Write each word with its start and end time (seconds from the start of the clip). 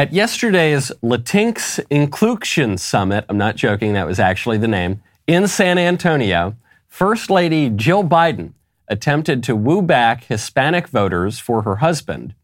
At 0.00 0.14
yesterday's 0.14 0.90
Latinx 1.02 1.78
Inclusion 1.90 2.78
Summit, 2.78 3.26
I'm 3.28 3.36
not 3.36 3.56
joking, 3.56 3.92
that 3.92 4.06
was 4.06 4.18
actually 4.18 4.56
the 4.56 4.66
name, 4.66 5.02
in 5.26 5.46
San 5.46 5.76
Antonio, 5.76 6.56
First 6.88 7.28
Lady 7.28 7.68
Jill 7.68 8.02
Biden 8.02 8.54
attempted 8.88 9.42
to 9.42 9.54
woo 9.54 9.82
back 9.82 10.24
Hispanic 10.24 10.88
voters 10.88 11.38
for 11.38 11.60
her 11.64 11.76
husband 11.76 12.34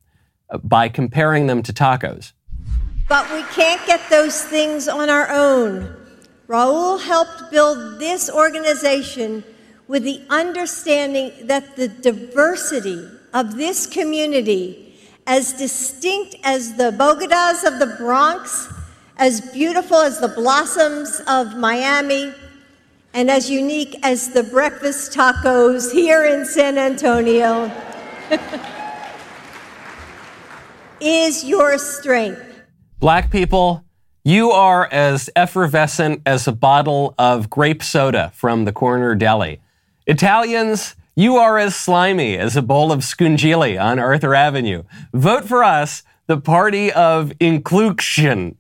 uh, 0.51 0.59
by 0.59 0.91
comparing 0.91 1.47
them 1.47 1.63
to 1.63 1.73
tacos. 1.73 2.35
But 3.09 3.33
we 3.33 3.43
can't 3.45 3.81
get 3.87 4.03
those 4.11 4.45
things 4.45 4.87
on 4.87 5.09
our 5.09 5.31
own. 5.31 5.97
Raul 6.49 7.01
helped 7.01 7.51
build 7.51 7.99
this 7.99 8.29
organization 8.29 9.43
with 9.89 10.03
the 10.03 10.21
understanding 10.29 11.33
that 11.47 11.75
the 11.77 11.89
diversity 11.89 13.09
of 13.33 13.57
this 13.57 13.87
community, 13.87 14.86
as 15.27 15.53
distinct 15.53 16.37
as 16.45 16.75
the 16.75 16.93
Bogotas 16.93 17.65
of 17.65 17.79
the 17.79 17.97
Bronx, 17.99 18.73
as 19.17 19.41
beautiful 19.41 19.97
as 19.97 20.21
the 20.21 20.29
blossoms 20.29 21.21
of 21.27 21.57
Miami, 21.57 22.33
and 23.13 23.31
as 23.31 23.51
unique 23.51 23.97
as 24.03 24.31
the 24.31 24.43
breakfast 24.43 25.13
tacos 25.13 25.93
here 25.93 26.25
in 26.25 26.45
San 26.45 26.79
Antonio, 26.79 27.71
is 31.01 31.45
your 31.45 31.79
strength. 31.79 32.43
Black 32.99 33.31
people, 33.31 33.85
you 34.23 34.51
are 34.51 34.89
as 34.93 35.31
effervescent 35.35 36.23
as 36.27 36.47
a 36.47 36.53
bottle 36.53 37.15
of 37.19 37.51
grape 37.51 37.83
soda 37.83 38.31
from 38.35 38.65
the 38.65 38.73
corner 38.73 39.15
deli. 39.15 39.61
Italians, 40.07 40.95
you 41.17 41.39
are 41.39 41.57
as 41.59 41.75
slimy 41.75 42.37
as 42.37 42.57
a 42.57 42.63
bowl 42.63 42.93
of 42.93 43.01
scungilli 43.01 43.83
on 43.83 43.99
Arthur 43.99 44.35
Avenue. 44.35 44.83
Vote 45.15 45.47
for 45.47 45.65
us, 45.65 46.03
the 46.27 46.37
party 46.39 46.93
of 46.93 47.33
inclusion. 47.41 48.59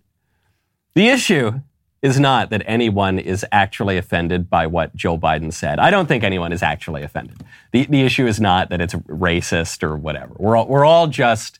The 0.95 1.09
issue 1.09 1.60
is 2.01 2.19
not 2.19 2.48
that 2.51 2.62
anyone 2.65 3.18
is 3.18 3.45
actually 3.52 3.98
offended 3.98 4.48
by 4.48 4.66
what 4.66 4.96
Joe 4.96 5.18
Biden 5.18 5.52
said. 5.52 5.79
I 5.79 5.90
don't 5.90 6.07
think 6.07 6.24
anyone 6.24 6.51
is 6.51 6.63
actually 6.63 7.02
offended. 7.02 7.43
The, 7.73 7.85
the 7.85 8.02
issue 8.02 8.26
is 8.26 8.40
not 8.40 8.70
that 8.70 8.80
it's 8.80 8.95
racist 8.95 9.82
or 9.82 9.95
whatever. 9.95 10.35
We're 10.38 10.57
all, 10.57 10.66
we're 10.66 10.85
all 10.85 11.09
just 11.09 11.59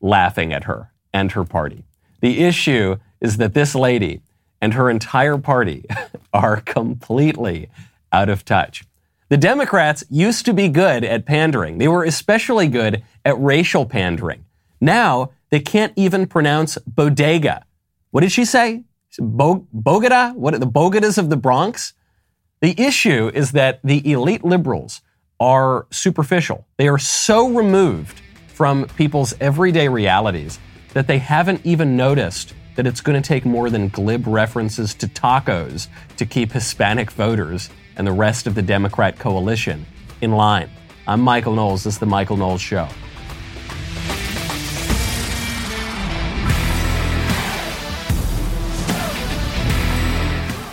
laughing 0.00 0.54
at 0.54 0.64
her 0.64 0.90
and 1.12 1.32
her 1.32 1.44
party. 1.44 1.84
The 2.22 2.40
issue 2.40 2.96
is 3.20 3.36
that 3.36 3.52
this 3.52 3.74
lady 3.74 4.22
and 4.62 4.72
her 4.72 4.88
entire 4.88 5.36
party 5.36 5.84
are 6.32 6.62
completely 6.62 7.68
out 8.12 8.30
of 8.30 8.44
touch. 8.44 8.84
The 9.30 9.36
Democrats 9.36 10.02
used 10.10 10.44
to 10.46 10.52
be 10.52 10.68
good 10.68 11.04
at 11.04 11.24
pandering. 11.24 11.78
They 11.78 11.86
were 11.86 12.02
especially 12.02 12.66
good 12.66 13.04
at 13.24 13.40
racial 13.40 13.86
pandering. 13.86 14.44
Now 14.80 15.30
they 15.50 15.60
can't 15.60 15.92
even 15.94 16.26
pronounce 16.26 16.76
bodega. 16.78 17.64
What 18.10 18.22
did 18.22 18.32
she 18.32 18.44
say? 18.44 18.82
Bo- 19.20 19.68
Bogota? 19.72 20.32
What 20.32 20.52
are 20.54 20.58
the 20.58 20.66
Bogotas 20.66 21.16
of 21.16 21.30
the 21.30 21.36
Bronx? 21.36 21.92
The 22.60 22.74
issue 22.76 23.30
is 23.32 23.52
that 23.52 23.78
the 23.84 24.10
elite 24.10 24.44
liberals 24.44 25.00
are 25.38 25.86
superficial. 25.92 26.66
They 26.76 26.88
are 26.88 26.98
so 26.98 27.50
removed 27.50 28.20
from 28.48 28.86
people's 28.96 29.32
everyday 29.40 29.86
realities 29.86 30.58
that 30.92 31.06
they 31.06 31.18
haven't 31.18 31.64
even 31.64 31.96
noticed 31.96 32.52
that 32.74 32.84
it's 32.84 33.00
going 33.00 33.20
to 33.20 33.26
take 33.26 33.44
more 33.44 33.70
than 33.70 33.90
glib 33.90 34.26
references 34.26 34.92
to 34.94 35.06
tacos 35.06 35.86
to 36.16 36.26
keep 36.26 36.50
Hispanic 36.50 37.12
voters 37.12 37.70
and 38.00 38.06
the 38.06 38.12
rest 38.12 38.46
of 38.46 38.54
the 38.54 38.62
Democrat 38.62 39.18
coalition 39.18 39.84
in 40.22 40.32
line. 40.32 40.70
I'm 41.06 41.20
Michael 41.20 41.54
Knowles. 41.54 41.84
This 41.84 41.96
is 41.96 42.00
The 42.00 42.06
Michael 42.06 42.38
Knowles 42.38 42.62
Show. 42.62 42.88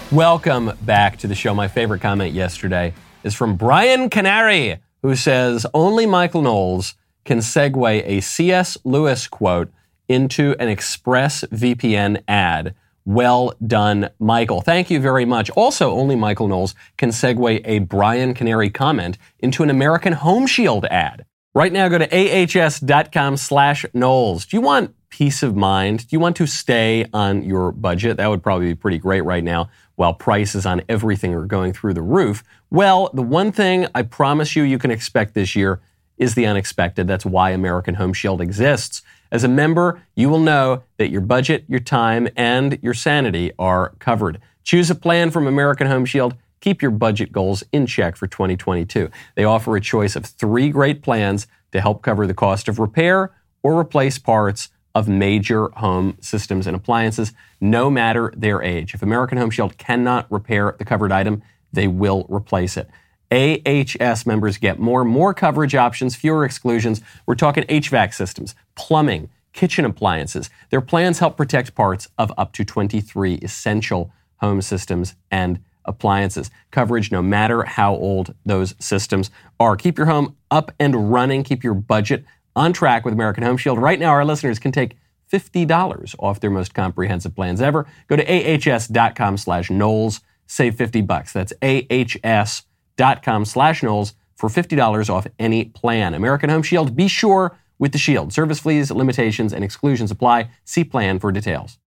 Welcome 0.10 0.72
back 0.84 1.18
to 1.18 1.28
the 1.28 1.36
show. 1.36 1.54
My 1.54 1.68
favorite 1.68 2.00
comment 2.00 2.34
yesterday 2.34 2.94
is 3.26 3.36
from 3.36 3.58
Brian 3.58 4.10
Canary, 4.10 4.78
who 5.02 5.14
says 5.18 5.66
only 5.74 6.06
Michael 6.06 6.44
Knowles 6.44 6.96
can 7.26 7.40
segue 7.40 8.04
a 8.06 8.22
C.S. 8.22 8.78
Lewis 8.86 9.28
quote 9.28 9.70
into 10.08 10.56
an 10.62 10.70
Express 10.70 11.44
VPN 11.52 12.24
ad. 12.26 12.74
Well 13.08 13.54
done, 13.66 14.10
Michael. 14.20 14.60
Thank 14.60 14.90
you 14.90 15.00
very 15.00 15.24
much. 15.24 15.50
Also, 15.52 15.92
only 15.92 16.18
Michael 16.18 16.50
Knowles 16.50 16.76
can 16.98 17.12
segue 17.12 17.62
a 17.64 17.80
Brian 17.80 18.34
Canary 18.34 18.70
comment 18.70 19.18
into 19.40 19.64
an 19.64 19.70
American 19.70 20.12
Home 20.12 20.46
Shield 20.46 20.84
ad. 20.88 21.26
Right 21.56 21.72
now, 21.72 21.88
go 21.88 22.00
to 22.00 22.14
ahs.com 22.14 23.38
slash 23.38 23.86
Knowles. 23.94 24.46
Do 24.46 24.58
you 24.58 24.62
want 24.62 24.94
peace 25.08 25.42
of 25.42 25.56
mind? 25.56 26.00
Do 26.00 26.18
you 26.18 26.20
want 26.20 26.36
to 26.36 26.46
stay 26.46 27.06
on 27.14 27.44
your 27.44 27.72
budget? 27.72 28.18
That 28.18 28.28
would 28.28 28.44
probably 28.44 28.68
be 28.68 28.76
pretty 28.76 28.98
great 28.98 29.24
right 29.24 29.44
now 29.44 29.70
while 29.96 30.14
prices 30.14 30.66
on 30.66 30.82
everything 30.90 31.34
are 31.34 31.46
going 31.46 31.72
through 31.72 31.94
the 31.94 32.02
roof. 32.02 32.44
Well, 32.70 33.10
the 33.14 33.24
one 33.24 33.54
thing 33.54 33.88
I 33.96 34.02
promise 34.02 34.54
you 34.54 34.64
you 34.64 34.80
can 34.80 34.92
expect 34.92 35.34
this 35.34 35.56
year 35.56 35.80
is 36.18 36.36
the 36.36 36.46
unexpected. 36.46 37.08
That's 37.08 37.26
why 37.26 37.52
American 37.52 37.96
Home 37.96 38.12
Shield 38.12 38.42
exists. 38.42 39.02
As 39.32 39.44
a 39.44 39.48
member, 39.48 40.02
you 40.16 40.30
will 40.30 40.40
know 40.40 40.84
that 40.98 41.10
your 41.10 41.22
budget, 41.22 41.66
your 41.68 41.80
time, 41.80 42.28
and 42.36 42.80
your 42.82 42.94
sanity 42.94 43.52
are 43.60 43.94
covered. 44.00 44.40
Choose 44.64 44.90
a 44.90 44.96
plan 44.96 45.32
from 45.32 45.48
American 45.48 45.88
Home 45.88 46.06
Shield. 46.06 46.36
Keep 46.60 46.82
your 46.82 46.92
budget 46.92 47.32
goals 47.32 47.64
in 47.72 47.86
check 47.86 48.16
for 48.16 48.28
2022. 48.28 49.10
They 49.36 49.44
offer 49.44 49.76
a 49.76 49.82
choice 49.82 50.16
of 50.16 50.26
three 50.26 50.70
great 50.70 51.02
plans 51.02 51.48
to 51.72 51.82
help 51.82 52.02
cover 52.02 52.26
the 52.26 52.34
cost 52.34 52.68
of 52.68 52.80
repair 52.80 53.34
or 53.64 53.80
replace 53.80 54.18
parts 54.18 54.70
of 54.96 55.08
major 55.08 55.70
home 55.76 56.18
systems 56.22 56.66
and 56.66 56.76
appliances, 56.76 57.32
no 57.62 57.90
matter 57.90 58.34
their 58.36 58.64
age. 58.64 58.94
If 58.94 59.04
American 59.04 59.38
Home 59.38 59.52
Shield 59.52 59.78
cannot 59.78 60.32
repair 60.32 60.76
the 60.80 60.86
covered 60.86 61.12
item, 61.12 61.44
they 61.72 61.88
will 61.88 62.26
replace 62.30 62.78
it. 62.78 62.90
AHS 63.32 64.26
members 64.26 64.58
get 64.58 64.80
more, 64.80 65.04
more 65.04 65.34
coverage 65.34 65.76
options, 65.76 66.16
fewer 66.16 66.46
exclusions. 66.46 67.02
We're 67.26 67.36
talking 67.36 67.64
HVAC 67.66 68.14
systems, 68.14 68.56
plumbing, 68.76 69.30
kitchen 69.54 69.86
appliances. 69.86 70.50
Their 70.70 70.82
plans 70.82 71.20
help 71.20 71.36
protect 71.36 71.76
parts 71.76 72.08
of 72.18 72.32
up 72.38 72.54
to 72.54 72.64
23 72.64 73.36
essential 73.36 74.12
home 74.38 74.62
systems 74.62 75.16
and 75.32 75.60
appliances. 75.86 76.52
Coverage 76.72 77.12
no 77.12 77.22
matter 77.22 77.64
how 77.64 77.96
old 77.96 78.34
those 78.46 78.76
systems 78.80 79.32
are. 79.60 79.76
Keep 79.76 79.98
your 79.98 80.08
home 80.08 80.36
up 80.52 80.72
and 80.80 81.12
running. 81.12 81.44
Keep 81.44 81.64
your 81.64 81.74
budget 81.74 82.24
on 82.56 82.74
track 82.74 83.04
with 83.04 83.14
American 83.14 83.44
Home 83.44 83.58
Shield. 83.58 83.80
Right 83.80 84.00
now, 84.00 84.10
our 84.10 84.26
listeners 84.26 84.60
can 84.60 84.72
take 84.72 84.96
$50 85.32 86.16
off 86.20 86.40
their 86.40 86.50
most 86.50 86.74
comprehensive 86.74 87.36
plans 87.36 87.62
ever. 87.62 87.86
Go 88.08 88.16
to 88.16 88.24
ahs.com 88.24 89.38
slash 89.38 89.70
Knowles. 89.70 90.22
Save 90.46 90.76
50 90.76 91.02
bucks. 91.02 91.34
That's 91.34 91.52
ahs.com 91.62 92.77
slash 92.98 93.84
Knowles 93.84 94.14
for 94.36 94.50
$50 94.50 95.10
off 95.10 95.28
any 95.40 95.66
plan. 95.66 96.14
American 96.14 96.50
Home 96.50 96.64
Shield, 96.64 96.96
be 96.96 97.08
sure 97.08 97.58
with 97.80 97.92
the 97.92 97.98
shield. 97.98 98.34
Service 98.34 98.60
fees, 98.60 98.92
limitations, 98.92 99.54
and 99.54 99.64
exclusions 99.64 100.12
apply. 100.12 100.50
See 100.66 100.84
plan 100.84 101.20
for 101.20 101.32
details. 101.32 101.78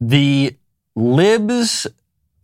The 0.00 0.56
libs 0.94 1.86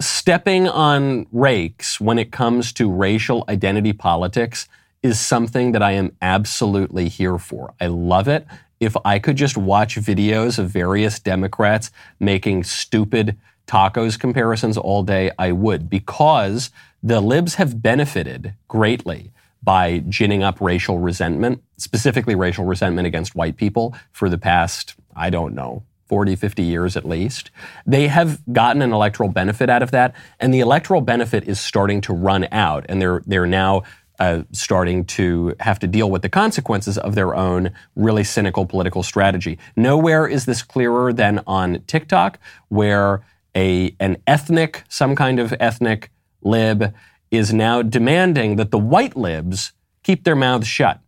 stepping 0.00 0.69
on 0.69 1.26
rakes 1.31 2.00
when 2.00 2.19
it 2.19 2.32
comes 2.32 2.72
to 2.72 2.91
racial 2.91 3.44
identity 3.49 3.93
politics 3.93 4.69
is 5.03 5.19
something 5.19 5.72
that 5.72 5.82
I 5.82 5.93
am 5.93 6.16
absolutely 6.20 7.09
here 7.09 7.38
for. 7.38 7.75
I 7.81 7.87
love 7.87 8.28
it. 8.28 8.47
If 8.81 8.97
I 9.04 9.19
could 9.19 9.37
just 9.37 9.56
watch 9.56 9.97
videos 9.97 10.59
of 10.59 10.70
various 10.70 11.19
Democrats 11.19 11.91
making 12.19 12.65
stupid 12.65 13.38
tacos 13.66 14.19
comparisons 14.19 14.76
all 14.76 15.03
day, 15.03 15.31
I 15.38 15.53
would, 15.53 15.88
because 15.91 16.70
the 17.03 17.21
libs 17.21 17.55
have 17.56 17.83
benefited 17.83 18.55
greatly 18.69 19.33
by 19.62 19.99
ginning 20.09 20.43
up 20.43 20.61
racial 20.61 20.99
resentment, 20.99 21.62
specifically 21.77 22.34
racial 22.34 22.65
resentment 22.65 23.06
against 23.06 23.34
white 23.34 23.56
people 23.56 23.94
for 24.12 24.28
the 24.28 24.38
past, 24.38 24.94
I 25.15 25.31
don't 25.31 25.55
know, 25.55 25.83
40, 26.06 26.34
50 26.34 26.62
years 26.62 26.97
at 26.97 27.05
least. 27.05 27.50
They 27.87 28.08
have 28.08 28.41
gotten 28.52 28.82
an 28.82 28.93
electoral 28.93 29.29
benefit 29.29 29.70
out 29.70 29.82
of 29.82 29.91
that, 29.93 30.14
and 30.41 30.52
the 30.52 30.61
electoral 30.61 31.00
benefit 31.02 31.47
is 31.47 31.61
starting 31.61 32.00
to 32.02 32.12
run 32.12 32.49
out, 32.50 32.85
and 32.88 33.00
they're, 33.00 33.23
they're 33.26 33.47
now 33.47 33.82
uh, 34.19 34.43
starting 34.52 35.05
to 35.05 35.55
have 35.61 35.79
to 35.79 35.87
deal 35.87 36.11
with 36.11 36.23
the 36.23 36.29
consequences 36.29 36.99
of 36.99 37.14
their 37.14 37.35
own 37.35 37.70
really 37.97 38.25
cynical 38.25 38.67
political 38.67 39.02
strategy. 39.02 39.58
Nowhere 39.76 40.26
is 40.26 40.44
this 40.44 40.62
clearer 40.62 41.12
than 41.12 41.41
on 41.47 41.82
TikTok, 41.87 42.38
where 42.69 43.23
a 43.56 43.97
an 43.99 44.19
ethnic, 44.26 44.85
some 44.88 45.17
kind 45.17 45.41
of 45.41 45.55
ethnic 45.58 46.11
lib, 46.42 46.94
is 47.31 47.52
now 47.52 47.82
demanding 47.82 48.56
that 48.56 48.70
the 48.70 48.78
white 48.78 49.16
libs 49.16 49.72
keep 50.02 50.25
their 50.25 50.37
mouths 50.37 50.66
shut. 50.66 51.00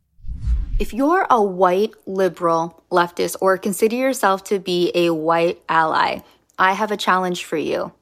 If 0.78 0.92
you're 0.92 1.26
a 1.30 1.42
white 1.42 1.92
liberal 2.06 2.82
leftist 2.90 3.36
or 3.40 3.58
consider 3.58 3.96
yourself 3.96 4.44
to 4.44 4.58
be 4.58 4.90
a 4.94 5.10
white 5.10 5.62
ally, 5.68 6.20
I 6.58 6.72
have 6.72 6.90
a 6.90 6.96
challenge 6.96 7.44
for 7.44 7.56
you 7.56 7.92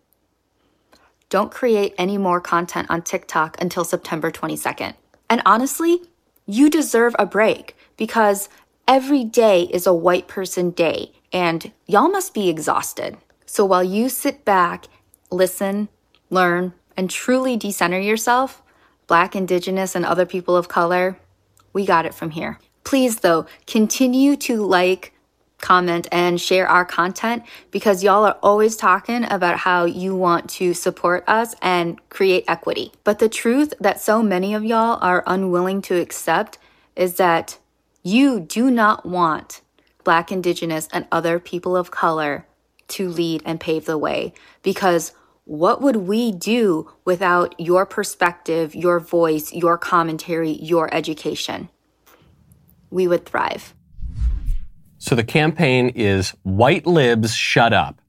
don't 1.28 1.52
create 1.52 1.94
any 1.96 2.18
more 2.18 2.40
content 2.40 2.90
on 2.90 3.02
TikTok 3.02 3.56
until 3.62 3.84
September 3.84 4.32
22nd. 4.32 4.94
And 5.28 5.40
honestly, 5.46 6.00
you 6.44 6.68
deserve 6.68 7.14
a 7.20 7.24
break 7.24 7.76
because 7.96 8.48
Every 8.90 9.22
day 9.22 9.68
is 9.70 9.86
a 9.86 9.94
white 9.94 10.26
person 10.26 10.70
day, 10.70 11.12
and 11.32 11.70
y'all 11.86 12.08
must 12.08 12.34
be 12.34 12.48
exhausted. 12.48 13.16
So 13.46 13.64
while 13.64 13.84
you 13.84 14.08
sit 14.08 14.44
back, 14.44 14.86
listen, 15.30 15.88
learn, 16.28 16.72
and 17.00 17.08
truly 17.08 17.56
decenter 17.56 17.99
yourself, 17.99 18.62
Black, 19.06 19.35
Indigenous, 19.35 19.94
and 19.97 20.05
other 20.05 20.26
people 20.26 20.55
of 20.55 20.69
color, 20.69 21.19
we 21.73 21.87
got 21.87 22.05
it 22.05 22.12
from 22.12 22.32
here. 22.32 22.58
Please, 22.85 23.20
though, 23.20 23.47
continue 23.67 24.37
to 24.37 24.62
like, 24.62 25.14
comment, 25.62 26.06
and 26.12 26.38
share 26.38 26.69
our 26.69 26.85
content 26.85 27.43
because 27.70 28.05
y'all 28.05 28.26
are 28.26 28.37
always 28.43 28.76
talking 28.76 29.25
about 29.32 29.56
how 29.56 29.87
you 29.87 30.14
want 30.14 30.50
to 30.50 30.75
support 30.75 31.25
us 31.26 31.55
and 31.62 31.99
create 32.11 32.44
equity. 32.47 32.93
But 33.02 33.19
the 33.19 33.31
truth 33.31 33.73
that 33.81 33.99
so 33.99 34.23
many 34.23 34.52
of 34.52 34.62
y'all 34.62 34.99
are 35.00 35.25
unwilling 35.26 35.81
to 35.82 35.99
accept 35.99 36.58
is 36.97 37.14
that 37.14 37.56
you 38.02 38.41
do 38.41 38.70
not 38.70 39.06
want 39.06 39.62
Black, 40.05 40.31
Indigenous, 40.31 40.87
and 40.93 41.06
other 41.11 41.38
people 41.38 41.79
of 41.79 41.91
color 41.91 42.47
to 42.88 43.08
lead 43.08 43.41
and 43.47 43.58
pave 43.58 43.87
the 43.87 43.97
way 43.97 44.35
because 44.62 45.12
what 45.50 45.82
would 45.82 45.97
we 45.97 46.31
do 46.31 46.88
without 47.05 47.58
your 47.58 47.85
perspective, 47.85 48.73
your 48.73 49.00
voice, 49.00 49.52
your 49.52 49.76
commentary, 49.76 50.52
your 50.52 50.94
education? 50.94 51.69
We 52.88 53.08
would 53.08 53.26
thrive. 53.26 53.75
So 54.99 55.17
the 55.17 55.25
campaign 55.25 55.88
is 55.88 56.37
White 56.44 56.87
Libs 56.87 57.35
Shut 57.35 57.73
Up. 57.73 58.00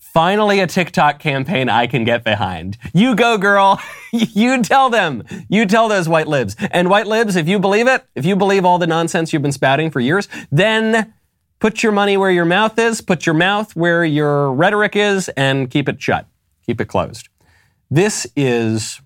Finally, 0.00 0.58
a 0.58 0.66
TikTok 0.66 1.20
campaign 1.20 1.68
I 1.68 1.86
can 1.86 2.02
get 2.02 2.24
behind. 2.24 2.76
You 2.92 3.14
go, 3.14 3.38
girl. 3.38 3.80
you 4.12 4.60
tell 4.64 4.90
them. 4.90 5.22
You 5.48 5.64
tell 5.64 5.86
those 5.86 6.08
white 6.08 6.26
libs. 6.26 6.56
And 6.72 6.90
white 6.90 7.06
libs, 7.06 7.36
if 7.36 7.46
you 7.46 7.60
believe 7.60 7.86
it, 7.86 8.04
if 8.16 8.26
you 8.26 8.34
believe 8.34 8.64
all 8.64 8.78
the 8.78 8.88
nonsense 8.88 9.32
you've 9.32 9.42
been 9.42 9.52
spouting 9.52 9.92
for 9.92 10.00
years, 10.00 10.26
then 10.50 11.14
put 11.60 11.84
your 11.84 11.92
money 11.92 12.16
where 12.16 12.32
your 12.32 12.46
mouth 12.46 12.76
is, 12.80 13.00
put 13.00 13.26
your 13.26 13.36
mouth 13.36 13.76
where 13.76 14.04
your 14.04 14.52
rhetoric 14.52 14.96
is, 14.96 15.28
and 15.36 15.70
keep 15.70 15.88
it 15.88 16.02
shut. 16.02 16.26
Keep 16.68 16.82
it 16.82 16.88
closed. 16.88 17.30
This 17.90 18.26
is 18.36 19.00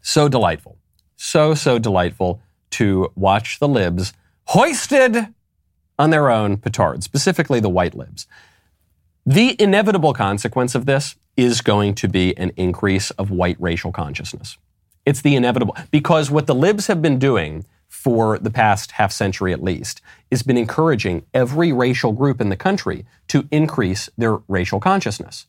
so 0.00 0.28
delightful. 0.28 0.78
So, 1.14 1.54
so 1.54 1.78
delightful 1.78 2.40
to 2.70 3.12
watch 3.14 3.60
the 3.60 3.68
libs 3.68 4.12
hoisted 4.46 5.28
on 5.96 6.10
their 6.10 6.28
own 6.28 6.56
petard, 6.56 7.04
specifically 7.04 7.60
the 7.60 7.68
white 7.68 7.94
libs. 7.94 8.26
The 9.24 9.54
inevitable 9.62 10.12
consequence 10.12 10.74
of 10.74 10.86
this 10.86 11.14
is 11.36 11.60
going 11.60 11.94
to 11.94 12.08
be 12.08 12.36
an 12.36 12.50
increase 12.56 13.12
of 13.12 13.30
white 13.30 13.56
racial 13.60 13.92
consciousness. 13.92 14.58
It's 15.06 15.22
the 15.22 15.36
inevitable, 15.36 15.76
because 15.92 16.32
what 16.32 16.48
the 16.48 16.54
libs 16.54 16.88
have 16.88 17.00
been 17.00 17.20
doing 17.20 17.64
for 17.86 18.40
the 18.40 18.50
past 18.50 18.92
half 18.92 19.12
century 19.12 19.52
at 19.52 19.62
least 19.62 20.00
has 20.32 20.42
been 20.42 20.56
encouraging 20.56 21.26
every 21.32 21.72
racial 21.72 22.10
group 22.10 22.40
in 22.40 22.48
the 22.48 22.56
country 22.56 23.06
to 23.28 23.46
increase 23.52 24.10
their 24.18 24.38
racial 24.48 24.80
consciousness. 24.80 25.46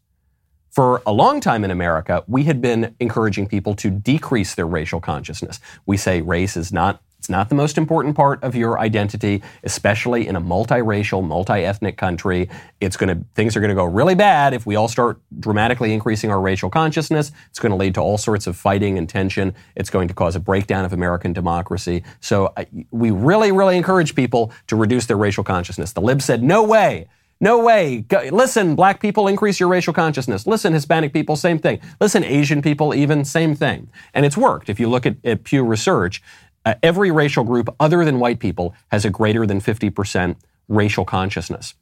For 0.74 1.04
a 1.06 1.12
long 1.12 1.40
time 1.40 1.64
in 1.64 1.70
America, 1.70 2.24
we 2.28 2.46
had 2.46 2.60
been 2.60 2.96
encouraging 3.00 3.48
people 3.48 3.76
to 3.76 3.92
decrease 3.92 4.56
their 4.56 4.66
racial 4.66 5.00
consciousness. 5.00 5.60
We 5.86 5.98
say 5.98 6.22
race 6.22 6.58
is 6.58 6.74
not 6.74 7.00
it's 7.20 7.30
not 7.30 7.48
the 7.48 7.56
most 7.56 7.78
important 7.78 8.18
part 8.18 8.44
of 8.44 8.54
your 8.54 8.78
identity, 8.80 9.44
especially 9.64 10.28
in 10.28 10.36
a 10.36 10.42
multiracial, 10.42 11.26
multi-ethnic 11.26 11.96
country. 11.96 12.50
It's 12.82 12.98
going 12.98 13.18
to 13.18 13.26
things 13.34 13.56
are 13.56 13.62
going 13.62 13.70
to 13.70 13.76
go 13.76 13.86
really 13.86 14.16
bad 14.16 14.54
if 14.54 14.66
we 14.66 14.76
all 14.76 14.90
start 14.90 15.22
dramatically 15.40 15.94
increasing 15.94 16.32
our 16.32 16.42
racial 16.42 16.70
consciousness. 16.70 17.32
It's 17.50 17.60
going 17.60 17.70
to 17.70 17.78
lead 17.78 17.94
to 17.94 18.02
all 18.02 18.18
sorts 18.18 18.48
of 18.48 18.58
fighting 18.58 18.98
and 18.98 19.08
tension. 19.08 19.54
It's 19.76 19.92
going 19.92 20.08
to 20.08 20.14
cause 20.16 20.36
a 20.36 20.40
breakdown 20.40 20.86
of 20.86 20.92
American 20.92 21.34
democracy. 21.34 22.04
So 22.20 22.52
I, 22.58 22.66
we 22.90 23.12
really, 23.12 23.52
really 23.52 23.78
encourage 23.78 24.16
people 24.16 24.52
to 24.68 24.76
reduce 24.76 25.06
their 25.06 25.18
racial 25.18 25.44
consciousness. 25.44 25.94
The 25.94 26.02
libs 26.02 26.26
said, 26.26 26.42
"No 26.42 26.64
way." 26.64 27.08
No 27.42 27.64
way. 27.64 28.02
Go, 28.02 28.22
listen, 28.32 28.76
black 28.76 29.00
people, 29.02 29.28
increase 29.28 29.60
your 29.60 29.70
racial 29.70 29.94
consciousness. 29.94 30.48
Listen, 30.48 30.74
Hispanic 30.74 31.12
people, 31.12 31.36
same 31.36 31.60
thing. 31.60 31.80
Listen, 32.00 32.24
Asian 32.24 32.62
people, 32.62 32.94
even 32.96 33.26
same 33.26 33.56
thing. 33.56 33.90
And 34.14 34.26
it's 34.26 34.38
worked. 34.38 34.70
If 34.70 34.80
you 34.80 34.90
look 34.90 35.06
at, 35.06 35.18
at 35.26 35.44
Pew 35.44 35.64
Research, 35.64 36.22
uh, 36.66 36.76
every 36.82 37.12
racial 37.12 37.44
group 37.44 37.74
other 37.80 38.06
than 38.06 38.20
white 38.20 38.40
people 38.40 38.74
has 38.92 39.04
a 39.04 39.10
greater 39.10 39.46
than 39.46 39.60
50% 39.60 40.38
racial 40.70 41.06
consciousness, 41.06 41.74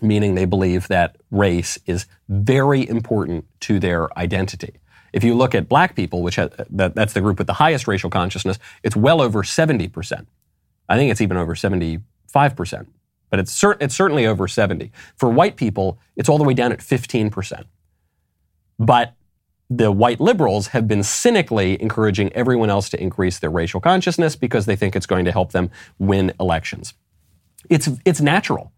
meaning 0.00 0.34
they 0.34 0.44
believe 0.44 0.88
that 0.88 1.16
race 1.30 1.78
is 1.86 2.06
very 2.28 2.88
important 2.88 3.44
to 3.60 3.80
their 3.80 4.16
identity. 4.18 4.74
If 5.12 5.24
you 5.24 5.34
look 5.34 5.54
at 5.54 5.68
black 5.68 5.94
people, 5.94 6.22
which 6.22 6.36
has, 6.36 6.50
that, 6.70 6.94
that's 6.94 7.12
the 7.12 7.20
group 7.20 7.38
with 7.38 7.46
the 7.46 7.54
highest 7.54 7.86
racial 7.86 8.08
consciousness, 8.10 8.58
it's 8.82 8.96
well 8.96 9.20
over 9.20 9.42
70%. 9.42 10.26
I 10.88 10.96
think 10.96 11.10
it's 11.10 11.20
even 11.20 11.36
over 11.36 11.54
75%, 11.54 12.02
but 13.32 13.40
it's, 13.40 13.50
cer- 13.50 13.78
it's 13.80 13.94
certainly 13.94 14.26
over 14.26 14.46
70. 14.46 14.92
For 15.16 15.30
white 15.30 15.56
people, 15.56 15.98
it's 16.16 16.28
all 16.28 16.36
the 16.36 16.44
way 16.44 16.52
down 16.52 16.70
at 16.70 16.80
15%. 16.80 17.64
But 18.78 19.14
the 19.70 19.90
white 19.90 20.20
liberals 20.20 20.66
have 20.68 20.86
been 20.86 21.02
cynically 21.02 21.80
encouraging 21.80 22.30
everyone 22.34 22.68
else 22.68 22.90
to 22.90 23.02
increase 23.02 23.38
their 23.38 23.48
racial 23.48 23.80
consciousness 23.80 24.36
because 24.36 24.66
they 24.66 24.76
think 24.76 24.94
it's 24.94 25.06
going 25.06 25.24
to 25.24 25.32
help 25.32 25.52
them 25.52 25.70
win 25.98 26.34
elections. 26.38 26.92
It's, 27.70 27.88
it's 28.04 28.20
natural 28.20 28.70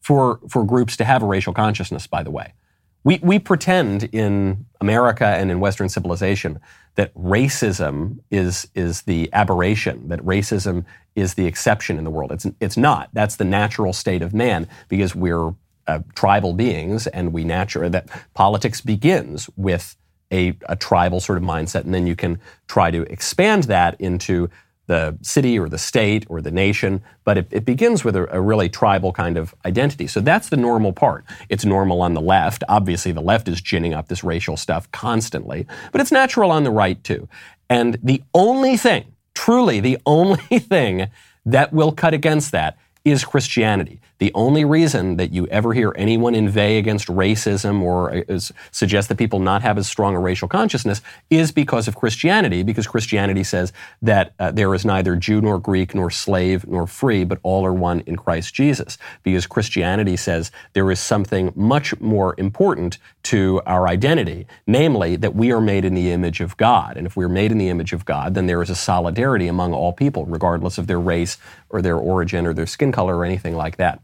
for, 0.00 0.40
for 0.48 0.64
groups 0.64 0.96
to 0.96 1.04
have 1.04 1.22
a 1.22 1.26
racial 1.26 1.52
consciousness, 1.52 2.06
by 2.06 2.22
the 2.22 2.30
way. 2.30 2.54
We, 3.04 3.18
we 3.22 3.38
pretend 3.38 4.04
in 4.04 4.66
America 4.80 5.26
and 5.26 5.50
in 5.50 5.60
Western 5.60 5.88
civilization 5.88 6.60
that 6.96 7.14
racism 7.14 8.18
is, 8.30 8.68
is 8.74 9.02
the 9.02 9.30
aberration, 9.32 10.08
that 10.08 10.20
racism 10.20 10.84
is 11.14 11.34
the 11.34 11.46
exception 11.46 11.96
in 11.96 12.04
the 12.04 12.10
world. 12.10 12.32
It's, 12.32 12.46
it's 12.60 12.76
not. 12.76 13.10
That's 13.12 13.36
the 13.36 13.44
natural 13.44 13.92
state 13.92 14.22
of 14.22 14.34
man 14.34 14.68
because 14.88 15.14
we're 15.14 15.54
uh, 15.86 16.00
tribal 16.14 16.52
beings 16.52 17.06
and 17.06 17.32
we 17.32 17.44
naturally, 17.44 17.88
that 17.90 18.08
politics 18.34 18.80
begins 18.80 19.48
with 19.56 19.96
a, 20.30 20.56
a 20.68 20.76
tribal 20.76 21.20
sort 21.20 21.38
of 21.38 21.44
mindset, 21.44 21.84
and 21.84 21.94
then 21.94 22.06
you 22.06 22.14
can 22.14 22.38
try 22.66 22.90
to 22.90 23.02
expand 23.02 23.64
that 23.64 23.98
into 24.00 24.50
the 24.88 25.16
city 25.22 25.58
or 25.58 25.68
the 25.68 25.78
state 25.78 26.26
or 26.28 26.40
the 26.40 26.50
nation, 26.50 27.02
but 27.24 27.38
it, 27.38 27.46
it 27.50 27.64
begins 27.64 28.04
with 28.04 28.16
a, 28.16 28.34
a, 28.34 28.40
really 28.40 28.70
tribal 28.70 29.12
kind 29.12 29.36
of 29.36 29.54
identity. 29.66 30.06
So 30.06 30.20
that's 30.20 30.48
the 30.48 30.56
normal 30.56 30.94
part. 30.94 31.26
It's 31.50 31.64
normal 31.64 32.00
on 32.00 32.14
the 32.14 32.22
left. 32.22 32.64
Obviously, 32.70 33.12
the 33.12 33.20
left 33.20 33.48
is 33.48 33.60
ginning 33.60 33.92
up 33.92 34.08
this 34.08 34.24
racial 34.24 34.56
stuff 34.56 34.90
constantly, 34.90 35.66
but 35.92 36.00
it's 36.00 36.10
natural 36.10 36.50
on 36.50 36.64
the 36.64 36.70
right 36.70 37.02
too. 37.04 37.28
And 37.68 37.98
the 38.02 38.22
only 38.32 38.78
thing, 38.78 39.14
truly 39.34 39.78
the 39.78 39.98
only 40.06 40.58
thing 40.58 41.08
that 41.44 41.72
will 41.72 41.92
cut 41.92 42.14
against 42.14 42.52
that 42.52 42.78
is 43.04 43.24
Christianity. 43.24 44.00
The 44.18 44.32
only 44.34 44.64
reason 44.64 45.16
that 45.16 45.32
you 45.32 45.46
ever 45.46 45.72
hear 45.72 45.92
anyone 45.96 46.34
inveigh 46.34 46.78
against 46.78 47.06
racism 47.06 47.80
or 47.82 48.24
uh, 48.28 48.40
suggest 48.72 49.08
that 49.08 49.16
people 49.16 49.38
not 49.38 49.62
have 49.62 49.78
as 49.78 49.86
strong 49.86 50.16
a 50.16 50.20
racial 50.20 50.48
consciousness 50.48 51.00
is 51.30 51.52
because 51.52 51.86
of 51.86 51.96
Christianity, 51.96 52.62
because 52.62 52.86
Christianity 52.88 53.44
says 53.44 53.72
that 54.02 54.34
uh, 54.38 54.50
there 54.50 54.74
is 54.74 54.84
neither 54.84 55.14
Jew 55.14 55.40
nor 55.40 55.58
Greek 55.60 55.94
nor 55.94 56.10
slave 56.10 56.66
nor 56.66 56.86
free, 56.86 57.24
but 57.24 57.38
all 57.42 57.64
are 57.64 57.72
one 57.72 58.00
in 58.00 58.16
Christ 58.16 58.54
Jesus. 58.54 58.98
Because 59.22 59.46
Christianity 59.46 60.16
says 60.16 60.50
there 60.72 60.90
is 60.90 60.98
something 60.98 61.52
much 61.54 61.98
more 62.00 62.34
important 62.38 62.98
to 63.24 63.60
our 63.66 63.86
identity, 63.86 64.46
namely 64.66 65.14
that 65.16 65.34
we 65.34 65.52
are 65.52 65.60
made 65.60 65.84
in 65.84 65.94
the 65.94 66.10
image 66.10 66.40
of 66.40 66.56
God. 66.56 66.96
And 66.96 67.06
if 67.06 67.16
we're 67.16 67.28
made 67.28 67.52
in 67.52 67.58
the 67.58 67.68
image 67.68 67.92
of 67.92 68.04
God, 68.04 68.34
then 68.34 68.46
there 68.46 68.62
is 68.62 68.70
a 68.70 68.74
solidarity 68.74 69.46
among 69.46 69.72
all 69.74 69.92
people, 69.92 70.24
regardless 70.26 70.78
of 70.78 70.86
their 70.86 70.98
race 71.00 71.38
or 71.70 71.82
their 71.82 71.96
origin 71.96 72.46
or 72.46 72.54
their 72.54 72.66
skin 72.66 72.87
color 72.92 73.16
or 73.16 73.24
anything 73.24 73.54
like 73.54 73.76
that. 73.76 74.00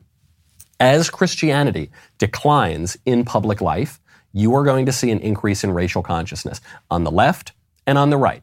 As 0.80 1.10
Christianity 1.10 1.90
declines 2.18 2.96
in 3.04 3.24
public 3.24 3.60
life, 3.60 4.00
you 4.32 4.54
are 4.54 4.64
going 4.64 4.86
to 4.86 4.92
see 4.92 5.10
an 5.10 5.20
increase 5.20 5.62
in 5.64 5.72
racial 5.72 6.02
consciousness 6.02 6.60
on 6.90 7.04
the 7.04 7.10
left 7.10 7.52
and 7.86 7.96
on 7.96 8.10
the 8.10 8.16
right. 8.16 8.42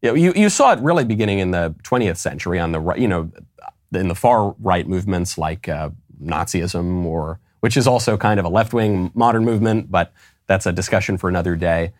You, 0.00 0.32
you 0.34 0.48
saw 0.48 0.72
it 0.72 0.78
really 0.80 1.04
beginning 1.04 1.38
in 1.38 1.50
the 1.50 1.74
20th 1.82 2.18
century 2.18 2.60
on 2.60 2.72
the 2.72 2.80
right, 2.80 2.98
you 2.98 3.08
know, 3.08 3.30
in 3.92 4.08
the 4.08 4.14
far 4.14 4.54
right 4.60 4.86
movements 4.86 5.38
like 5.38 5.68
uh, 5.68 5.90
Nazism 6.22 7.04
or, 7.04 7.40
which 7.60 7.76
is 7.76 7.86
also 7.86 8.16
kind 8.16 8.38
of 8.38 8.44
a 8.44 8.48
left 8.48 8.72
wing 8.72 9.10
modern 9.14 9.44
movement, 9.44 9.90
but 9.90 10.12
that's 10.46 10.66
a 10.66 10.72
discussion 10.72 11.16
for 11.16 11.28
another 11.28 11.56
day. 11.56 11.92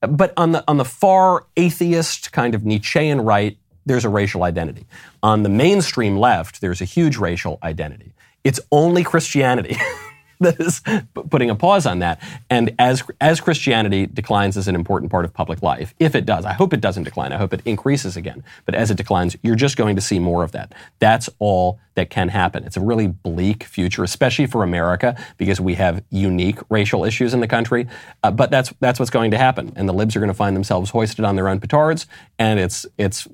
But 0.00 0.32
on 0.36 0.52
the, 0.52 0.64
on 0.66 0.78
the 0.78 0.84
far 0.84 1.46
atheist 1.56 2.32
kind 2.32 2.54
of 2.54 2.64
Nietzschean 2.64 3.20
right, 3.20 3.58
there's 3.86 4.04
a 4.04 4.08
racial 4.08 4.42
identity. 4.42 4.86
On 5.22 5.42
the 5.42 5.48
mainstream 5.48 6.16
left, 6.16 6.60
there's 6.60 6.80
a 6.80 6.84
huge 6.86 7.16
racial 7.16 7.58
identity. 7.62 8.12
It's 8.42 8.60
only 8.70 9.04
Christianity 9.04 9.76
that 10.40 10.60
is 10.60 10.82
putting 11.30 11.50
a 11.50 11.54
pause 11.54 11.86
on 11.86 12.00
that. 12.00 12.20
And 12.50 12.74
as, 12.78 13.02
as 13.20 13.40
Christianity 13.40 14.06
declines 14.06 14.56
as 14.56 14.68
an 14.68 14.74
important 14.74 15.10
part 15.10 15.24
of 15.24 15.32
public 15.32 15.62
life, 15.62 15.94
if 15.98 16.14
it 16.14 16.26
does, 16.26 16.44
I 16.44 16.52
hope 16.52 16.72
it 16.72 16.80
doesn't 16.80 17.04
decline, 17.04 17.32
I 17.32 17.38
hope 17.38 17.52
it 17.52 17.60
increases 17.64 18.16
again. 18.16 18.44
But 18.64 18.74
as 18.74 18.90
it 18.90 18.96
declines, 18.96 19.36
you're 19.42 19.54
just 19.54 19.76
going 19.76 19.96
to 19.96 20.02
see 20.02 20.18
more 20.18 20.42
of 20.42 20.52
that. 20.52 20.72
That's 20.98 21.28
all 21.38 21.78
that 21.94 22.10
can 22.10 22.28
happen. 22.28 22.64
It's 22.64 22.76
a 22.76 22.80
really 22.80 23.06
bleak 23.06 23.64
future, 23.64 24.02
especially 24.02 24.46
for 24.46 24.62
America, 24.62 25.16
because 25.36 25.60
we 25.60 25.74
have 25.74 26.02
unique 26.10 26.58
racial 26.68 27.04
issues 27.04 27.34
in 27.34 27.40
the 27.40 27.46
country. 27.46 27.86
Uh, 28.22 28.30
but 28.30 28.50
that's, 28.50 28.72
that's 28.80 28.98
what's 28.98 29.10
going 29.10 29.30
to 29.30 29.38
happen. 29.38 29.72
And 29.76 29.88
the 29.88 29.92
libs 29.92 30.16
are 30.16 30.20
going 30.20 30.28
to 30.28 30.34
find 30.34 30.56
themselves 30.56 30.90
hoisted 30.90 31.24
on 31.24 31.36
their 31.36 31.48
own 31.48 31.60
petards. 31.60 32.06
And 32.38 32.58
it's, 32.58 32.84
it's 32.98 33.28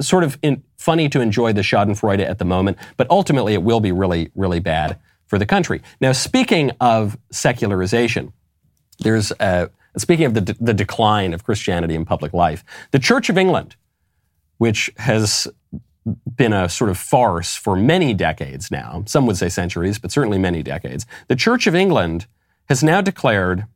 sort 0.00 0.22
of 0.22 0.38
in, 0.42 0.62
funny 0.76 1.08
to 1.08 1.20
enjoy 1.20 1.52
the 1.52 1.62
Schadenfreude 1.62 2.24
at 2.24 2.38
the 2.38 2.44
moment, 2.44 2.78
but 2.96 3.10
ultimately 3.10 3.54
it 3.54 3.62
will 3.62 3.80
be 3.80 3.92
really, 3.92 4.30
really 4.34 4.60
bad 4.60 4.98
for 5.28 5.38
the 5.38 5.46
country. 5.46 5.80
Now, 6.00 6.12
speaking 6.12 6.72
of 6.80 7.16
secularization, 7.30 8.32
there's 8.98 9.30
a, 9.38 9.70
speaking 9.96 10.26
of 10.26 10.34
the, 10.34 10.56
the 10.60 10.74
decline 10.74 11.32
of 11.32 11.44
Christianity 11.44 11.94
in 11.94 12.04
public 12.04 12.32
life, 12.32 12.64
the 12.90 12.98
Church 12.98 13.28
of 13.28 13.38
England, 13.38 13.76
which 14.56 14.90
has 14.96 15.46
been 16.34 16.52
a 16.52 16.68
sort 16.68 16.90
of 16.90 16.98
farce 16.98 17.54
for 17.54 17.76
many 17.76 18.14
decades 18.14 18.70
now, 18.70 19.04
some 19.06 19.26
would 19.26 19.36
say 19.36 19.48
centuries, 19.48 19.98
but 19.98 20.10
certainly 20.10 20.38
many 20.38 20.62
decades, 20.62 21.06
the 21.28 21.36
Church 21.36 21.66
of 21.66 21.74
England 21.74 22.26
has 22.68 22.82
now 22.82 23.00
declared 23.00 23.66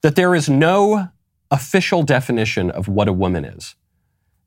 that 0.00 0.16
there 0.16 0.34
is 0.34 0.48
no 0.48 1.08
official 1.50 2.02
definition 2.02 2.70
of 2.70 2.88
what 2.88 3.08
a 3.08 3.12
woman 3.12 3.44
is. 3.44 3.76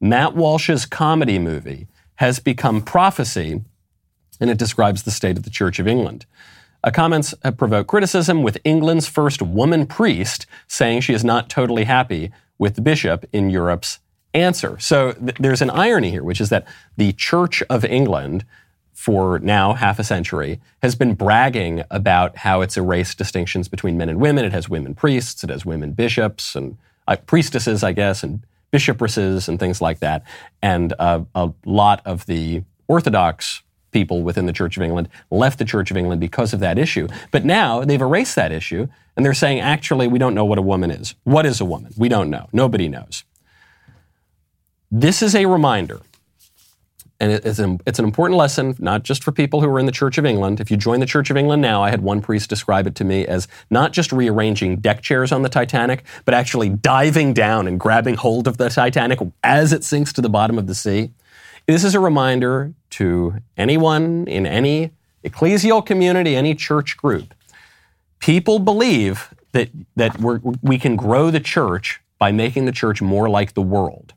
Matt 0.01 0.35
Walsh's 0.35 0.85
comedy 0.85 1.39
movie 1.39 1.87
has 2.15 2.39
become 2.39 2.81
prophecy, 2.81 3.61
and 4.39 4.49
it 4.49 4.57
describes 4.57 5.03
the 5.03 5.11
state 5.11 5.37
of 5.37 5.43
the 5.43 5.49
Church 5.49 5.79
of 5.79 5.87
England. 5.87 6.25
Uh, 6.83 6.91
comments 6.91 7.33
have 7.43 7.57
provoked 7.57 7.89
criticism, 7.89 8.41
with 8.41 8.57
England's 8.63 9.07
first 9.07 9.41
woman 9.41 9.85
priest 9.85 10.45
saying 10.67 11.01
she 11.01 11.13
is 11.13 11.23
not 11.23 11.49
totally 11.49 11.83
happy 11.83 12.31
with 12.57 12.75
the 12.75 12.81
bishop 12.81 13.25
in 13.33 13.49
Europe's 13.49 13.99
answer. 14.33 14.77
So 14.79 15.11
th- 15.13 15.35
there's 15.39 15.61
an 15.61 15.69
irony 15.69 16.11
here, 16.11 16.23
which 16.23 16.39
is 16.39 16.49
that 16.49 16.67
the 16.95 17.11
Church 17.13 17.61
of 17.69 17.83
England, 17.83 18.45
for 18.93 19.39
now 19.39 19.73
half 19.73 19.99
a 19.99 20.03
century, 20.03 20.61
has 20.81 20.95
been 20.95 21.15
bragging 21.15 21.83
about 21.91 22.37
how 22.37 22.61
it's 22.61 22.77
erased 22.77 23.17
distinctions 23.17 23.67
between 23.67 23.97
men 23.97 24.07
and 24.07 24.19
women. 24.19 24.45
It 24.45 24.53
has 24.53 24.69
women 24.69 24.95
priests, 24.95 25.43
it 25.43 25.49
has 25.49 25.65
women 25.65 25.91
bishops 25.93 26.55
and 26.55 26.77
uh, 27.07 27.17
priestesses, 27.25 27.83
I 27.83 27.91
guess, 27.91 28.23
and 28.23 28.41
bishopresses 28.71 29.49
and 29.49 29.59
things 29.59 29.81
like 29.81 29.99
that. 29.99 30.23
And 30.61 30.93
uh, 30.99 31.23
a 31.35 31.51
lot 31.65 32.01
of 32.05 32.25
the 32.25 32.63
Orthodox 32.87 33.63
people 33.91 34.23
within 34.23 34.45
the 34.45 34.53
Church 34.53 34.77
of 34.77 34.83
England 34.83 35.09
left 35.31 35.59
the 35.59 35.65
Church 35.65 35.91
of 35.91 35.97
England 35.97 36.21
because 36.21 36.53
of 36.53 36.59
that 36.59 36.77
issue. 36.77 37.07
But 37.31 37.45
now 37.45 37.83
they've 37.83 38.01
erased 38.01 38.35
that 38.35 38.51
issue 38.51 38.87
and 39.15 39.25
they're 39.25 39.33
saying, 39.33 39.59
actually, 39.59 40.07
we 40.07 40.19
don't 40.19 40.33
know 40.33 40.45
what 40.45 40.57
a 40.57 40.61
woman 40.61 40.91
is. 40.91 41.15
What 41.23 41.45
is 41.45 41.59
a 41.59 41.65
woman? 41.65 41.93
We 41.97 42.07
don't 42.07 42.29
know. 42.29 42.47
Nobody 42.53 42.87
knows. 42.87 43.23
This 44.91 45.21
is 45.21 45.35
a 45.35 45.45
reminder, 45.45 45.99
and 47.19 47.31
it's 47.33 47.59
an, 47.59 47.79
important 47.99 48.37
lesson, 48.37 48.75
not 48.79 49.03
just 49.03 49.23
for 49.23 49.31
people 49.31 49.61
who 49.61 49.67
are 49.67 49.77
in 49.77 49.85
the 49.85 49.91
Church 49.91 50.17
of 50.17 50.25
England. 50.25 50.61
If 50.61 50.71
you 50.71 50.77
join 50.77 51.01
the 51.01 51.05
Church 51.05 51.29
of 51.29 51.37
England 51.37 51.61
now, 51.61 51.83
I 51.83 51.89
had 51.89 52.01
one 52.01 52.21
priest 52.21 52.49
describe 52.49 52.87
it 52.87 52.95
to 52.95 53.03
me 53.03 53.27
as 53.27 53.47
not 53.69 53.91
just 53.91 54.13
rearranging 54.13 54.77
deck 54.77 55.01
chairs 55.01 55.31
on 55.31 55.43
the 55.43 55.49
Titanic, 55.49 56.05
but 56.23 56.33
actually 56.33 56.69
diving 56.69 57.33
down 57.33 57.67
and 57.67 57.79
grabbing 57.79 58.15
hold 58.15 58.47
of 58.47 58.57
the 58.57 58.69
Titanic 58.69 59.19
as 59.43 59.73
it 59.73 59.83
sinks 59.83 60.13
to 60.13 60.21
the 60.21 60.29
bottom 60.29 60.57
of 60.57 60.65
the 60.65 60.75
sea. 60.75 61.11
This 61.69 61.83
is 61.83 61.93
a 61.93 61.99
reminder 61.99 62.73
to 62.97 63.35
anyone 63.55 64.27
in 64.27 64.47
any 64.47 64.89
ecclesial 65.23 65.85
community, 65.85 66.35
any 66.35 66.55
church 66.55 66.97
group. 66.97 67.35
People 68.17 68.57
believe 68.57 69.31
that, 69.51 69.69
that 69.95 70.19
we 70.63 70.79
can 70.79 70.95
grow 70.95 71.29
the 71.29 71.39
church 71.39 72.01
by 72.17 72.31
making 72.31 72.65
the 72.65 72.71
church 72.71 73.03
more 73.03 73.29
like 73.29 73.53
the 73.53 73.61
world. 73.61 74.15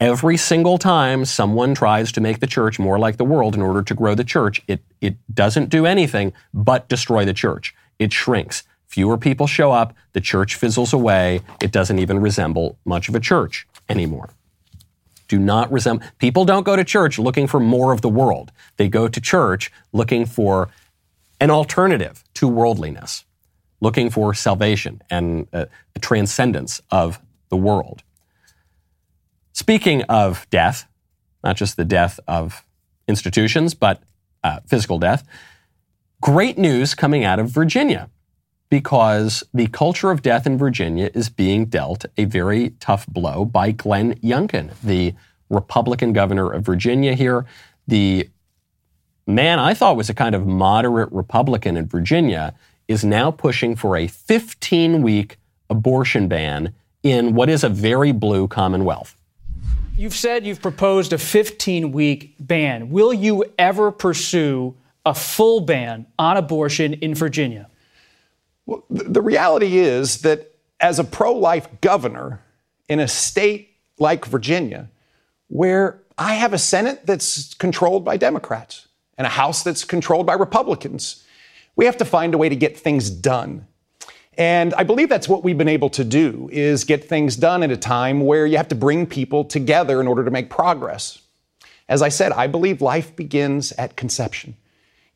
Every 0.00 0.38
single 0.38 0.78
time 0.78 1.26
someone 1.26 1.74
tries 1.74 2.10
to 2.12 2.22
make 2.22 2.40
the 2.40 2.46
church 2.46 2.78
more 2.78 2.98
like 2.98 3.18
the 3.18 3.26
world 3.26 3.54
in 3.54 3.60
order 3.60 3.82
to 3.82 3.94
grow 3.94 4.14
the 4.14 4.24
church, 4.24 4.62
it, 4.66 4.80
it 5.02 5.16
doesn't 5.34 5.68
do 5.68 5.84
anything 5.84 6.32
but 6.54 6.88
destroy 6.88 7.26
the 7.26 7.34
church. 7.34 7.74
It 7.98 8.14
shrinks. 8.14 8.62
Fewer 8.86 9.18
people 9.18 9.46
show 9.46 9.72
up, 9.72 9.94
the 10.14 10.22
church 10.22 10.54
fizzles 10.54 10.94
away, 10.94 11.42
it 11.60 11.70
doesn't 11.70 11.98
even 11.98 12.18
resemble 12.18 12.78
much 12.86 13.10
of 13.10 13.14
a 13.14 13.20
church 13.20 13.68
anymore. 13.90 14.30
Do 15.32 15.38
not 15.38 15.72
resemble, 15.72 16.04
people 16.18 16.44
don't 16.44 16.62
go 16.62 16.76
to 16.76 16.84
church 16.84 17.18
looking 17.18 17.46
for 17.46 17.58
more 17.58 17.90
of 17.90 18.02
the 18.02 18.08
world. 18.10 18.52
They 18.76 18.86
go 18.86 19.08
to 19.08 19.18
church 19.18 19.72
looking 19.90 20.26
for 20.26 20.68
an 21.40 21.50
alternative 21.50 22.22
to 22.34 22.46
worldliness, 22.46 23.24
looking 23.80 24.10
for 24.10 24.34
salvation 24.34 25.00
and 25.08 25.46
uh, 25.54 25.64
the 25.94 26.00
transcendence 26.00 26.82
of 26.90 27.18
the 27.48 27.56
world. 27.56 28.02
Speaking 29.54 30.02
of 30.02 30.46
death, 30.50 30.86
not 31.42 31.56
just 31.56 31.78
the 31.78 31.86
death 31.86 32.20
of 32.28 32.62
institutions, 33.08 33.72
but 33.72 34.02
uh, 34.44 34.60
physical 34.66 34.98
death, 34.98 35.26
great 36.20 36.58
news 36.58 36.94
coming 36.94 37.24
out 37.24 37.38
of 37.38 37.48
Virginia 37.48 38.10
because 38.72 39.44
the 39.52 39.66
culture 39.66 40.10
of 40.10 40.22
death 40.22 40.46
in 40.46 40.56
Virginia 40.56 41.10
is 41.12 41.28
being 41.28 41.66
dealt 41.66 42.06
a 42.16 42.24
very 42.24 42.70
tough 42.80 43.06
blow 43.06 43.44
by 43.44 43.70
Glenn 43.70 44.14
Youngkin, 44.20 44.72
the 44.82 45.12
Republican 45.50 46.14
governor 46.14 46.50
of 46.50 46.64
Virginia 46.64 47.12
here. 47.12 47.44
The 47.86 48.30
man 49.26 49.58
I 49.58 49.74
thought 49.74 49.98
was 49.98 50.08
a 50.08 50.14
kind 50.14 50.34
of 50.34 50.46
moderate 50.46 51.12
Republican 51.12 51.76
in 51.76 51.86
Virginia 51.86 52.54
is 52.88 53.04
now 53.04 53.30
pushing 53.30 53.76
for 53.76 53.94
a 53.94 54.06
15 54.06 55.02
week 55.02 55.36
abortion 55.68 56.26
ban 56.26 56.72
in 57.02 57.34
what 57.34 57.50
is 57.50 57.62
a 57.64 57.68
very 57.68 58.12
blue 58.12 58.48
Commonwealth. 58.48 59.14
You've 59.98 60.14
said 60.14 60.46
you've 60.46 60.62
proposed 60.62 61.12
a 61.12 61.18
15 61.18 61.92
week 61.92 62.36
ban. 62.40 62.88
Will 62.88 63.12
you 63.12 63.44
ever 63.58 63.92
pursue 63.92 64.74
a 65.04 65.12
full 65.12 65.60
ban 65.60 66.06
on 66.18 66.38
abortion 66.38 66.94
in 66.94 67.14
Virginia? 67.14 67.68
Well, 68.66 68.84
the 68.90 69.22
reality 69.22 69.78
is 69.78 70.22
that 70.22 70.54
as 70.80 70.98
a 70.98 71.04
pro 71.04 71.32
life 71.32 71.68
governor 71.80 72.40
in 72.88 73.00
a 73.00 73.08
state 73.08 73.76
like 73.98 74.26
Virginia, 74.26 74.88
where 75.48 76.00
I 76.18 76.34
have 76.34 76.52
a 76.52 76.58
Senate 76.58 77.06
that's 77.06 77.54
controlled 77.54 78.04
by 78.04 78.16
Democrats 78.16 78.88
and 79.18 79.26
a 79.26 79.30
House 79.30 79.62
that's 79.62 79.84
controlled 79.84 80.26
by 80.26 80.34
Republicans, 80.34 81.24
we 81.76 81.84
have 81.86 81.96
to 81.98 82.04
find 82.04 82.34
a 82.34 82.38
way 82.38 82.48
to 82.48 82.56
get 82.56 82.78
things 82.78 83.10
done. 83.10 83.66
And 84.38 84.72
I 84.74 84.82
believe 84.82 85.08
that's 85.08 85.28
what 85.28 85.44
we've 85.44 85.58
been 85.58 85.68
able 85.68 85.90
to 85.90 86.04
do 86.04 86.48
is 86.52 86.84
get 86.84 87.04
things 87.04 87.36
done 87.36 87.62
at 87.62 87.70
a 87.70 87.76
time 87.76 88.20
where 88.20 88.46
you 88.46 88.56
have 88.56 88.68
to 88.68 88.74
bring 88.74 89.06
people 89.06 89.44
together 89.44 90.00
in 90.00 90.08
order 90.08 90.24
to 90.24 90.30
make 90.30 90.48
progress. 90.48 91.20
As 91.88 92.00
I 92.00 92.08
said, 92.08 92.32
I 92.32 92.46
believe 92.46 92.80
life 92.80 93.14
begins 93.14 93.72
at 93.72 93.96
conception. 93.96 94.56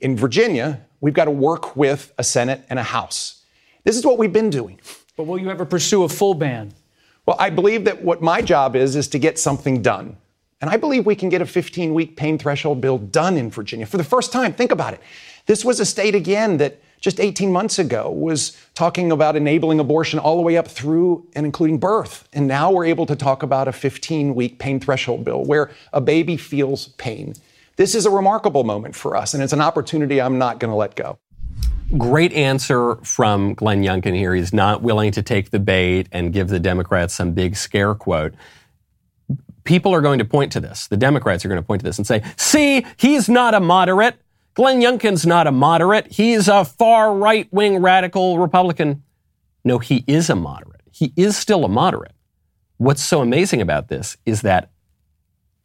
In 0.01 0.17
Virginia, 0.17 0.86
we've 1.01 1.15
got 1.15 1.27
to 1.27 1.31
work 1.31 1.77
with 1.77 2.13
a 2.19 2.25
Senate 2.25 2.65
and 2.69 2.79
a 2.79 2.83
House. 2.83 3.43
This 3.85 3.97
is 3.97 4.05
what 4.05 4.19
we've 4.19 4.33
been 4.33 4.51
doing. 4.51 4.81
But 5.17 5.25
will 5.25 5.39
you 5.39 5.51
ever 5.51 5.65
pursue 5.65 6.03
a 6.03 6.09
full 6.09 6.35
ban? 6.35 6.75
Well, 7.25 7.37
I 7.39 7.51
believe 7.51 7.85
that 7.85 8.03
what 8.03 8.23
my 8.23 8.43
job 8.43 8.77
is 8.77 8.97
is 8.97 9.09
to 9.09 9.19
get 9.19 9.39
something 9.39 9.83
done. 9.83 10.17
And 10.61 10.71
I 10.71 10.77
believe 10.77 11.05
we 11.05 11.15
can 11.15 11.29
get 11.29 11.43
a 11.43 11.47
15 11.47 11.93
week 11.93 12.17
pain 12.17 12.39
threshold 12.39 12.81
bill 12.81 12.99
done 12.99 13.37
in 13.37 13.51
Virginia 13.51 13.87
for 13.87 13.97
the 13.97 14.05
first 14.05 14.33
time. 14.33 14.53
Think 14.53 14.71
about 14.71 14.95
it. 14.95 15.01
This 15.47 15.65
was 15.65 15.81
a 15.81 15.85
state, 15.85 16.15
again, 16.15 16.57
that 16.59 16.81
just 17.01 17.21
18 17.21 17.53
months 17.53 17.79
ago 17.79 18.11
was 18.11 18.57
talking 18.75 19.13
about 19.13 19.37
enabling 19.37 19.81
abortion 19.81 20.19
all 20.19 20.37
the 20.37 20.43
way 20.43 20.57
up 20.57 20.67
through 20.67 21.27
and 21.35 21.45
including 21.45 21.79
birth. 21.79 22.29
And 22.33 22.49
now 22.49 22.71
we're 22.71 22.87
able 22.87 23.07
to 23.07 23.17
talk 23.17 23.43
about 23.43 23.69
a 23.69 23.73
15 23.73 24.35
week 24.35 24.59
pain 24.59 24.81
threshold 24.81 25.25
bill 25.25 25.45
where 25.45 25.71
a 25.93 26.01
baby 26.01 26.37
feels 26.37 26.89
pain. 26.89 27.35
This 27.77 27.95
is 27.95 28.07
a 28.07 28.11
remarkable 28.11 28.65
moment 28.65 28.95
for 28.95 29.17
us, 29.17 29.35
and 29.35 29.43
it's 29.43 29.53
an 29.53 29.61
opportunity 29.61 30.21
I'm 30.21 30.39
not 30.39 30.59
going 30.61 30.71
to 30.71 30.77
let 30.77 30.97
go. 30.97 31.19
Great 31.97 32.33
answer 32.33 32.97
from 32.97 33.55
Glenn 33.55 33.83
Youngkin 33.83 34.17
here. 34.17 34.35
He's 34.35 34.53
not 34.53 34.83
willing 34.83 35.13
to 35.13 35.23
take 35.23 35.51
the 35.51 35.59
bait 35.61 36.09
and 36.11 36.33
give 36.33 36.49
the 36.49 36.59
Democrats 36.59 37.15
some 37.15 37.33
big 37.33 37.55
scare 37.55 37.95
quote. 37.95 38.35
People 39.65 39.95
are 39.95 40.01
going 40.01 40.19
to 40.19 40.25
point 40.25 40.53
to 40.53 40.61
this. 40.61 40.89
The 40.89 40.97
Democrats 40.97 41.45
are 41.45 41.49
going 41.49 41.61
to 41.61 41.67
point 41.67 41.81
to 41.81 41.85
this 41.85 41.99
and 41.99 42.07
say, 42.07 42.23
see, 42.37 42.85
he's 42.97 43.29
not 43.29 43.55
a 43.55 43.61
moderate. 43.61 44.17
Glenn 44.55 44.81
Youngkin's 44.81 45.27
not 45.27 45.47
a 45.47 45.53
moderate. 45.53 46.11
He's 46.11 46.49
a 46.49 46.65
far 46.65 47.15
right 47.15 47.47
wing 47.53 47.83
radical 47.83 48.39
Republican. 48.39 49.03
No, 49.65 49.79
he 49.79 50.03
is 50.07 50.31
a 50.31 50.37
moderate. 50.37 50.81
He 50.91 51.13
is 51.15 51.37
still 51.37 51.65
a 51.65 51.69
moderate. 51.69 52.15
What's 52.79 53.03
so 53.03 53.21
amazing 53.21 53.61
about 53.61 53.89
this 53.89 54.17
is 54.25 54.43
that 54.43 54.71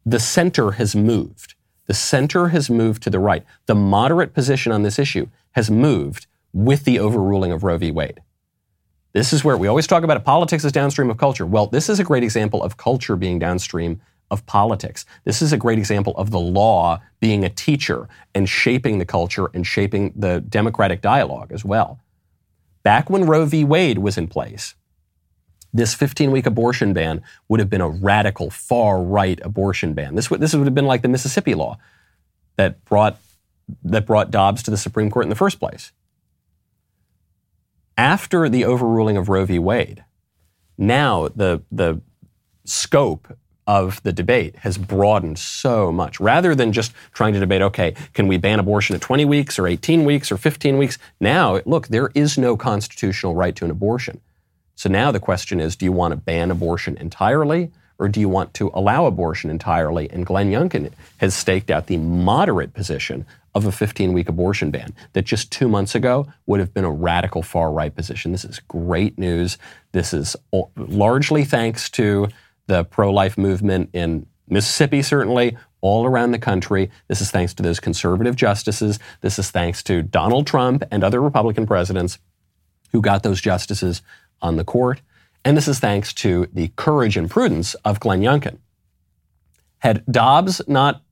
the 0.04 0.20
center 0.20 0.72
has 0.72 0.94
moved. 0.94 1.54
The 1.86 1.94
center 1.94 2.48
has 2.48 2.70
moved 2.70 3.02
to 3.02 3.10
the 3.10 3.18
right. 3.18 3.44
The 3.66 3.74
moderate 3.74 4.34
position 4.34 4.72
on 4.72 4.82
this 4.82 4.98
issue 4.98 5.28
has 5.52 5.70
moved 5.70 6.26
with 6.52 6.84
the 6.84 6.98
overruling 6.98 7.52
of 7.52 7.64
Roe 7.64 7.78
v. 7.78 7.90
Wade. 7.90 8.20
This 9.12 9.32
is 9.32 9.44
where 9.44 9.56
we 9.56 9.68
always 9.68 9.86
talk 9.86 10.04
about 10.04 10.16
it. 10.16 10.24
Politics 10.24 10.64
is 10.64 10.72
downstream 10.72 11.10
of 11.10 11.18
culture. 11.18 11.44
Well, 11.44 11.66
this 11.66 11.88
is 11.88 12.00
a 12.00 12.04
great 12.04 12.22
example 12.22 12.62
of 12.62 12.76
culture 12.76 13.16
being 13.16 13.38
downstream 13.38 14.00
of 14.30 14.46
politics. 14.46 15.04
This 15.24 15.42
is 15.42 15.52
a 15.52 15.58
great 15.58 15.78
example 15.78 16.14
of 16.16 16.30
the 16.30 16.40
law 16.40 17.00
being 17.20 17.44
a 17.44 17.50
teacher 17.50 18.08
and 18.34 18.48
shaping 18.48 18.98
the 18.98 19.04
culture 19.04 19.50
and 19.52 19.66
shaping 19.66 20.12
the 20.16 20.40
democratic 20.40 21.02
dialogue 21.02 21.52
as 21.52 21.64
well. 21.64 22.00
Back 22.82 23.10
when 23.10 23.26
Roe 23.26 23.44
v. 23.44 23.64
Wade 23.64 23.98
was 23.98 24.16
in 24.16 24.28
place, 24.28 24.74
this 25.72 25.94
15 25.94 26.30
week 26.30 26.46
abortion 26.46 26.92
ban 26.92 27.22
would 27.48 27.60
have 27.60 27.70
been 27.70 27.80
a 27.80 27.88
radical, 27.88 28.50
far 28.50 29.02
right 29.02 29.40
abortion 29.42 29.94
ban. 29.94 30.14
This 30.14 30.30
would, 30.30 30.40
this 30.40 30.54
would 30.54 30.66
have 30.66 30.74
been 30.74 30.86
like 30.86 31.02
the 31.02 31.08
Mississippi 31.08 31.54
law 31.54 31.78
that 32.56 32.84
brought, 32.84 33.18
that 33.84 34.06
brought 34.06 34.30
Dobbs 34.30 34.62
to 34.64 34.70
the 34.70 34.76
Supreme 34.76 35.10
Court 35.10 35.24
in 35.24 35.30
the 35.30 35.36
first 35.36 35.58
place. 35.58 35.92
After 37.96 38.48
the 38.48 38.64
overruling 38.64 39.16
of 39.16 39.28
Roe 39.28 39.44
v. 39.44 39.58
Wade, 39.58 40.04
now 40.76 41.28
the, 41.28 41.62
the 41.70 42.00
scope 42.64 43.36
of 43.66 44.02
the 44.02 44.12
debate 44.12 44.56
has 44.56 44.76
broadened 44.76 45.38
so 45.38 45.92
much. 45.92 46.18
Rather 46.18 46.54
than 46.54 46.72
just 46.72 46.92
trying 47.12 47.32
to 47.32 47.40
debate, 47.40 47.62
okay, 47.62 47.94
can 48.12 48.26
we 48.26 48.36
ban 48.36 48.58
abortion 48.58 48.96
at 48.96 49.00
20 49.00 49.24
weeks 49.24 49.58
or 49.58 49.66
18 49.66 50.04
weeks 50.04 50.32
or 50.32 50.36
15 50.36 50.78
weeks? 50.78 50.98
Now, 51.20 51.60
look, 51.64 51.88
there 51.88 52.10
is 52.14 52.36
no 52.36 52.56
constitutional 52.56 53.34
right 53.34 53.54
to 53.56 53.64
an 53.64 53.70
abortion. 53.70 54.20
So 54.74 54.88
now 54.88 55.12
the 55.12 55.20
question 55.20 55.60
is 55.60 55.76
do 55.76 55.84
you 55.84 55.92
want 55.92 56.12
to 56.12 56.16
ban 56.16 56.50
abortion 56.50 56.96
entirely 56.96 57.70
or 57.98 58.08
do 58.08 58.20
you 58.20 58.28
want 58.28 58.52
to 58.54 58.70
allow 58.74 59.06
abortion 59.06 59.50
entirely? 59.50 60.10
And 60.10 60.26
Glenn 60.26 60.50
Youngkin 60.50 60.90
has 61.18 61.34
staked 61.34 61.70
out 61.70 61.86
the 61.86 61.98
moderate 61.98 62.74
position 62.74 63.24
of 63.54 63.66
a 63.66 63.72
15 63.72 64.12
week 64.12 64.28
abortion 64.28 64.70
ban 64.70 64.94
that 65.12 65.24
just 65.24 65.52
two 65.52 65.68
months 65.68 65.94
ago 65.94 66.26
would 66.46 66.58
have 66.58 66.72
been 66.72 66.84
a 66.84 66.90
radical 66.90 67.42
far 67.42 67.70
right 67.70 67.94
position. 67.94 68.32
This 68.32 68.44
is 68.44 68.60
great 68.60 69.18
news. 69.18 69.58
This 69.92 70.14
is 70.14 70.36
largely 70.76 71.44
thanks 71.44 71.90
to 71.90 72.28
the 72.66 72.84
pro 72.84 73.12
life 73.12 73.36
movement 73.36 73.90
in 73.92 74.26
Mississippi, 74.48 75.02
certainly, 75.02 75.56
all 75.80 76.06
around 76.06 76.32
the 76.32 76.38
country. 76.38 76.90
This 77.08 77.20
is 77.20 77.30
thanks 77.30 77.54
to 77.54 77.62
those 77.62 77.80
conservative 77.80 78.36
justices. 78.36 78.98
This 79.20 79.38
is 79.38 79.50
thanks 79.50 79.82
to 79.84 80.02
Donald 80.02 80.46
Trump 80.46 80.82
and 80.90 81.04
other 81.04 81.20
Republican 81.20 81.66
presidents 81.66 82.18
who 82.92 83.00
got 83.00 83.22
those 83.22 83.40
justices 83.40 84.02
on 84.42 84.56
the 84.56 84.64
court. 84.64 85.00
And 85.44 85.56
this 85.56 85.68
is 85.68 85.80
thanks 85.80 86.12
to 86.14 86.46
the 86.52 86.68
courage 86.76 87.16
and 87.16 87.30
prudence 87.30 87.74
of 87.84 88.00
Glenn 88.00 88.20
Youngkin. 88.20 88.58
Had 89.78 90.04
Dobbs 90.06 90.60
not, 90.68 91.02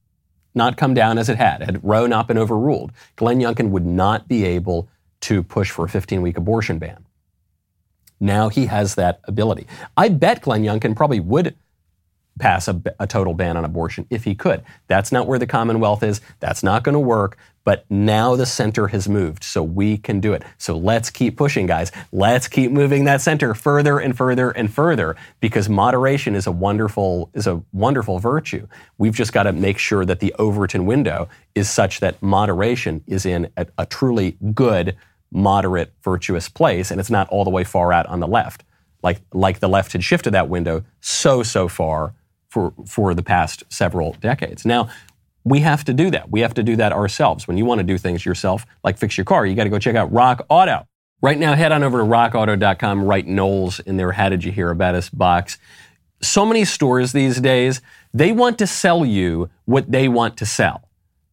not 0.54 0.76
come 0.76 0.94
down 0.94 1.18
as 1.18 1.28
it 1.28 1.36
had, 1.36 1.62
had 1.62 1.82
Roe 1.82 2.06
not 2.06 2.28
been 2.28 2.38
overruled, 2.38 2.92
Glenn 3.16 3.40
Youngkin 3.40 3.70
would 3.70 3.86
not 3.86 4.28
be 4.28 4.44
able 4.44 4.88
to 5.22 5.42
push 5.42 5.70
for 5.70 5.84
a 5.84 5.88
15 5.88 6.22
week 6.22 6.36
abortion 6.36 6.78
ban. 6.78 7.06
Now 8.20 8.50
he 8.50 8.66
has 8.66 8.94
that 8.96 9.20
ability. 9.24 9.66
I 9.96 10.10
bet 10.10 10.42
Glenn 10.42 10.62
Youngkin 10.62 10.94
probably 10.94 11.20
would 11.20 11.56
pass 12.38 12.68
a, 12.68 12.80
a, 12.98 13.06
total 13.06 13.34
ban 13.34 13.56
on 13.56 13.64
abortion 13.64 14.06
if 14.10 14.24
he 14.24 14.34
could. 14.34 14.62
That's 14.86 15.12
not 15.12 15.26
where 15.26 15.38
the 15.38 15.46
Commonwealth 15.46 16.02
is. 16.02 16.20
That's 16.40 16.62
not 16.62 16.82
going 16.84 16.94
to 16.94 17.00
work. 17.00 17.36
But 17.62 17.84
now 17.90 18.36
the 18.36 18.46
center 18.46 18.88
has 18.88 19.06
moved, 19.06 19.44
so 19.44 19.62
we 19.62 19.98
can 19.98 20.18
do 20.18 20.32
it. 20.32 20.42
So 20.56 20.78
let's 20.78 21.10
keep 21.10 21.36
pushing, 21.36 21.66
guys. 21.66 21.92
Let's 22.10 22.48
keep 22.48 22.72
moving 22.72 23.04
that 23.04 23.20
center 23.20 23.54
further 23.54 23.98
and 23.98 24.16
further 24.16 24.50
and 24.50 24.72
further 24.72 25.14
because 25.40 25.68
moderation 25.68 26.34
is 26.34 26.46
a 26.46 26.52
wonderful 26.52 27.30
is 27.34 27.46
a 27.46 27.62
wonderful 27.72 28.18
virtue. 28.18 28.66
We've 28.96 29.14
just 29.14 29.34
got 29.34 29.42
to 29.42 29.52
make 29.52 29.76
sure 29.76 30.06
that 30.06 30.20
the 30.20 30.34
Overton 30.38 30.86
window 30.86 31.28
is 31.54 31.68
such 31.68 32.00
that 32.00 32.22
moderation 32.22 33.04
is 33.06 33.26
in 33.26 33.50
a, 33.58 33.66
a 33.76 33.84
truly 33.84 34.38
good 34.54 34.96
moderate, 35.30 35.92
virtuous 36.02 36.48
place, 36.48 36.90
and 36.90 36.98
it's 36.98 37.10
not 37.10 37.28
all 37.28 37.44
the 37.44 37.50
way 37.50 37.64
far 37.64 37.92
out 37.92 38.06
on 38.06 38.20
the 38.20 38.26
left. 38.26 38.64
Like, 39.02 39.20
like 39.32 39.60
the 39.60 39.68
left 39.68 39.92
had 39.92 40.04
shifted 40.04 40.32
that 40.32 40.48
window 40.48 40.84
so, 41.00 41.42
so 41.42 41.68
far 41.68 42.14
for, 42.50 42.74
for 42.86 43.14
the 43.14 43.22
past 43.22 43.64
several 43.68 44.12
decades. 44.20 44.66
Now, 44.66 44.90
we 45.44 45.60
have 45.60 45.84
to 45.84 45.94
do 45.94 46.10
that. 46.10 46.30
We 46.30 46.40
have 46.40 46.54
to 46.54 46.62
do 46.62 46.76
that 46.76 46.92
ourselves. 46.92 47.48
When 47.48 47.56
you 47.56 47.64
want 47.64 47.78
to 47.78 47.84
do 47.84 47.96
things 47.96 48.26
yourself, 48.26 48.66
like 48.84 48.98
fix 48.98 49.16
your 49.16 49.24
car, 49.24 49.46
you 49.46 49.54
got 49.54 49.64
to 49.64 49.70
go 49.70 49.78
check 49.78 49.96
out 49.96 50.12
Rock 50.12 50.44
Auto. 50.50 50.86
Right 51.22 51.38
now, 51.38 51.54
head 51.54 51.72
on 51.72 51.82
over 51.82 51.98
to 51.98 52.04
rockauto.com, 52.04 53.04
write 53.04 53.26
Knowles 53.26 53.80
in 53.80 53.96
their 53.96 54.12
How 54.12 54.28
Did 54.28 54.44
You 54.44 54.52
Hear 54.52 54.70
About 54.70 54.94
Us 54.94 55.08
box. 55.08 55.58
So 56.22 56.44
many 56.44 56.64
stores 56.64 57.12
these 57.12 57.40
days, 57.40 57.80
they 58.12 58.32
want 58.32 58.58
to 58.58 58.66
sell 58.66 59.04
you 59.04 59.48
what 59.64 59.90
they 59.90 60.08
want 60.08 60.36
to 60.38 60.46
sell. 60.46 60.88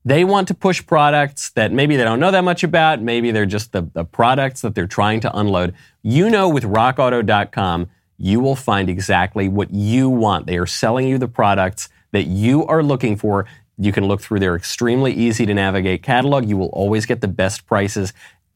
They 0.05 0.24
want 0.24 0.47
to 0.50 0.53
push 0.53 0.86
products 0.86 1.50
that 1.51 1.74
maybe 1.74 1.97
they 1.97 2.05
don't 2.05 2.21
know 2.21 2.31
that 2.31 2.43
much 2.43 2.63
about. 2.63 3.01
Maybe 3.01 3.31
they're 3.31 3.45
just 3.45 3.74
the, 3.74 3.89
the 3.93 4.05
products 4.05 4.62
that 4.62 4.74
they're 4.74 4.88
trying 4.88 5.19
to 5.21 5.38
unload. 5.38 5.74
You 6.01 6.29
know, 6.29 6.47
with 6.47 6.63
rockauto.com, 6.63 7.89
you 8.17 8.39
will 8.39 8.55
find 8.55 8.89
exactly 8.89 9.47
what 9.47 9.71
you 9.71 10.09
want. 10.09 10.47
They 10.47 10.57
are 10.57 10.65
selling 10.65 11.07
you 11.07 11.17
the 11.17 11.27
products 11.27 11.89
that 12.12 12.24
you 12.24 12.65
are 12.65 12.81
looking 12.81 13.15
for. 13.15 13.45
You 13.77 13.91
can 13.91 14.05
look 14.05 14.21
through 14.21 14.39
their 14.39 14.55
extremely 14.55 15.13
easy 15.13 15.45
to 15.45 15.53
navigate 15.53 16.01
catalog. 16.01 16.50
You 16.50 16.57
will 16.57 16.69
always 16.69 17.05
get 17.05 17.21
the 17.21 17.27
best 17.27 17.67
prices 17.67 18.13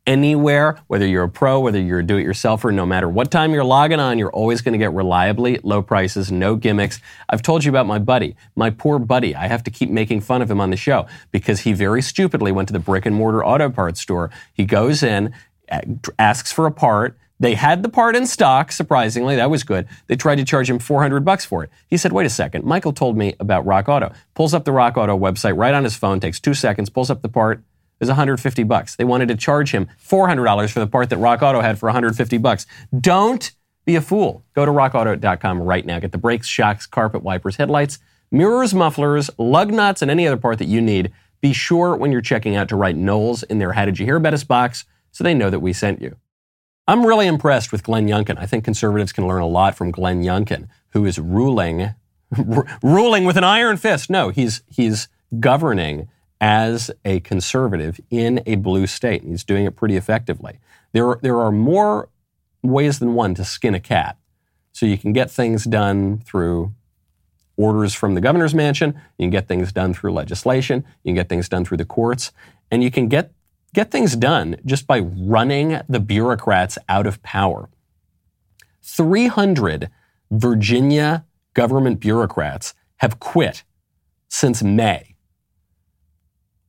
anywhere, 0.08 0.80
whether 0.88 1.06
you're 1.06 1.26
a 1.26 1.30
pro, 1.30 1.60
whether 1.60 1.80
you're 1.80 2.00
a 2.00 2.04
do-it-yourselfer, 2.04 2.74
no 2.74 2.88
matter 2.88 3.08
what 3.08 3.30
time 3.30 3.54
you're 3.54 3.64
logging 3.64 4.00
on, 4.00 4.18
you're 4.18 4.32
always 4.32 4.62
going 4.62 4.74
to 4.74 4.80
get 4.80 4.92
reliably 4.94 5.60
low 5.62 5.84
prices, 5.84 6.32
no 6.32 6.56
gimmicks. 6.56 7.00
I've 7.30 7.44
told 7.44 7.64
you 7.64 7.70
about 7.70 7.86
my 7.86 8.00
buddy, 8.00 8.36
my 8.56 8.72
poor 8.72 8.98
buddy. 8.98 9.36
I 9.36 9.48
have 9.48 9.64
to 9.66 9.70
keep 9.70 9.92
making 9.92 10.22
fun 10.22 10.42
of 10.42 10.50
him 10.50 10.60
on 10.60 10.72
the 10.72 10.76
show 10.76 11.06
because 11.32 11.60
he 11.60 11.74
very 11.74 12.02
stupidly 12.02 12.52
went 12.52 12.68
to 12.70 12.74
the 12.74 12.80
brick 12.80 13.06
and 13.06 13.16
mortar 13.16 13.46
auto 13.46 13.70
parts 13.70 14.02
store. 14.02 14.32
He 14.54 14.66
goes 14.66 15.04
in, 15.04 15.36
asks 16.18 16.52
for 16.52 16.66
a 16.66 16.72
part. 16.72 17.16
They 17.42 17.56
had 17.56 17.82
the 17.82 17.90
part 17.90 18.16
in 18.16 18.28
stock, 18.28 18.72
surprisingly. 18.72 19.36
That 19.36 19.50
was 19.50 19.64
good. 19.64 19.88
They 20.06 20.16
tried 20.16 20.36
to 20.36 20.46
charge 20.46 20.70
him 20.70 20.78
400 20.78 21.26
bucks 21.26 21.44
for 21.44 21.64
it. 21.64 21.72
He 21.88 21.98
said, 21.98 22.12
wait 22.12 22.28
a 22.28 22.30
second. 22.30 22.66
Michael 22.66 22.94
told 22.94 23.18
me 23.18 23.34
about 23.40 23.66
Rock 23.66 23.90
Auto. 23.90 24.14
Pulls 24.36 24.54
up 24.54 24.64
the 24.64 24.72
Rock 24.72 24.96
Auto 24.96 25.18
website 25.18 25.58
right 25.58 25.74
on 25.74 25.84
his 25.84 25.96
phone, 25.96 26.20
takes 26.20 26.40
two 26.40 26.54
seconds, 26.54 26.92
pulls 26.92 27.10
up 27.10 27.24
the 27.24 27.30
part, 27.30 27.64
was 28.00 28.10
150 28.10 28.64
bucks. 28.64 28.96
They 28.96 29.06
wanted 29.06 29.28
to 29.30 29.36
charge 29.36 29.72
him 29.72 29.88
$400 30.08 30.70
for 30.70 30.82
the 30.82 30.86
part 30.86 31.10
that 31.10 31.18
Rock 31.18 31.42
Auto 31.42 31.62
had 31.62 31.80
for 31.80 31.88
150 31.88 32.38
bucks. 32.38 32.68
Don't 33.00 33.52
be 33.86 33.96
a 33.96 34.02
fool. 34.02 34.44
Go 34.54 34.64
to 34.64 34.72
rockauto.com 34.72 35.64
right 35.64 35.84
now. 35.84 35.98
Get 35.98 36.12
the 36.12 36.20
brakes, 36.20 36.46
shocks, 36.46 36.86
carpet 36.86 37.24
wipers, 37.24 37.56
headlights, 37.56 37.98
mirrors, 38.30 38.76
mufflers, 38.76 39.32
lug 39.40 39.74
nuts, 39.74 40.04
and 40.04 40.12
any 40.12 40.28
other 40.28 40.38
part 40.38 40.60
that 40.60 40.68
you 40.68 40.80
need. 40.80 41.12
Be 41.42 41.54
sure 41.54 41.96
when 41.96 42.12
you're 42.12 42.22
checking 42.22 42.56
out 42.56 42.70
to 42.70 42.76
write 42.76 42.96
Knowles 42.96 43.42
in 43.42 43.58
their 43.58 43.72
How 43.72 43.86
Did 43.86 43.98
You 43.98 44.06
Hear 44.06 44.18
About 44.18 44.36
Us 44.36 44.44
box 44.44 44.86
so 45.12 45.24
they 45.24 45.34
know 45.34 45.50
that 45.50 45.60
we 45.60 45.74
sent 45.74 46.04
you. 46.04 46.18
I'm 46.88 47.06
really 47.06 47.28
impressed 47.28 47.72
with 47.72 47.84
Glenn 47.84 48.08
Youngkin. 48.08 48.38
I 48.38 48.46
think 48.46 48.64
conservatives 48.64 49.12
can 49.12 49.28
learn 49.28 49.42
a 49.42 49.48
lot 49.48 49.76
from 49.76 49.92
Glenn 49.92 50.24
Youngkin, 50.24 50.68
who 50.90 51.06
is 51.06 51.20
ruling, 51.20 51.94
ruling 52.84 53.26
with 53.26 53.38
an 53.38 53.44
iron 53.44 53.78
fist. 53.78 54.10
No, 54.10 54.30
he's, 54.30 54.62
he's 54.68 55.08
governing 55.40 56.10
as 56.40 56.90
a 57.06 57.20
conservative 57.20 58.00
in 58.10 58.42
a 58.46 58.56
blue 58.56 58.88
state, 58.88 59.22
and 59.22 59.32
he's 59.32 59.44
doing 59.44 59.66
it 59.66 59.76
pretty 59.76 59.96
effectively. 59.96 60.60
There 60.92 61.08
are, 61.08 61.20
there 61.22 61.40
are 61.40 61.52
more 61.52 62.10
ways 62.64 63.00
than 63.00 63.14
one 63.14 63.36
to 63.36 63.46
skin 63.46 63.76
a 63.76 63.80
cat. 63.80 64.18
So 64.74 64.86
you 64.86 64.98
can 64.98 65.14
get 65.14 65.30
things 65.30 65.66
done 65.66 66.20
through 66.20 66.74
orders 67.58 67.94
from 67.94 68.16
the 68.16 68.22
governor's 68.22 68.56
mansion, 68.56 69.00
you 69.18 69.26
can 69.26 69.30
get 69.30 69.48
things 69.48 69.72
done 69.72 69.94
through 69.94 70.14
legislation, 70.14 70.84
you 71.04 71.10
can 71.10 71.16
get 71.16 71.30
things 71.30 71.48
done 71.48 71.64
through 71.64 71.78
the 71.78 71.86
courts, 71.86 72.32
and 72.72 72.84
you 72.84 72.90
can 72.90 73.08
get, 73.08 73.34
get 73.74 73.92
things 73.92 74.16
done 74.16 74.58
just 74.66 74.88
by 74.88 75.00
running 75.00 75.80
the 75.88 76.00
bureaucrats 76.00 76.78
out 76.90 77.08
of 77.08 77.22
power. 77.24 77.70
300 78.84 79.90
Virginia 80.30 81.26
government 81.54 82.00
bureaucrats 82.00 82.74
have 82.98 83.20
quit 83.20 83.64
since 84.28 84.64
May. 84.64 85.16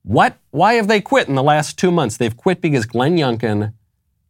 What? 0.03 0.37
Why 0.51 0.73
have 0.73 0.87
they 0.87 0.99
quit 0.99 1.29
in 1.29 1.35
the 1.35 1.43
last 1.43 1.77
two 1.77 1.91
months? 1.91 2.17
They've 2.17 2.35
quit 2.35 2.61
because 2.61 2.85
Glenn 2.85 3.15
Youngkin 3.15 3.73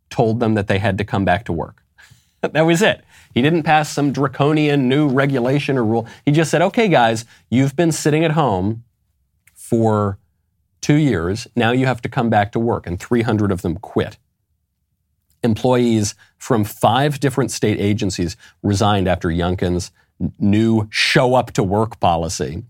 told 0.09 0.39
them 0.39 0.53
that 0.53 0.67
they 0.67 0.77
had 0.77 0.97
to 0.99 1.03
come 1.03 1.25
back 1.25 1.45
to 1.45 1.53
work. 1.53 1.83
that 2.41 2.61
was 2.61 2.81
it. 2.81 3.03
He 3.33 3.41
didn't 3.41 3.63
pass 3.63 3.89
some 3.89 4.11
draconian 4.11 4.87
new 4.87 5.07
regulation 5.07 5.77
or 5.77 5.83
rule. 5.83 6.07
He 6.25 6.31
just 6.31 6.51
said, 6.51 6.61
okay, 6.61 6.87
guys, 6.87 7.25
you've 7.49 7.75
been 7.75 7.91
sitting 7.91 8.23
at 8.23 8.31
home 8.31 8.83
for 9.55 10.19
two 10.83 10.95
years. 10.95 11.47
Now 11.55 11.71
you 11.71 11.87
have 11.87 12.01
to 12.03 12.09
come 12.09 12.29
back 12.29 12.51
to 12.51 12.59
work. 12.59 12.85
And 12.85 12.99
300 12.99 13.51
of 13.51 13.63
them 13.63 13.77
quit. 13.77 14.17
Employees 15.43 16.13
from 16.37 16.63
five 16.63 17.19
different 17.19 17.51
state 17.51 17.79
agencies 17.79 18.37
resigned 18.61 19.07
after 19.07 19.29
Youngkin's 19.29 19.91
new 20.39 20.87
show 20.91 21.35
up 21.35 21.51
to 21.53 21.63
work 21.63 21.99
policy. 21.99 22.63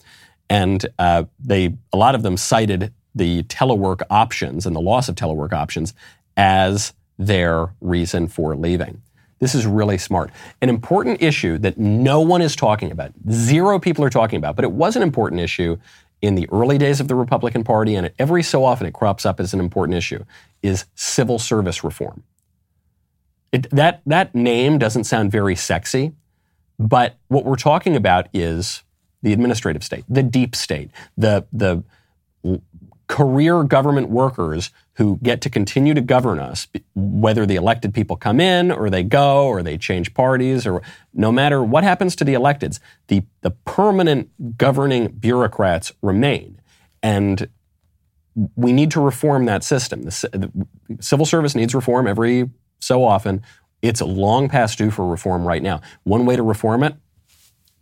And 0.50 0.86
uh, 0.98 1.26
they, 1.40 1.76
a 1.92 1.98
lot 1.98 2.16
of 2.16 2.24
them 2.24 2.38
cited 2.38 2.94
the 3.16 3.44
telework 3.44 4.02
options 4.10 4.66
and 4.66 4.76
the 4.76 4.82
loss 4.82 5.10
of 5.10 5.16
telework 5.16 5.54
options 5.54 5.94
as 6.38 6.94
their 7.20 7.74
reason 7.82 8.28
for 8.28 8.56
leaving. 8.56 9.02
This 9.40 9.56
is 9.56 9.66
really 9.68 9.98
smart. 9.98 10.32
An 10.62 10.70
important 10.70 11.22
issue 11.22 11.58
that 11.60 11.78
no 11.78 12.22
one 12.22 12.42
is 12.42 12.56
talking 12.56 12.92
about, 12.92 13.12
zero 13.30 13.78
people 13.78 14.04
are 14.06 14.10
talking 14.10 14.38
about, 14.38 14.56
but 14.56 14.64
it 14.64 14.72
was 14.72 14.96
an 14.96 15.04
important 15.04 15.42
issue 15.42 15.78
in 16.24 16.36
the 16.36 16.48
early 16.54 16.78
days 16.78 17.02
of 17.02 17.10
the 17.10 17.16
Republican 17.16 17.66
Party, 17.66 17.96
and 17.96 18.10
every 18.18 18.42
so 18.42 18.64
often 18.64 18.88
it 18.88 18.94
crops 18.94 19.26
up 19.26 19.42
as 19.42 19.54
an 19.54 19.60
important 19.60 19.98
issue, 19.98 20.24
is 20.62 20.86
civil 20.96 21.38
service 21.38 21.84
reform. 21.84 22.24
It, 23.52 23.70
that, 23.72 24.02
that 24.06 24.34
name 24.34 24.78
doesn't 24.78 25.04
sound 25.04 25.34
very 25.34 25.58
sexy, 25.58 26.14
but 26.80 27.18
what 27.28 27.44
we're 27.44 27.58
talking 27.58 27.98
about 27.98 28.30
is 28.34 28.84
the 29.22 29.34
administrative 29.34 29.84
state, 29.84 30.06
the 30.08 30.24
deep 30.24 30.56
state, 30.56 30.92
the, 31.18 31.46
the 31.52 31.84
career 33.14 33.62
government 33.64 34.10
workers 34.10 34.72
who 34.94 35.20
get 35.22 35.40
to 35.40 35.48
continue 35.48 35.94
to 35.94 36.02
govern 36.02 36.40
us, 36.40 36.68
whether 36.96 37.46
the 37.46 37.56
elected 37.56 37.94
people 37.94 38.16
come 38.16 38.40
in 38.40 38.72
or 38.72 38.90
they 38.90 39.04
go 39.04 39.46
or 39.46 39.62
they 39.62 39.78
change 39.78 40.16
parties 40.16 40.66
or 40.66 40.82
no 41.14 41.32
matter 41.32 41.64
what 41.64 41.84
happens 41.84 42.16
to 42.16 42.24
the 42.24 42.34
electeds, 42.34 42.80
the, 43.10 43.22
the 43.42 43.52
permanent 43.52 44.58
governing 44.58 45.10
bureaucrats 45.10 45.92
remain. 46.02 46.60
And 47.04 47.48
we 48.56 48.74
need 48.74 48.90
to 48.90 49.00
reform 49.00 49.46
that 49.46 49.64
system. 49.64 50.02
The, 50.02 50.30
the 50.34 50.68
civil 51.00 51.28
service 51.28 51.54
needs 51.54 51.76
reform 51.76 52.08
every 52.08 52.50
so 52.80 53.04
often. 53.04 53.44
It's 53.84 54.02
long 54.02 54.50
past 54.50 54.80
due 54.80 54.90
for 54.90 55.06
reform 55.06 55.48
right 55.48 55.62
now. 55.62 55.82
One 56.02 56.26
way 56.26 56.36
to 56.36 56.42
reform 56.42 56.82
it 56.82 56.96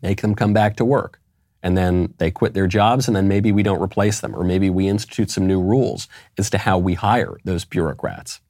make 0.02 0.20
them 0.20 0.36
come 0.36 0.52
back 0.52 0.76
to 0.76 0.84
work. 0.84 1.21
And 1.63 1.78
then 1.78 2.13
they 2.17 2.32
quit 2.32 2.54
their 2.54 2.67
jobs, 2.67 3.08
and 3.08 3.15
then 3.15 3.28
maybe 3.28 3.52
we 3.52 3.63
don't 3.63 3.82
replace 3.82 4.19
them, 4.19 4.36
or 4.36 4.43
maybe 4.43 4.69
we 4.69 4.88
institute 4.88 5.30
some 5.30 5.45
new 5.45 5.62
rules 5.62 6.08
as 6.38 6.50
to 6.50 6.58
how 6.58 6.78
we 6.78 6.95
hire 6.95 7.38
those 7.43 7.65
bureaucrats. 7.65 8.41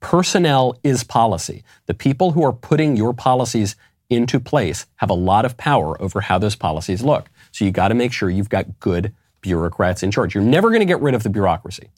Personnel 0.00 0.78
is 0.82 1.04
policy. 1.04 1.64
The 1.86 1.94
people 1.94 2.32
who 2.32 2.44
are 2.44 2.52
putting 2.52 2.96
your 2.96 3.14
policies 3.14 3.76
into 4.10 4.38
place 4.38 4.86
have 4.96 5.10
a 5.10 5.14
lot 5.14 5.44
of 5.44 5.56
power 5.56 6.00
over 6.00 6.20
how 6.20 6.38
those 6.38 6.56
policies 6.56 7.02
look. 7.02 7.28
So 7.52 7.64
you 7.64 7.70
got 7.70 7.88
to 7.88 7.94
make 7.94 8.12
sure 8.12 8.30
you've 8.30 8.48
got 8.48 8.78
good 8.78 9.14
bureaucrats 9.40 10.02
in 10.02 10.10
charge. 10.10 10.34
You're 10.34 10.44
never 10.44 10.68
going 10.68 10.80
to 10.80 10.86
get 10.86 11.00
rid 11.00 11.14
of 11.14 11.22
the 11.22 11.30
bureaucracy. 11.30 11.90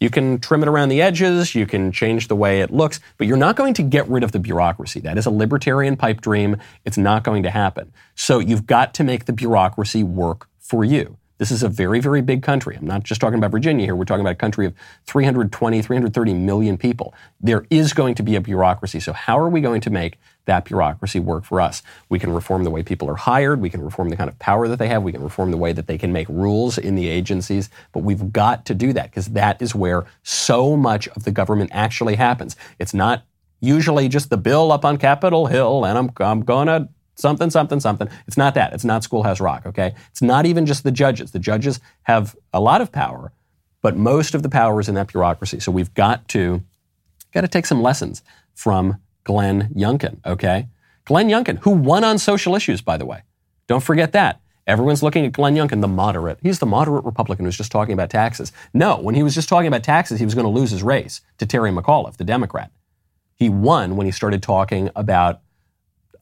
You 0.00 0.10
can 0.10 0.38
trim 0.40 0.62
it 0.62 0.68
around 0.68 0.90
the 0.90 1.00
edges, 1.00 1.54
you 1.54 1.66
can 1.66 1.90
change 1.90 2.28
the 2.28 2.36
way 2.36 2.60
it 2.60 2.70
looks, 2.70 3.00
but 3.16 3.26
you're 3.26 3.36
not 3.36 3.56
going 3.56 3.74
to 3.74 3.82
get 3.82 4.08
rid 4.08 4.22
of 4.22 4.32
the 4.32 4.38
bureaucracy. 4.38 5.00
That 5.00 5.16
is 5.16 5.26
a 5.26 5.30
libertarian 5.30 5.96
pipe 5.96 6.20
dream. 6.20 6.56
It's 6.84 6.98
not 6.98 7.24
going 7.24 7.44
to 7.44 7.50
happen. 7.50 7.92
So 8.14 8.38
you've 8.38 8.66
got 8.66 8.92
to 8.94 9.04
make 9.04 9.24
the 9.24 9.32
bureaucracy 9.32 10.02
work 10.02 10.48
for 10.58 10.84
you. 10.84 11.16
This 11.38 11.50
is 11.50 11.62
a 11.62 11.68
very, 11.68 12.00
very 12.00 12.22
big 12.22 12.42
country. 12.42 12.76
I'm 12.76 12.86
not 12.86 13.02
just 13.02 13.20
talking 13.20 13.38
about 13.38 13.50
Virginia 13.50 13.84
here. 13.84 13.94
We're 13.94 14.04
talking 14.04 14.22
about 14.22 14.32
a 14.32 14.36
country 14.36 14.66
of 14.66 14.74
320, 15.04 15.82
330 15.82 16.34
million 16.34 16.78
people. 16.78 17.14
There 17.40 17.66
is 17.68 17.92
going 17.92 18.14
to 18.14 18.22
be 18.22 18.36
a 18.36 18.40
bureaucracy. 18.40 19.00
So 19.00 19.12
how 19.12 19.38
are 19.38 19.48
we 19.48 19.60
going 19.60 19.80
to 19.82 19.90
make 19.90 20.18
that 20.46 20.64
bureaucracy 20.64 21.20
work 21.20 21.44
for 21.44 21.60
us? 21.60 21.82
We 22.08 22.18
can 22.18 22.32
reform 22.32 22.64
the 22.64 22.70
way 22.70 22.82
people 22.82 23.10
are 23.10 23.16
hired. 23.16 23.60
We 23.60 23.68
can 23.68 23.82
reform 23.82 24.08
the 24.08 24.16
kind 24.16 24.30
of 24.30 24.38
power 24.38 24.66
that 24.68 24.78
they 24.78 24.88
have. 24.88 25.02
We 25.02 25.12
can 25.12 25.22
reform 25.22 25.50
the 25.50 25.56
way 25.58 25.72
that 25.72 25.86
they 25.86 25.98
can 25.98 26.12
make 26.12 26.28
rules 26.28 26.78
in 26.78 26.94
the 26.94 27.08
agencies. 27.08 27.68
But 27.92 28.00
we've 28.00 28.32
got 28.32 28.64
to 28.66 28.74
do 28.74 28.92
that 28.94 29.10
because 29.10 29.28
that 29.28 29.60
is 29.60 29.74
where 29.74 30.06
so 30.22 30.76
much 30.76 31.06
of 31.08 31.24
the 31.24 31.32
government 31.32 31.70
actually 31.74 32.14
happens. 32.14 32.56
It's 32.78 32.94
not 32.94 33.24
usually 33.60 34.08
just 34.08 34.30
the 34.30 34.36
bill 34.36 34.72
up 34.72 34.84
on 34.84 34.96
Capitol 34.96 35.46
Hill 35.46 35.84
and 35.84 35.98
I'm, 35.98 36.10
I'm 36.20 36.44
going 36.44 36.66
to 36.66 36.88
something, 37.16 37.50
something, 37.50 37.80
something. 37.80 38.08
It's 38.26 38.36
not 38.36 38.54
that. 38.54 38.72
It's 38.72 38.84
not 38.84 39.02
Schoolhouse 39.02 39.40
Rock, 39.40 39.66
okay? 39.66 39.94
It's 40.10 40.22
not 40.22 40.46
even 40.46 40.66
just 40.66 40.84
the 40.84 40.90
judges. 40.90 41.32
The 41.32 41.38
judges 41.38 41.80
have 42.02 42.36
a 42.52 42.60
lot 42.60 42.80
of 42.80 42.92
power, 42.92 43.32
but 43.82 43.96
most 43.96 44.34
of 44.34 44.42
the 44.42 44.48
power 44.48 44.80
is 44.80 44.88
in 44.88 44.94
that 44.94 45.08
bureaucracy. 45.08 45.60
So 45.60 45.72
we've 45.72 45.92
got 45.94 46.28
to 46.28 46.62
got 47.32 47.40
to 47.42 47.48
take 47.48 47.66
some 47.66 47.82
lessons 47.82 48.22
from 48.54 49.00
Glenn 49.24 49.70
Youngkin, 49.74 50.24
okay? 50.24 50.68
Glenn 51.04 51.28
Youngkin, 51.28 51.58
who 51.58 51.70
won 51.70 52.04
on 52.04 52.18
social 52.18 52.54
issues, 52.54 52.80
by 52.80 52.96
the 52.96 53.04
way. 53.04 53.22
Don't 53.66 53.82
forget 53.82 54.12
that. 54.12 54.40
Everyone's 54.66 55.02
looking 55.02 55.24
at 55.24 55.32
Glenn 55.32 55.54
Youngkin, 55.54 55.80
the 55.80 55.88
moderate. 55.88 56.38
He's 56.42 56.58
the 56.58 56.66
moderate 56.66 57.04
Republican 57.04 57.44
who's 57.44 57.56
just 57.56 57.70
talking 57.70 57.92
about 57.92 58.10
taxes. 58.10 58.52
No, 58.74 58.96
when 58.96 59.14
he 59.14 59.22
was 59.22 59.34
just 59.34 59.48
talking 59.48 59.68
about 59.68 59.84
taxes, 59.84 60.18
he 60.18 60.24
was 60.24 60.34
going 60.34 60.44
to 60.44 60.50
lose 60.50 60.72
his 60.72 60.82
race 60.82 61.20
to 61.38 61.46
Terry 61.46 61.70
McAuliffe, 61.70 62.16
the 62.16 62.24
Democrat. 62.24 62.72
He 63.36 63.48
won 63.48 63.96
when 63.96 64.06
he 64.06 64.12
started 64.12 64.42
talking 64.42 64.90
about 64.96 65.40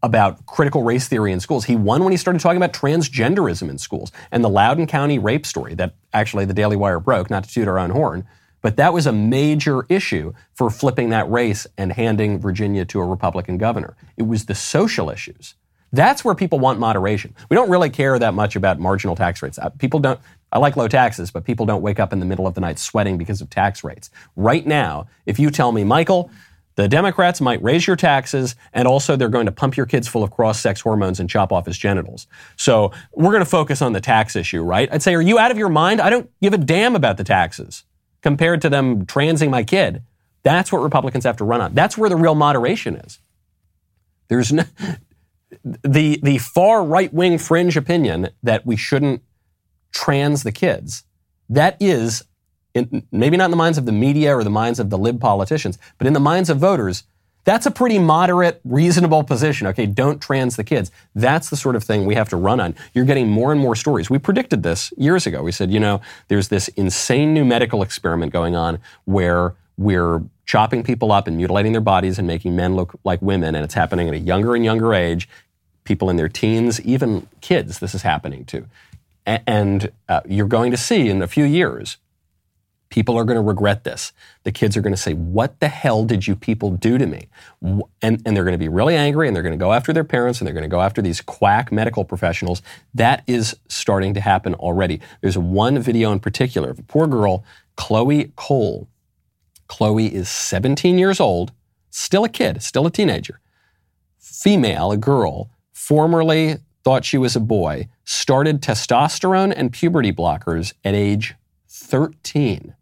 about 0.05 0.45
critical 0.45 0.83
race 0.83 1.09
theory 1.09 1.33
in 1.33 1.41
schools. 1.41 1.65
He 1.65 1.77
won 1.77 2.05
when 2.05 2.13
he 2.13 2.19
started 2.19 2.41
talking 2.41 2.59
about 2.59 2.75
transgenderism 2.75 3.71
in 3.71 3.79
schools 3.79 4.13
and 4.31 4.45
the 4.45 4.51
Loudoun 4.51 4.87
County 4.87 5.19
rape 5.19 5.47
story 5.47 5.75
that 5.77 5.95
actually 6.13 6.45
the 6.45 6.53
Daily 6.53 6.77
Wire 6.77 7.01
broke, 7.01 7.31
not 7.31 7.45
to 7.45 7.51
toot 7.51 7.67
our 7.67 7.79
own 7.79 7.89
horn. 7.89 8.27
But 8.61 8.77
that 8.77 8.93
was 8.93 9.07
a 9.07 9.13
major 9.13 9.87
issue 9.89 10.35
for 10.53 10.69
flipping 10.69 11.09
that 11.11 11.31
race 11.31 11.67
and 11.79 11.91
handing 11.91 12.39
Virginia 12.39 12.85
to 12.85 13.01
a 13.01 13.05
Republican 13.05 13.57
governor. 13.57 13.97
It 14.19 14.25
was 14.25 14.45
the 14.45 14.55
social 14.55 15.09
issues. 15.09 15.55
That's 15.91 16.23
where 16.23 16.35
people 16.35 16.59
want 16.59 16.79
moderation. 16.79 17.35
We 17.49 17.55
don't 17.55 17.71
really 17.71 17.89
care 17.89 18.19
that 18.19 18.35
much 18.35 18.57
about 18.57 18.79
marginal 18.79 19.17
tax 19.17 19.43
rates. 19.43 19.59
Uh, 19.59 19.71
people 19.71 20.01
don't, 20.01 20.21
I 20.53 20.59
like 20.59 20.77
low 20.77 20.89
taxes, 20.89 21.31
but 21.31 21.45
people 21.45 21.65
don't 21.65 21.83
wake 21.83 21.99
up 21.99 22.13
in 22.13 22.21
the 22.21 22.27
middle 22.27 22.47
of 22.47 22.55
the 22.55 22.61
night 22.61 22.79
sweating 22.79 23.17
because 23.17 23.41
of 23.41 23.49
tax 23.49 23.83
rates. 23.85 24.11
Right 24.37 24.67
now, 24.67 25.07
if 25.25 25.39
you 25.39 25.51
tell 25.51 25.73
me, 25.73 25.83
Michael, 25.83 26.31
the 26.77 26.89
Democrats 26.89 27.41
might 27.41 27.63
raise 27.63 27.87
your 27.87 27.97
taxes, 27.97 28.57
and 28.73 28.89
also 28.89 29.15
they're 29.15 29.29
going 29.29 29.47
to 29.47 29.53
pump 29.53 29.77
your 29.77 29.87
kids 29.87 30.09
full 30.09 30.25
of 30.25 30.31
cross 30.31 30.61
sex 30.61 30.81
hormones 30.81 31.21
and 31.21 31.31
chop 31.31 31.53
off 31.53 31.67
his 31.67 31.79
genitals. 31.79 32.27
So 32.57 32.91
we're 33.13 33.31
going 33.31 33.45
to 33.45 33.51
focus 33.51 33.81
on 33.81 33.93
the 33.93 34.01
tax 34.01 34.35
issue, 34.35 34.63
right? 34.63 34.89
I'd 34.93 35.03
say, 35.03 35.15
are 35.15 35.23
you 35.23 35.39
out 35.39 35.51
of 35.51 35.59
your 35.59 35.69
mind? 35.69 36.01
I 36.01 36.11
don't 36.11 36.29
give 36.43 36.53
a 36.53 36.59
damn 36.59 36.97
about 36.97 37.17
the 37.17 37.25
taxes 37.25 37.85
compared 38.23 38.63
to 38.63 38.69
them 38.69 39.07
transing 39.07 39.51
my 39.51 39.63
kid. 39.63 40.03
That's 40.43 40.73
what 40.73 40.83
Republicans 40.83 41.25
have 41.25 41.37
to 41.39 41.45
run 41.45 41.61
on. 41.61 41.75
That's 41.75 41.97
where 41.97 42.11
the 42.11 42.17
real 42.17 42.35
moderation 42.35 42.97
is. 42.97 43.21
There's 44.29 44.53
no, 44.53 44.65
the, 45.83 46.19
the 46.23 46.39
far 46.39 46.85
right 46.85 47.13
wing 47.13 47.39
fringe 47.39 47.77
opinion 47.77 48.31
that 48.43 48.67
we 48.67 48.77
shouldn't 48.77 49.23
trans 49.93 50.43
the 50.43 50.53
kids. 50.53 51.05
That 51.49 51.77
is 51.79 52.25
in, 52.75 53.07
maybe 53.11 53.37
not 53.37 53.47
in 53.47 53.51
the 53.51 53.57
minds 53.57 53.79
of 53.79 53.87
the 53.87 53.93
media 53.93 54.37
or 54.37 54.45
the 54.45 54.51
minds 54.51 54.79
of 54.79 54.91
the 54.91 54.99
lib 54.99 55.21
politicians, 55.21 55.79
but 55.99 56.07
in 56.07 56.13
the 56.13 56.21
minds 56.21 56.51
of 56.51 56.59
voters, 56.59 57.05
that's 57.45 57.67
a 57.67 57.71
pretty 57.71 57.99
moderate, 57.99 58.61
reasonable 58.65 59.23
position. 59.23 59.67
Okay, 59.69 59.87
don't 59.87 60.21
trans 60.21 60.57
the 60.57 60.65
kids. 60.65 60.91
That's 61.15 61.51
the 61.51 61.57
sort 61.57 61.77
of 61.77 61.85
thing 61.85 62.07
we 62.07 62.15
have 62.15 62.29
to 62.31 62.37
run 62.37 62.59
on. 62.59 62.75
You're 62.95 63.05
getting 63.05 63.29
more 63.29 63.53
and 63.53 63.61
more 63.61 63.77
stories. 63.77 64.09
We 64.09 64.19
predicted 64.19 64.63
this 64.63 64.93
years 64.97 65.27
ago. 65.27 65.43
We 65.43 65.53
said, 65.53 65.71
you 65.71 65.79
know, 65.79 66.01
there's 66.29 66.49
this 66.49 66.69
insane 66.69 67.35
new 67.35 67.45
medical 67.45 67.83
experiment 67.83 68.33
going 68.33 68.57
on 68.57 68.79
where 69.05 69.55
we're 69.77 70.23
chopping 70.47 70.83
people 70.83 71.13
up 71.13 71.27
and 71.27 71.37
mutilating 71.37 71.73
their 71.73 71.81
bodies 71.81 72.19
and 72.19 72.27
making 72.27 72.57
men 72.57 72.77
look 72.77 72.99
like 73.05 73.21
women, 73.21 73.55
and 73.55 73.65
it's 73.65 73.75
happening 73.75 74.09
at 74.09 74.15
a 74.15 74.19
younger 74.19 74.55
and 74.55 74.65
younger 74.65 74.95
age. 74.95 75.29
People 75.85 76.09
in 76.09 76.17
their 76.17 76.31
teens, 76.31 76.81
even 76.81 77.29
kids, 77.43 77.79
this 77.79 77.95
is 77.95 78.03
happening 78.03 78.47
to. 78.47 78.67
And 79.27 79.91
uh, 80.09 80.21
you're 80.27 80.49
going 80.49 80.71
to 80.71 80.77
see 80.77 81.09
in 81.09 81.23
a 81.23 81.27
few 81.27 81.45
years 81.45 81.99
People 82.95 83.19
are 83.19 83.25
going 83.25 83.35
to 83.35 83.43
regret 83.43 83.83
this. 83.83 84.13
The 84.45 84.53
kids 84.53 84.77
are 84.77 84.81
going 84.81 84.93
to 84.93 84.97
say, 84.97 85.15
What 85.15 85.59
the 85.59 85.67
hell 85.67 86.05
did 86.05 86.29
you 86.29 86.37
people 86.37 86.71
do 86.71 86.97
to 86.97 87.09
me? 87.09 87.27
And, 87.61 87.83
and 88.01 88.25
they're 88.25 88.45
going 88.45 88.53
to 88.53 88.57
be 88.57 88.69
really 88.69 88.95
angry 88.95 89.27
and 89.27 89.35
they're 89.35 89.43
going 89.43 89.59
to 89.59 89.59
go 89.59 89.73
after 89.73 89.93
their 89.93 90.05
parents 90.05 90.39
and 90.39 90.47
they're 90.47 90.55
going 90.55 90.63
to 90.63 90.69
go 90.69 90.81
after 90.81 91.03
these 91.03 91.21
quack 91.21 91.73
medical 91.73 92.05
professionals. 92.05 92.63
That 92.95 93.25
is 93.27 93.57
starting 93.67 94.15
to 94.15 94.21
happen 94.21 94.55
already. 94.55 95.01
There's 95.23 95.37
one 95.37 95.81
video 95.81 96.13
in 96.13 96.21
particular 96.21 96.71
of 96.71 96.79
a 96.79 96.85
poor 96.85 97.09
girl, 97.09 97.45
Chloe 97.75 98.31
Cole. 98.37 98.87
Chloe 99.67 100.15
is 100.15 100.29
17 100.29 100.97
years 100.97 101.19
old, 101.19 101.51
still 101.91 102.23
a 102.23 102.29
kid, 102.29 102.63
still 102.63 102.87
a 102.87 102.93
teenager, 102.93 103.41
female, 104.21 104.93
a 104.93 104.97
girl, 104.97 105.51
formerly 105.73 106.59
thought 106.85 107.05
she 107.05 107.19
was 107.19 107.35
a 107.35 107.41
boy, 107.41 107.89
started 108.05 108.63
testosterone 108.63 109.53
and 109.57 109.73
puberty 109.73 110.13
blockers 110.13 110.75
at 110.85 110.95
age 110.95 111.35
13 111.67 112.77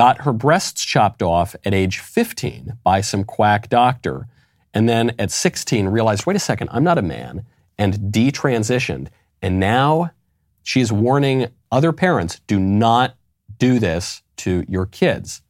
got 0.00 0.22
her 0.22 0.32
breasts 0.32 0.82
chopped 0.82 1.22
off 1.22 1.54
at 1.62 1.74
age 1.74 1.98
15 1.98 2.72
by 2.82 3.02
some 3.02 3.22
quack 3.22 3.68
doctor, 3.68 4.26
and 4.72 4.88
then 4.88 5.12
at 5.18 5.30
16 5.30 5.88
realized, 5.88 6.24
wait 6.24 6.34
a 6.34 6.38
second, 6.38 6.70
I'm 6.72 6.82
not 6.82 6.96
a 6.96 7.02
man, 7.02 7.44
and 7.76 8.10
detransitioned. 8.10 9.08
And 9.42 9.60
now 9.60 10.12
she's 10.62 10.90
warning 10.90 11.48
other 11.70 11.92
parents 11.92 12.40
do 12.46 12.58
not 12.58 13.14
do 13.58 13.78
this 13.78 14.22
to 14.38 14.64
your 14.66 14.86
kids. 14.86 15.42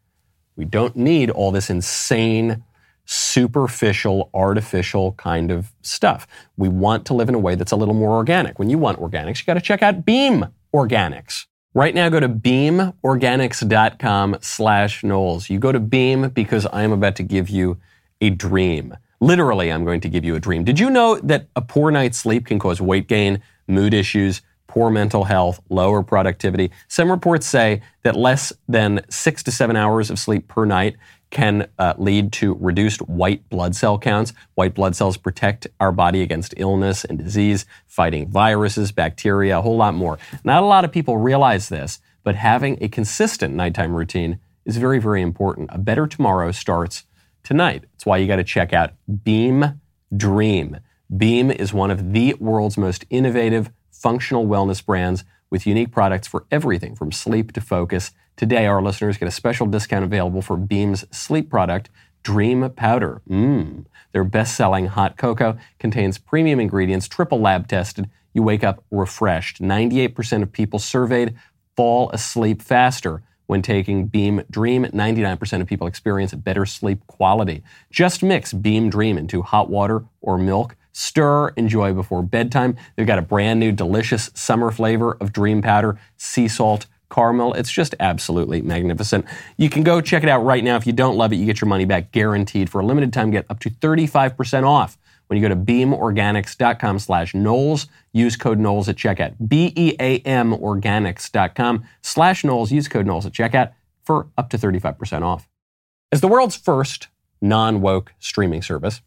We 0.57 0.65
don't 0.65 0.97
need 0.97 1.31
all 1.31 1.53
this 1.53 1.71
insane, 1.71 2.65
superficial, 3.05 4.31
artificial 4.35 5.13
kind 5.13 5.53
of 5.53 5.71
stuff. 5.83 6.27
We 6.57 6.69
want 6.69 7.07
to 7.07 7.15
live 7.15 7.29
in 7.29 7.37
a 7.37 7.39
way 7.39 7.55
that's 7.55 7.71
a 7.71 7.77
little 7.77 7.95
more 7.95 8.17
organic. 8.17 8.59
When 8.59 8.69
you 8.69 8.79
want 8.79 8.99
organics, 8.99 9.39
you 9.39 9.47
got 9.47 9.55
to 9.55 9.61
check 9.61 9.81
out 9.81 10.05
Beam 10.05 10.47
Organics. 10.75 11.47
Right 11.73 11.95
now, 11.95 12.09
go 12.09 12.19
to 12.19 12.29
beamorganics.com 12.29 14.39
slash 14.41 15.05
Knowles. 15.05 15.49
You 15.49 15.61
go 15.61 15.71
to 15.71 15.79
Beam 15.79 16.31
because 16.31 16.67
I 16.67 16.83
am 16.83 16.91
about 16.91 17.15
to 17.17 17.23
give 17.23 17.49
you 17.49 17.79
a 18.21 18.31
dream. 18.31 18.97
Literally, 19.21 19.71
I'm 19.71 19.85
going 19.85 20.01
to 20.01 20.09
give 20.09 20.25
you 20.25 20.35
a 20.35 20.41
dream. 20.41 20.65
Did 20.65 20.81
you 20.81 20.91
know 20.91 21.21
that 21.21 21.47
a 21.55 21.63
poor 21.63 21.93
night's 21.93 22.19
sleep 22.19 22.47
can 22.47 22.59
cause 22.59 22.81
weight 22.81 23.07
gain, 23.07 23.41
mood 23.69 23.95
issues, 23.95 24.43
poor 24.67 24.91
mental 24.91 25.23
health, 25.23 25.61
lower 25.69 26.03
productivity? 26.03 26.73
Some 26.89 27.09
reports 27.09 27.47
say 27.47 27.83
that 28.03 28.17
less 28.17 28.53
than 28.67 29.03
six 29.09 29.45
to 29.45 29.53
seven 29.53 29.77
hours 29.77 30.11
of 30.11 30.19
sleep 30.19 30.49
per 30.49 30.65
night 30.65 30.97
can 31.31 31.69
uh, 31.79 31.95
lead 31.97 32.33
to 32.33 32.57
reduced 32.61 33.01
white 33.03 33.49
blood 33.49 33.75
cell 33.75 33.99
counts. 33.99 34.33
White 34.55 34.75
blood 34.75 34.97
cells 34.97 35.17
protect 35.17 35.67
our 35.79 35.93
body 35.93 36.23
against 36.23 36.55
illness 36.57 37.05
and 37.05 37.19
disease, 37.19 37.67
fighting 37.87 38.29
viruses, 38.29 38.93
bacteria, 38.93 39.59
a 39.59 39.63
whole 39.63 39.77
lot 39.77 39.95
more. 39.95 40.19
Not 40.45 40.63
a 40.63 40.67
lot 40.67 40.85
of 40.85 40.93
people 40.93 41.17
realize 41.17 41.69
this, 41.69 42.01
but 42.25 42.35
having 42.35 42.79
a 42.81 42.89
consistent 42.89 43.55
nighttime 43.55 43.95
routine 43.95 44.41
is 44.65 44.77
very, 44.77 44.99
very 44.99 45.23
important. 45.23 45.71
A 45.73 45.79
better 45.79 46.07
tomorrow 46.07 46.51
starts 46.53 47.05
tonight. 47.43 47.85
That's 47.93 48.07
why 48.07 48.19
you 48.19 48.27
got 48.27 48.37
to 48.37 48.45
check 48.45 48.73
out 48.73 48.93
Beam 49.25 49.81
Dream. 50.17 50.79
Beam 51.17 51.51
is 51.51 51.73
one 51.73 51.91
of 51.91 52.13
the 52.13 52.35
world's 52.35 52.77
most 52.77 53.05
innovative 53.11 53.71
functional 53.91 54.47
wellness 54.47 54.85
brands 54.85 55.25
with 55.51 55.67
unique 55.67 55.91
products 55.91 56.29
for 56.29 56.47
everything 56.51 56.95
from 56.95 57.13
sleep 57.13 57.53
to 57.53 57.61
focus 57.61 58.13
Today, 58.41 58.65
our 58.65 58.81
listeners 58.81 59.19
get 59.19 59.29
a 59.29 59.31
special 59.31 59.67
discount 59.67 60.03
available 60.03 60.41
for 60.41 60.57
Beam's 60.57 61.05
sleep 61.15 61.51
product, 61.51 61.91
Dream 62.23 62.71
Powder. 62.71 63.21
Mmm. 63.29 63.85
Their 64.13 64.25
best 64.25 64.57
selling 64.57 64.87
hot 64.87 65.19
cocoa 65.19 65.59
contains 65.79 66.17
premium 66.17 66.59
ingredients, 66.59 67.07
triple 67.07 67.39
lab 67.39 67.69
tested. 67.69 68.09
You 68.33 68.43
wake 68.43 68.65
up 68.65 68.83
refreshed. 68.91 69.61
98% 69.61 70.43
of 70.43 70.53
people 70.53 70.79
surveyed 70.79 71.37
fall 71.77 72.09
asleep 72.13 72.63
faster 72.63 73.23
when 73.47 73.61
taking 73.61 74.07
Beam 74.07 74.43
Dream. 74.51 74.87
99% 74.87 75.61
of 75.61 75.67
people 75.67 75.87
experience 75.87 76.33
better 76.33 76.65
sleep 76.65 77.07
quality. 77.09 77.63
Just 77.91 78.23
mix 78.23 78.55
Beam 78.55 78.89
Dream 78.89 79.19
into 79.19 79.43
hot 79.43 79.69
water 79.69 80.07
or 80.23 80.39
milk 80.39 80.77
Stir, 80.93 81.49
enjoy 81.51 81.93
before 81.93 82.23
bedtime. 82.23 82.77
They've 82.97 83.07
got 83.07 83.19
a 83.19 83.23
brand 83.23 83.61
new 83.61 83.73
delicious 83.73 84.31
summer 84.35 84.71
flavor 84.71 85.17
of 85.21 85.33
Dream 85.33 85.63
Powder, 85.63 85.99
sea 86.17 86.49
salt, 86.49 86.87
caramel. 87.11 87.55
It's 87.55 87.71
just 87.71 87.95
absolutely 88.01 88.63
magnificent. 88.63 89.27
You 89.57 89.69
can 89.69 89.83
go 89.83 90.01
check 90.01 90.23
it 90.23 90.29
out 90.29 90.45
right 90.45 90.65
now. 90.65 90.77
If 90.77 90.87
you 90.87 90.93
don't 90.93 91.17
love 91.17 91.33
it, 91.33 91.37
you 91.37 91.47
get 91.47 91.61
your 91.61 91.69
money 91.69 91.85
back 91.85 92.13
guaranteed. 92.13 92.71
For 92.71 92.81
a 92.81 92.87
limited 92.87 93.13
time, 93.13 93.31
get 93.31 93.47
up 93.51 93.61
to 93.61 93.71
35% 93.71 94.67
off 94.67 94.97
when 95.27 95.41
you 95.41 95.49
go 95.49 95.55
to 95.55 95.61
beamorganics.com 95.61 96.99
slash 96.99 97.35
Knowles. 97.35 97.87
Use 98.13 98.37
code 98.37 98.59
Knowles 98.59 98.89
at 98.89 98.97
checkout. 98.97 99.35
B-E-A-M 99.47 100.53
organics.com 100.53 101.85
slash 102.03 102.45
Knowles. 102.45 102.73
Use 102.73 102.89
code 102.89 103.07
Knowles 103.07 103.27
at 103.27 103.33
checkout 103.33 103.73
for 104.03 104.29
up 104.37 104.51
to 104.51 104.59
35% 104.59 105.23
off. 105.23 105.49
As 106.13 106.21
the 106.21 106.29
world's 106.29 106.57
first 106.57 107.09
non-woke 107.41 108.13
streaming 108.19 108.63
service, 108.63 109.03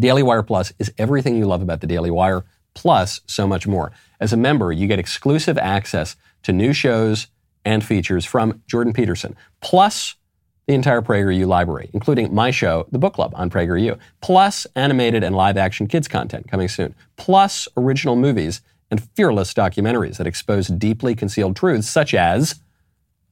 Daily 0.00 0.22
Wire 0.22 0.42
Plus 0.42 0.72
is 0.78 0.92
everything 0.96 1.36
you 1.36 1.44
love 1.44 1.60
about 1.60 1.82
the 1.82 1.86
Daily 1.86 2.10
Wire, 2.10 2.44
plus 2.74 3.20
so 3.26 3.46
much 3.46 3.66
more. 3.66 3.92
As 4.18 4.32
a 4.32 4.36
member, 4.36 4.72
you 4.72 4.86
get 4.86 4.98
exclusive 4.98 5.58
access 5.58 6.16
to 6.42 6.52
new 6.52 6.72
shows 6.72 7.26
and 7.66 7.84
features 7.84 8.24
from 8.24 8.62
Jordan 8.66 8.94
Peterson, 8.94 9.36
plus 9.60 10.16
the 10.66 10.74
entire 10.74 11.02
PragerU 11.02 11.46
library, 11.46 11.90
including 11.92 12.34
my 12.34 12.50
show, 12.50 12.86
The 12.90 12.98
Book 12.98 13.12
Club 13.12 13.32
on 13.34 13.50
PragerU, 13.50 13.98
plus 14.22 14.66
animated 14.74 15.22
and 15.22 15.36
live 15.36 15.58
action 15.58 15.86
kids 15.86 16.08
content 16.08 16.48
coming 16.50 16.68
soon, 16.68 16.94
plus 17.16 17.68
original 17.76 18.16
movies 18.16 18.62
and 18.90 19.06
fearless 19.14 19.52
documentaries 19.52 20.16
that 20.16 20.26
expose 20.26 20.68
deeply 20.68 21.14
concealed 21.14 21.56
truths 21.56 21.88
such 21.88 22.14
as 22.14 22.60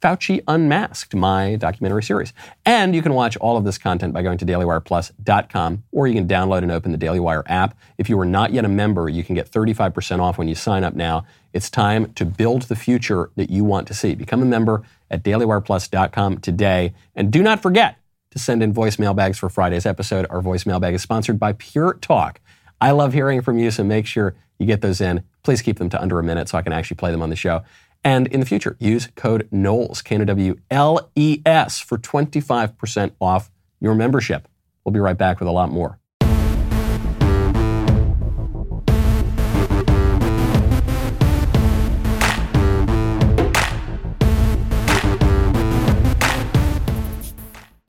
Fauci 0.00 0.42
Unmasked, 0.46 1.14
my 1.14 1.56
documentary 1.56 2.02
series. 2.02 2.32
And 2.64 2.94
you 2.94 3.02
can 3.02 3.14
watch 3.14 3.36
all 3.38 3.56
of 3.56 3.64
this 3.64 3.78
content 3.78 4.12
by 4.12 4.22
going 4.22 4.38
to 4.38 4.46
dailywireplus.com 4.46 5.84
or 5.92 6.06
you 6.06 6.14
can 6.14 6.28
download 6.28 6.58
and 6.58 6.70
open 6.70 6.92
the 6.92 6.98
Daily 6.98 7.20
Wire 7.20 7.44
app. 7.46 7.76
If 7.98 8.08
you 8.08 8.18
are 8.20 8.24
not 8.24 8.52
yet 8.52 8.64
a 8.64 8.68
member, 8.68 9.08
you 9.08 9.24
can 9.24 9.34
get 9.34 9.50
35% 9.50 10.20
off 10.20 10.38
when 10.38 10.48
you 10.48 10.54
sign 10.54 10.84
up 10.84 10.94
now. 10.94 11.26
It's 11.52 11.70
time 11.70 12.12
to 12.14 12.24
build 12.24 12.62
the 12.62 12.76
future 12.76 13.30
that 13.36 13.50
you 13.50 13.64
want 13.64 13.88
to 13.88 13.94
see. 13.94 14.14
Become 14.14 14.42
a 14.42 14.46
member 14.46 14.84
at 15.10 15.22
dailywireplus.com 15.22 16.38
today. 16.38 16.94
And 17.16 17.32
do 17.32 17.42
not 17.42 17.60
forget 17.60 17.96
to 18.30 18.38
send 18.38 18.62
in 18.62 18.74
voicemail 18.74 19.16
bags 19.16 19.38
for 19.38 19.48
Friday's 19.48 19.86
episode. 19.86 20.26
Our 20.30 20.42
voicemail 20.42 20.80
bag 20.80 20.94
is 20.94 21.02
sponsored 21.02 21.38
by 21.38 21.54
Pure 21.54 21.94
Talk. 21.94 22.40
I 22.80 22.92
love 22.92 23.12
hearing 23.12 23.40
from 23.40 23.58
you, 23.58 23.70
so 23.70 23.82
make 23.82 24.06
sure 24.06 24.34
you 24.58 24.66
get 24.66 24.80
those 24.80 25.00
in. 25.00 25.24
Please 25.42 25.62
keep 25.62 25.78
them 25.78 25.88
to 25.90 26.00
under 26.00 26.18
a 26.18 26.22
minute 26.22 26.48
so 26.48 26.58
I 26.58 26.62
can 26.62 26.72
actually 26.72 26.96
play 26.96 27.10
them 27.10 27.22
on 27.22 27.30
the 27.30 27.36
show. 27.36 27.62
And 28.08 28.26
in 28.28 28.40
the 28.40 28.46
future, 28.46 28.74
use 28.80 29.06
code 29.16 29.46
Knowles, 29.52 30.00
K-N-O-W-L-E-S, 30.00 31.78
for 31.80 31.98
25% 31.98 33.12
off 33.20 33.50
your 33.80 33.94
membership. 33.94 34.48
We'll 34.82 34.94
be 34.94 34.98
right 34.98 35.18
back 35.18 35.40
with 35.40 35.46
a 35.46 35.52
lot 35.52 35.70
more. 35.70 35.98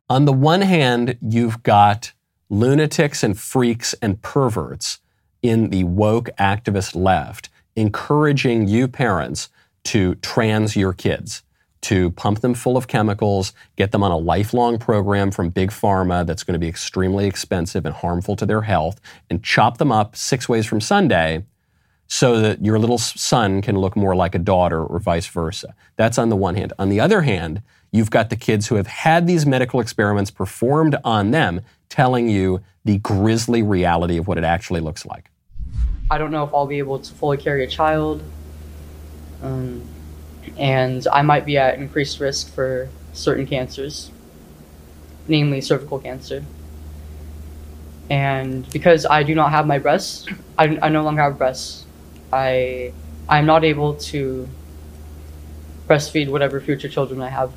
On 0.09 0.25
the 0.25 0.33
one 0.33 0.63
hand, 0.63 1.17
you've 1.21 1.63
got 1.63 2.11
lunatics 2.49 3.23
and 3.23 3.39
freaks 3.39 3.93
and 4.01 4.21
perverts 4.21 4.99
in 5.41 5.69
the 5.69 5.85
woke 5.85 6.29
activist 6.37 6.93
left 6.93 7.49
encouraging 7.77 8.67
you 8.67 8.89
parents 8.89 9.47
to 9.85 10.15
trans 10.15 10.75
your 10.75 10.93
kids, 10.93 11.43
to 11.81 12.11
pump 12.11 12.41
them 12.41 12.53
full 12.53 12.77
of 12.77 12.87
chemicals, 12.87 13.53
get 13.75 13.91
them 13.91 14.03
on 14.03 14.11
a 14.11 14.17
lifelong 14.17 14.77
program 14.77 15.31
from 15.31 15.49
Big 15.49 15.71
Pharma 15.71 16.25
that's 16.25 16.43
going 16.43 16.53
to 16.53 16.59
be 16.59 16.67
extremely 16.67 17.25
expensive 17.25 17.85
and 17.85 17.95
harmful 17.95 18.35
to 18.35 18.45
their 18.45 18.61
health, 18.61 18.99
and 19.29 19.43
chop 19.43 19.77
them 19.77 19.91
up 19.91 20.15
six 20.15 20.49
ways 20.49 20.65
from 20.65 20.81
Sunday 20.81 21.45
so 22.07 22.41
that 22.41 22.65
your 22.65 22.79
little 22.79 22.97
son 22.97 23.61
can 23.61 23.77
look 23.77 23.95
more 23.95 24.15
like 24.15 24.33
a 24.33 24.39
daughter 24.39 24.83
or 24.83 24.99
vice 24.99 25.27
versa. 25.27 25.75
That's 25.95 26.17
on 26.17 26.29
the 26.29 26.35
one 26.35 26.55
hand. 26.55 26.73
On 26.79 26.89
the 26.89 26.99
other 26.99 27.21
hand, 27.21 27.61
you've 27.91 28.09
got 28.09 28.29
the 28.29 28.35
kids 28.35 28.67
who 28.67 28.75
have 28.75 28.87
had 28.87 29.27
these 29.27 29.45
medical 29.45 29.79
experiments 29.79 30.31
performed 30.31 30.95
on 31.03 31.31
them 31.31 31.61
telling 31.87 32.27
you 32.27 32.61
the 32.83 32.97
grisly 32.99 33.61
reality 33.61 34.17
of 34.17 34.27
what 34.27 34.37
it 34.37 34.43
actually 34.43 34.81
looks 34.81 35.05
like. 35.05 35.29
I 36.09 36.17
don't 36.17 36.31
know 36.31 36.43
if 36.43 36.53
I'll 36.53 36.65
be 36.65 36.79
able 36.79 36.97
to 36.97 37.13
fully 37.13 37.37
carry 37.37 37.63
a 37.63 37.67
child. 37.67 38.23
Um, 39.41 39.87
and 40.57 41.07
I 41.11 41.21
might 41.21 41.45
be 41.45 41.57
at 41.57 41.75
increased 41.75 42.19
risk 42.19 42.53
for 42.53 42.89
certain 43.13 43.45
cancers, 43.45 44.11
namely 45.27 45.61
cervical 45.61 45.99
cancer. 45.99 46.43
And 48.09 48.69
because 48.71 49.05
I 49.05 49.23
do 49.23 49.35
not 49.35 49.51
have 49.51 49.67
my 49.67 49.77
breasts, 49.77 50.25
I, 50.57 50.79
I 50.81 50.89
no 50.89 51.03
longer 51.03 51.21
have 51.21 51.37
breasts. 51.37 51.85
I 52.33 52.93
I'm 53.27 53.45
not 53.45 53.63
able 53.63 53.93
to 53.95 54.47
breastfeed 55.87 56.29
whatever 56.29 56.59
future 56.59 56.89
children 56.89 57.21
I 57.21 57.29
have. 57.29 57.51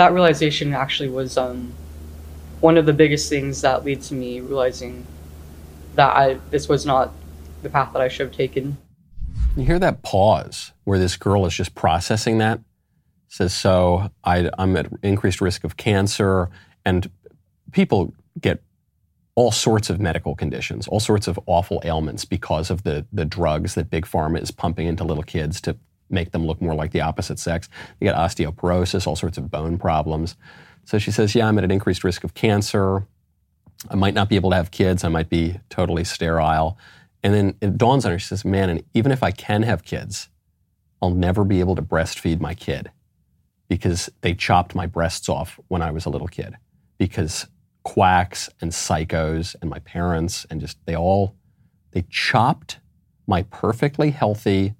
That 0.00 0.14
realization 0.14 0.72
actually 0.72 1.10
was 1.10 1.36
um, 1.36 1.74
one 2.60 2.78
of 2.78 2.86
the 2.86 2.92
biggest 2.94 3.28
things 3.28 3.60
that 3.60 3.84
led 3.84 4.00
to 4.00 4.14
me 4.14 4.40
realizing 4.40 5.06
that 5.94 6.16
I 6.16 6.38
this 6.48 6.70
was 6.70 6.86
not 6.86 7.12
the 7.62 7.68
path 7.68 7.92
that 7.92 8.00
I 8.00 8.08
should 8.08 8.28
have 8.28 8.34
taken. 8.34 8.78
You 9.58 9.64
hear 9.64 9.78
that 9.78 10.02
pause 10.02 10.72
where 10.84 10.98
this 10.98 11.18
girl 11.18 11.44
is 11.44 11.54
just 11.54 11.74
processing 11.74 12.38
that. 12.38 12.60
Says 13.28 13.52
so. 13.52 14.10
I, 14.24 14.48
I'm 14.58 14.74
at 14.78 14.86
increased 15.02 15.42
risk 15.42 15.64
of 15.64 15.76
cancer, 15.76 16.48
and 16.86 17.10
people 17.70 18.14
get 18.40 18.62
all 19.34 19.52
sorts 19.52 19.90
of 19.90 20.00
medical 20.00 20.34
conditions, 20.34 20.88
all 20.88 21.00
sorts 21.00 21.28
of 21.28 21.38
awful 21.44 21.82
ailments 21.84 22.24
because 22.24 22.70
of 22.70 22.84
the 22.84 23.04
the 23.12 23.26
drugs 23.26 23.74
that 23.74 23.90
big 23.90 24.06
pharma 24.06 24.40
is 24.40 24.50
pumping 24.50 24.86
into 24.86 25.04
little 25.04 25.22
kids 25.22 25.60
to 25.60 25.76
make 26.10 26.32
them 26.32 26.46
look 26.46 26.60
more 26.60 26.74
like 26.74 26.92
the 26.92 27.00
opposite 27.00 27.38
sex. 27.38 27.68
They 27.98 28.06
get 28.06 28.16
osteoporosis, 28.16 29.06
all 29.06 29.16
sorts 29.16 29.38
of 29.38 29.50
bone 29.50 29.78
problems. 29.78 30.36
So 30.84 30.98
she 30.98 31.10
says, 31.10 31.34
Yeah, 31.34 31.46
I'm 31.46 31.58
at 31.58 31.64
an 31.64 31.70
increased 31.70 32.04
risk 32.04 32.24
of 32.24 32.34
cancer. 32.34 33.06
I 33.88 33.94
might 33.94 34.14
not 34.14 34.28
be 34.28 34.36
able 34.36 34.50
to 34.50 34.56
have 34.56 34.70
kids. 34.70 35.04
I 35.04 35.08
might 35.08 35.30
be 35.30 35.58
totally 35.70 36.04
sterile. 36.04 36.76
And 37.22 37.34
then 37.34 37.54
it 37.60 37.78
dawns 37.78 38.04
on 38.04 38.12
her, 38.12 38.18
she 38.18 38.26
says, 38.26 38.44
Man, 38.44 38.70
and 38.70 38.82
even 38.94 39.12
if 39.12 39.22
I 39.22 39.30
can 39.30 39.62
have 39.62 39.84
kids, 39.84 40.28
I'll 41.02 41.10
never 41.10 41.44
be 41.44 41.60
able 41.60 41.76
to 41.76 41.82
breastfeed 41.82 42.40
my 42.40 42.54
kid 42.54 42.90
because 43.68 44.10
they 44.20 44.34
chopped 44.34 44.74
my 44.74 44.86
breasts 44.86 45.28
off 45.28 45.58
when 45.68 45.80
I 45.80 45.90
was 45.90 46.04
a 46.04 46.10
little 46.10 46.28
kid. 46.28 46.56
Because 46.98 47.46
quacks 47.82 48.50
and 48.60 48.72
psychos 48.72 49.56
and 49.60 49.70
my 49.70 49.78
parents 49.78 50.46
and 50.50 50.60
just 50.60 50.84
they 50.84 50.96
all, 50.96 51.34
they 51.92 52.04
chopped 52.10 52.78
my 53.26 53.42
perfectly 53.44 54.10
healthy 54.10 54.74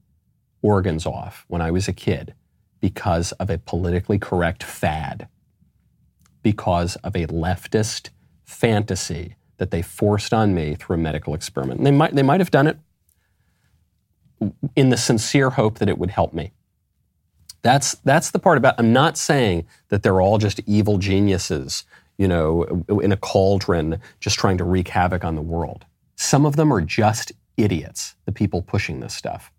organs 0.62 1.06
off 1.06 1.44
when 1.48 1.60
I 1.60 1.70
was 1.70 1.88
a 1.88 1.92
kid 1.92 2.34
because 2.80 3.32
of 3.32 3.50
a 3.50 3.58
politically 3.58 4.18
correct 4.18 4.62
fad, 4.62 5.28
because 6.42 6.96
of 6.96 7.14
a 7.14 7.26
leftist 7.26 8.10
fantasy 8.44 9.36
that 9.58 9.70
they 9.70 9.82
forced 9.82 10.32
on 10.32 10.54
me 10.54 10.74
through 10.74 10.94
a 10.94 10.98
medical 10.98 11.34
experiment. 11.34 11.78
And 11.78 11.86
they 11.86 11.90
might, 11.90 12.14
they 12.14 12.22
might 12.22 12.40
have 12.40 12.50
done 12.50 12.66
it 12.66 12.78
in 14.74 14.88
the 14.88 14.96
sincere 14.96 15.50
hope 15.50 15.78
that 15.78 15.88
it 15.88 15.98
would 15.98 16.10
help 16.10 16.32
me. 16.32 16.52
That's, 17.62 17.94
that's 17.96 18.30
the 18.30 18.38
part 18.38 18.56
about, 18.56 18.76
I'm 18.78 18.92
not 18.92 19.18
saying 19.18 19.66
that 19.88 20.02
they're 20.02 20.20
all 20.20 20.38
just 20.38 20.60
evil 20.66 20.96
geniuses, 20.96 21.84
you 22.16 22.26
know, 22.26 22.84
in 23.02 23.12
a 23.12 23.18
cauldron 23.18 24.00
just 24.18 24.38
trying 24.38 24.56
to 24.58 24.64
wreak 24.64 24.88
havoc 24.88 25.24
on 25.24 25.34
the 25.34 25.42
world. 25.42 25.84
Some 26.16 26.46
of 26.46 26.56
them 26.56 26.72
are 26.72 26.80
just 26.80 27.32
idiots, 27.58 28.14
the 28.24 28.32
people 28.32 28.62
pushing 28.62 29.00
this 29.00 29.12
stuff. 29.12 29.52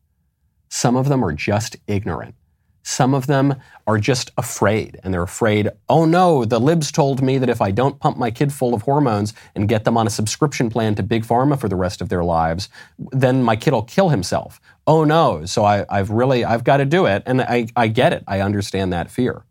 Some 0.82 0.96
of 0.96 1.10
them 1.10 1.24
are 1.24 1.32
just 1.32 1.76
ignorant. 1.86 2.34
Some 2.82 3.14
of 3.14 3.28
them 3.28 3.54
are 3.86 4.00
just 4.00 4.32
afraid, 4.36 5.00
and 5.04 5.14
they're 5.14 5.22
afraid, 5.22 5.70
oh 5.88 6.06
no, 6.06 6.44
the 6.44 6.60
libs 6.60 6.92
told 6.92 7.22
me 7.22 7.38
that 7.38 7.52
if 7.52 7.62
I 7.62 7.70
don't 7.70 8.00
pump 8.00 8.18
my 8.18 8.32
kid 8.32 8.52
full 8.52 8.74
of 8.74 8.82
hormones 8.82 9.36
and 9.54 9.70
get 9.70 9.84
them 9.84 9.96
on 9.96 10.08
a 10.08 10.10
subscription 10.10 10.72
plan 10.72 10.96
to 10.96 11.04
Big 11.04 11.24
Pharma 11.24 11.60
for 11.60 11.70
the 11.70 11.76
rest 11.76 12.02
of 12.02 12.10
their 12.10 12.24
lives, 12.24 12.68
then 12.98 13.44
my 13.44 13.56
kid 13.56 13.74
will 13.74 13.84
kill 13.84 14.10
himself. 14.10 14.60
Oh 14.88 15.04
no, 15.04 15.46
so 15.46 15.64
I, 15.64 15.86
have 15.88 16.10
really, 16.10 16.44
I've 16.44 16.64
got 16.64 16.78
to 16.78 16.86
do 16.86 17.06
it. 17.06 17.22
And 17.28 17.44
I, 17.44 17.68
I 17.76 17.88
get 17.88 18.12
it. 18.12 18.24
I 18.28 18.40
understand 18.42 18.92
that 18.92 19.12
fear. 19.12 19.44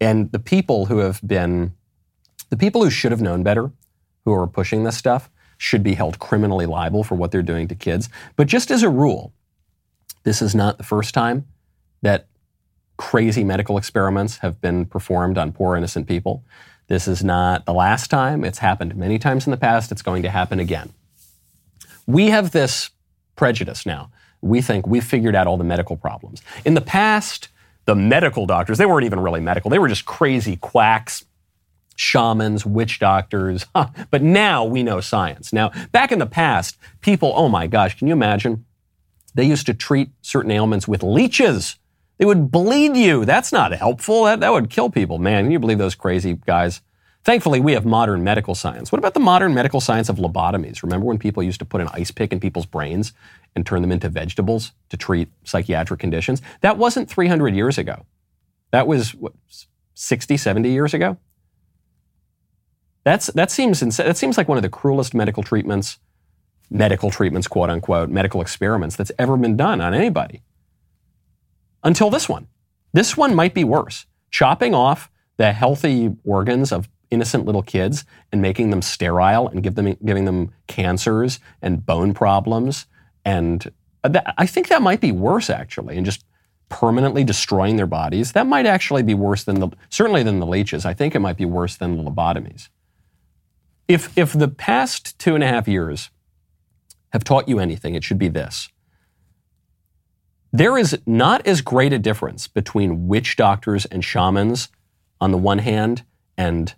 And 0.00 0.32
the 0.32 0.38
people 0.38 0.86
who 0.86 1.00
have 1.00 1.20
been, 1.22 1.74
the 2.48 2.56
people 2.56 2.82
who 2.82 2.88
should 2.88 3.12
have 3.12 3.20
known 3.20 3.42
better, 3.42 3.70
who 4.24 4.32
are 4.32 4.46
pushing 4.46 4.84
this 4.84 4.96
stuff, 4.96 5.28
should 5.58 5.82
be 5.82 5.92
held 5.92 6.18
criminally 6.18 6.64
liable 6.64 7.04
for 7.04 7.16
what 7.16 7.32
they're 7.32 7.42
doing 7.42 7.68
to 7.68 7.74
kids. 7.74 8.08
But 8.34 8.46
just 8.46 8.70
as 8.70 8.82
a 8.82 8.88
rule, 8.88 9.34
this 10.24 10.42
is 10.42 10.54
not 10.54 10.78
the 10.78 10.84
first 10.84 11.14
time 11.14 11.46
that 12.02 12.26
crazy 12.96 13.44
medical 13.44 13.78
experiments 13.78 14.38
have 14.38 14.60
been 14.60 14.84
performed 14.84 15.38
on 15.38 15.52
poor 15.52 15.76
innocent 15.76 16.06
people. 16.06 16.44
This 16.88 17.06
is 17.06 17.22
not 17.22 17.66
the 17.66 17.74
last 17.74 18.08
time. 18.10 18.44
It's 18.44 18.58
happened 18.58 18.96
many 18.96 19.18
times 19.18 19.46
in 19.46 19.50
the 19.50 19.56
past. 19.56 19.92
It's 19.92 20.02
going 20.02 20.22
to 20.22 20.30
happen 20.30 20.58
again. 20.58 20.92
We 22.06 22.28
have 22.28 22.50
this 22.50 22.90
prejudice 23.36 23.84
now 23.84 24.10
we 24.40 24.60
think 24.60 24.86
we've 24.86 25.04
figured 25.04 25.34
out 25.34 25.46
all 25.46 25.56
the 25.56 25.64
medical 25.64 25.96
problems. 25.96 26.42
In 26.64 26.74
the 26.74 26.80
past, 26.80 27.48
the 27.86 27.94
medical 27.94 28.46
doctors, 28.46 28.78
they 28.78 28.86
weren't 28.86 29.06
even 29.06 29.20
really 29.20 29.40
medical. 29.40 29.70
They 29.70 29.78
were 29.78 29.88
just 29.88 30.04
crazy 30.04 30.56
quacks, 30.56 31.24
shamans, 31.96 32.64
witch 32.64 32.98
doctors. 32.98 33.66
But 34.10 34.22
now 34.22 34.64
we 34.64 34.82
know 34.82 35.00
science. 35.00 35.52
Now, 35.52 35.70
back 35.92 36.12
in 36.12 36.18
the 36.18 36.26
past, 36.26 36.76
people, 37.00 37.32
oh 37.34 37.48
my 37.48 37.66
gosh, 37.66 37.98
can 37.98 38.06
you 38.06 38.12
imagine? 38.12 38.64
They 39.38 39.44
used 39.44 39.66
to 39.66 39.74
treat 39.74 40.10
certain 40.20 40.50
ailments 40.50 40.88
with 40.88 41.04
leeches. 41.04 41.76
They 42.16 42.24
would 42.24 42.50
bleed 42.50 42.96
you. 42.96 43.24
That's 43.24 43.52
not 43.52 43.70
helpful. 43.70 44.24
That, 44.24 44.40
that 44.40 44.50
would 44.50 44.68
kill 44.68 44.90
people. 44.90 45.18
Man, 45.18 45.44
can 45.44 45.52
you 45.52 45.60
believe 45.60 45.78
those 45.78 45.94
crazy 45.94 46.40
guys? 46.44 46.80
Thankfully, 47.22 47.60
we 47.60 47.74
have 47.74 47.86
modern 47.86 48.24
medical 48.24 48.56
science. 48.56 48.90
What 48.90 48.98
about 48.98 49.14
the 49.14 49.20
modern 49.20 49.54
medical 49.54 49.80
science 49.80 50.08
of 50.08 50.16
lobotomies? 50.16 50.82
Remember 50.82 51.06
when 51.06 51.20
people 51.20 51.44
used 51.44 51.60
to 51.60 51.64
put 51.64 51.80
an 51.80 51.86
ice 51.92 52.10
pick 52.10 52.32
in 52.32 52.40
people's 52.40 52.66
brains 52.66 53.12
and 53.54 53.64
turn 53.64 53.80
them 53.80 53.92
into 53.92 54.08
vegetables 54.08 54.72
to 54.88 54.96
treat 54.96 55.28
psychiatric 55.44 56.00
conditions? 56.00 56.42
That 56.62 56.76
wasn't 56.76 57.08
300 57.08 57.54
years 57.54 57.78
ago. 57.78 58.06
That 58.72 58.88
was 58.88 59.14
what, 59.14 59.34
60, 59.94 60.36
70 60.36 60.68
years 60.68 60.94
ago? 60.94 61.16
That's, 63.04 63.28
that, 63.28 63.52
seems, 63.52 63.78
that 63.78 64.16
seems 64.16 64.36
like 64.36 64.48
one 64.48 64.58
of 64.58 64.62
the 64.62 64.68
cruelest 64.68 65.14
medical 65.14 65.44
treatments, 65.44 65.98
medical 66.70 67.10
treatments, 67.10 67.48
quote 67.48 67.70
unquote, 67.70 68.10
medical 68.10 68.40
experiments 68.40 68.96
that's 68.96 69.12
ever 69.18 69.36
been 69.36 69.56
done 69.56 69.80
on 69.80 69.94
anybody. 69.94 70.42
Until 71.82 72.10
this 72.10 72.28
one. 72.28 72.48
This 72.92 73.16
one 73.16 73.34
might 73.34 73.54
be 73.54 73.64
worse. 73.64 74.06
Chopping 74.30 74.74
off 74.74 75.10
the 75.36 75.52
healthy 75.52 76.16
organs 76.24 76.72
of 76.72 76.88
innocent 77.10 77.46
little 77.46 77.62
kids 77.62 78.04
and 78.32 78.42
making 78.42 78.70
them 78.70 78.82
sterile 78.82 79.48
and 79.48 79.62
give 79.62 79.74
them, 79.74 79.96
giving 80.04 80.24
them 80.24 80.52
cancers 80.66 81.40
and 81.62 81.84
bone 81.86 82.12
problems. 82.12 82.86
And 83.24 83.70
uh, 84.04 84.08
that, 84.08 84.34
I 84.36 84.46
think 84.46 84.68
that 84.68 84.82
might 84.82 85.00
be 85.00 85.12
worse, 85.12 85.48
actually, 85.48 85.96
and 85.96 86.04
just 86.04 86.24
permanently 86.68 87.24
destroying 87.24 87.76
their 87.76 87.86
bodies. 87.86 88.32
That 88.32 88.46
might 88.46 88.66
actually 88.66 89.02
be 89.02 89.14
worse 89.14 89.44
than 89.44 89.60
the, 89.60 89.68
certainly 89.88 90.22
than 90.22 90.38
the 90.38 90.46
leeches. 90.46 90.84
I 90.84 90.92
think 90.92 91.14
it 91.14 91.20
might 91.20 91.38
be 91.38 91.46
worse 91.46 91.76
than 91.76 91.96
the 91.96 92.02
lobotomies. 92.02 92.68
If, 93.86 94.16
if 94.18 94.34
the 94.34 94.48
past 94.48 95.18
two 95.18 95.34
and 95.34 95.42
a 95.42 95.48
half 95.48 95.66
years 95.66 96.10
have 97.12 97.24
taught 97.24 97.48
you 97.48 97.58
anything, 97.58 97.94
it 97.94 98.04
should 98.04 98.18
be 98.18 98.28
this. 98.28 98.68
There 100.52 100.78
is 100.78 100.98
not 101.06 101.46
as 101.46 101.60
great 101.60 101.92
a 101.92 101.98
difference 101.98 102.48
between 102.48 103.06
witch 103.06 103.36
doctors 103.36 103.84
and 103.86 104.04
shamans 104.04 104.68
on 105.20 105.30
the 105.30 105.38
one 105.38 105.58
hand 105.58 106.04
and 106.36 106.74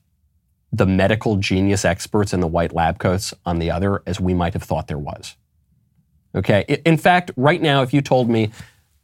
the 0.73 0.87
medical 0.87 1.37
genius 1.37 1.85
experts 1.85 2.33
in 2.33 2.41
the 2.41 2.47
white 2.47 2.73
lab 2.73 2.99
coats 2.99 3.35
on 3.45 3.59
the 3.59 3.71
other 3.71 4.03
as 4.07 4.21
we 4.21 4.35
might 4.35 4.55
have 4.55 4.63
thought 4.63 4.89
there 4.89 4.99
was. 4.99 5.37
Okay. 6.35 6.81
In 6.85 6.97
fact, 6.97 7.33
right 7.37 7.61
now, 7.61 7.83
if 7.83 7.93
you 7.93 8.01
told 8.01 8.29
me, 8.29 8.51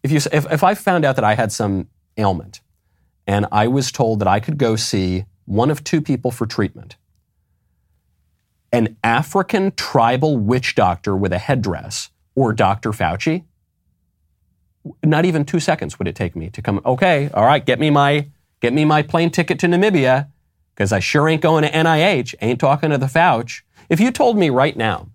if 0.02 0.12
you, 0.12 0.18
if, 0.32 0.50
if 0.50 0.62
I 0.62 0.74
found 0.74 1.04
out 1.04 1.16
that 1.16 1.24
I 1.24 1.34
had 1.34 1.50
some 1.50 1.88
ailment 2.16 2.60
and 3.26 3.46
I 3.50 3.66
was 3.66 3.90
told 3.90 4.20
that 4.20 4.28
I 4.28 4.38
could 4.38 4.58
go 4.58 4.76
see 4.76 5.24
one 5.44 5.70
of 5.70 5.82
two 5.82 6.00
people 6.00 6.30
for 6.30 6.46
treatment, 6.46 6.96
an 8.76 8.94
African 9.02 9.72
tribal 9.74 10.36
witch 10.36 10.74
doctor 10.74 11.16
with 11.16 11.32
a 11.32 11.38
headdress 11.38 12.10
or 12.34 12.52
Dr. 12.52 12.90
Fauci, 12.90 13.44
not 15.02 15.24
even 15.24 15.46
two 15.46 15.60
seconds 15.60 15.98
would 15.98 16.06
it 16.06 16.14
take 16.14 16.36
me 16.36 16.50
to 16.50 16.60
come, 16.60 16.82
okay, 16.84 17.30
all 17.32 17.46
right, 17.46 17.64
get 17.64 17.80
me 17.80 17.88
my, 17.88 18.28
get 18.60 18.74
me 18.74 18.84
my 18.84 19.00
plane 19.00 19.30
ticket 19.30 19.58
to 19.60 19.66
Namibia 19.66 20.28
because 20.74 20.92
I 20.92 20.98
sure 20.98 21.26
ain't 21.26 21.40
going 21.40 21.64
to 21.64 21.70
NIH, 21.70 22.34
ain't 22.42 22.60
talking 22.60 22.90
to 22.90 22.98
the 22.98 23.06
Fauci. 23.06 23.62
If 23.88 23.98
you 23.98 24.10
told 24.10 24.36
me 24.36 24.50
right 24.50 24.76
now, 24.76 25.08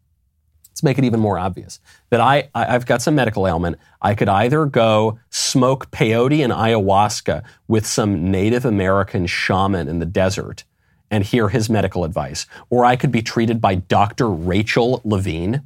let's 0.70 0.82
make 0.82 0.98
it 0.98 1.04
even 1.04 1.20
more 1.20 1.38
obvious, 1.38 1.80
that 2.10 2.20
I, 2.20 2.50
I've 2.56 2.88
got 2.88 3.04
some 3.04 3.14
medical 3.14 3.48
ailment, 3.48 3.78
I 4.02 4.16
could 4.16 4.28
either 4.28 4.66
go 4.66 5.20
smoke 5.30 5.92
peyote 5.92 6.44
and 6.44 6.52
ayahuasca 6.52 7.44
with 7.68 7.86
some 7.86 8.32
Native 8.32 8.66
American 8.66 9.28
shaman 9.28 9.88
in 9.88 10.00
the 10.00 10.08
desert 10.08 10.64
and 11.12 11.24
hear 11.24 11.50
his 11.50 11.70
medical 11.70 12.04
advice, 12.04 12.48
or 12.70 12.86
I 12.86 12.96
could 12.96 13.12
be 13.12 13.22
treated 13.22 13.62
by 13.62 13.76
Dr. 13.76 14.30
Rachel 14.30 15.02
Levine. 15.04 15.62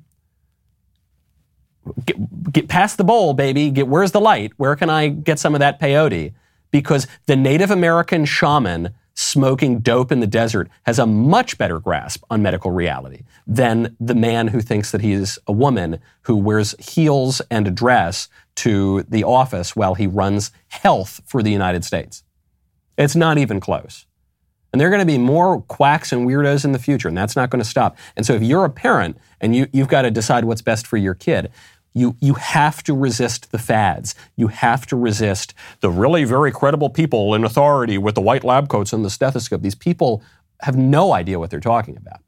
Get, 2.03 2.51
get 2.51 2.67
past 2.67 2.97
the 2.97 3.03
bowl, 3.03 3.35
baby. 3.35 3.69
Get 3.69 3.87
where's 3.87 4.11
the 4.11 4.19
light? 4.19 4.51
Where 4.57 4.75
can 4.75 4.89
I 4.89 5.07
get 5.07 5.37
some 5.37 5.53
of 5.53 5.59
that 5.59 5.79
peyote? 5.79 6.33
Because 6.71 7.07
the 7.27 7.35
Native 7.35 7.69
American 7.69 8.25
shaman 8.25 8.89
smoking 9.13 9.79
dope 9.79 10.11
in 10.11 10.19
the 10.19 10.27
desert 10.27 10.69
has 10.83 10.99
a 10.99 11.05
much 11.05 11.57
better 11.57 11.79
grasp 11.79 12.23
on 12.29 12.41
medical 12.41 12.71
reality 12.71 13.23
than 13.47 13.95
the 13.99 14.15
man 14.15 14.49
who 14.49 14.59
thinks 14.59 14.91
that 14.91 15.01
he's 15.01 15.39
a 15.47 15.53
woman 15.53 15.99
who 16.23 16.35
wears 16.35 16.75
heels 16.79 17.41
and 17.49 17.67
a 17.67 17.71
dress 17.71 18.27
to 18.55 19.03
the 19.03 19.23
office 19.23 19.75
while 19.75 19.95
he 19.95 20.05
runs 20.05 20.51
health 20.67 21.21
for 21.25 21.41
the 21.41 21.51
United 21.51 21.85
States. 21.85 22.23
It's 22.97 23.15
not 23.15 23.37
even 23.37 23.59
close. 23.59 24.05
And 24.75 24.81
there 24.81 24.89
are 24.89 24.91
going 24.91 24.99
to 24.99 25.05
be 25.05 25.17
more 25.17 25.61
quacks 25.61 26.11
and 26.11 26.27
weirdos 26.27 26.65
in 26.65 26.73
the 26.73 26.79
future, 26.79 27.07
and 27.07 27.17
that's 27.17 27.37
not 27.37 27.49
going 27.49 27.63
to 27.63 27.69
stop. 27.69 27.95
And 28.17 28.25
so 28.25 28.33
if 28.33 28.43
you're 28.43 28.65
a 28.65 28.69
parent 28.69 29.17
and 29.39 29.55
you, 29.55 29.67
you've 29.71 29.87
got 29.87 30.01
to 30.01 30.11
decide 30.11 30.43
what's 30.43 30.61
best 30.61 30.85
for 30.85 30.97
your 30.97 31.13
kid, 31.13 31.49
you, 31.93 32.17
you 32.19 32.33
have 32.33 32.83
to 32.83 32.93
resist 32.93 33.53
the 33.53 33.57
fads. 33.57 34.15
You 34.35 34.49
have 34.49 34.85
to 34.87 34.97
resist 34.97 35.53
the 35.79 35.89
really 35.89 36.25
very 36.25 36.51
credible 36.51 36.89
people 36.89 37.33
in 37.33 37.45
authority 37.45 37.97
with 37.97 38.15
the 38.15 38.21
white 38.21 38.43
lab 38.43 38.67
coats 38.67 38.91
and 38.91 39.05
the 39.05 39.09
stethoscope. 39.09 39.61
These 39.61 39.75
people 39.75 40.21
have 40.59 40.75
no 40.75 41.13
idea 41.13 41.39
what 41.39 41.51
they're 41.51 41.61
talking 41.61 41.95
about. 41.95 42.19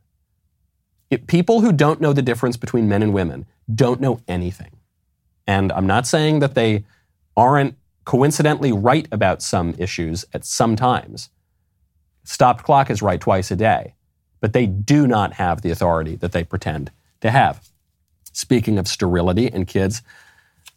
It, 1.10 1.28
people 1.28 1.60
who 1.60 1.74
don't 1.74 2.00
know 2.00 2.14
the 2.14 2.22
difference 2.22 2.56
between 2.56 2.88
men 2.88 3.04
and 3.04 3.14
women 3.14 3.46
don't 3.76 4.00
know 4.00 4.22
anything. 4.26 4.72
And 5.46 5.74
I'm 5.74 5.86
not 5.86 6.08
saying 6.08 6.40
that 6.40 6.56
they 6.56 6.86
aren't 7.36 7.76
coincidentally 8.06 8.72
right 8.72 9.06
about 9.12 9.42
some 9.42 9.76
issues 9.78 10.24
at 10.34 10.46
some 10.46 10.78
times. 10.78 11.30
Stopped 12.28 12.66
clock 12.66 12.90
is 12.90 13.02
right 13.02 13.22
twice 13.22 13.52
a 13.52 13.56
day, 13.56 13.94
but 14.42 14.52
they 14.52 14.66
do 14.66 15.08
not 15.08 15.32
have 15.36 15.62
the 15.62 15.72
authority 15.72 16.18
that 16.18 16.34
they 16.34 16.44
pretend 16.44 16.92
to 17.22 17.32
have. 17.32 17.66
Speaking 18.34 18.78
of 18.78 18.86
sterility 18.86 19.48
in 19.48 19.66
kids, 19.66 20.02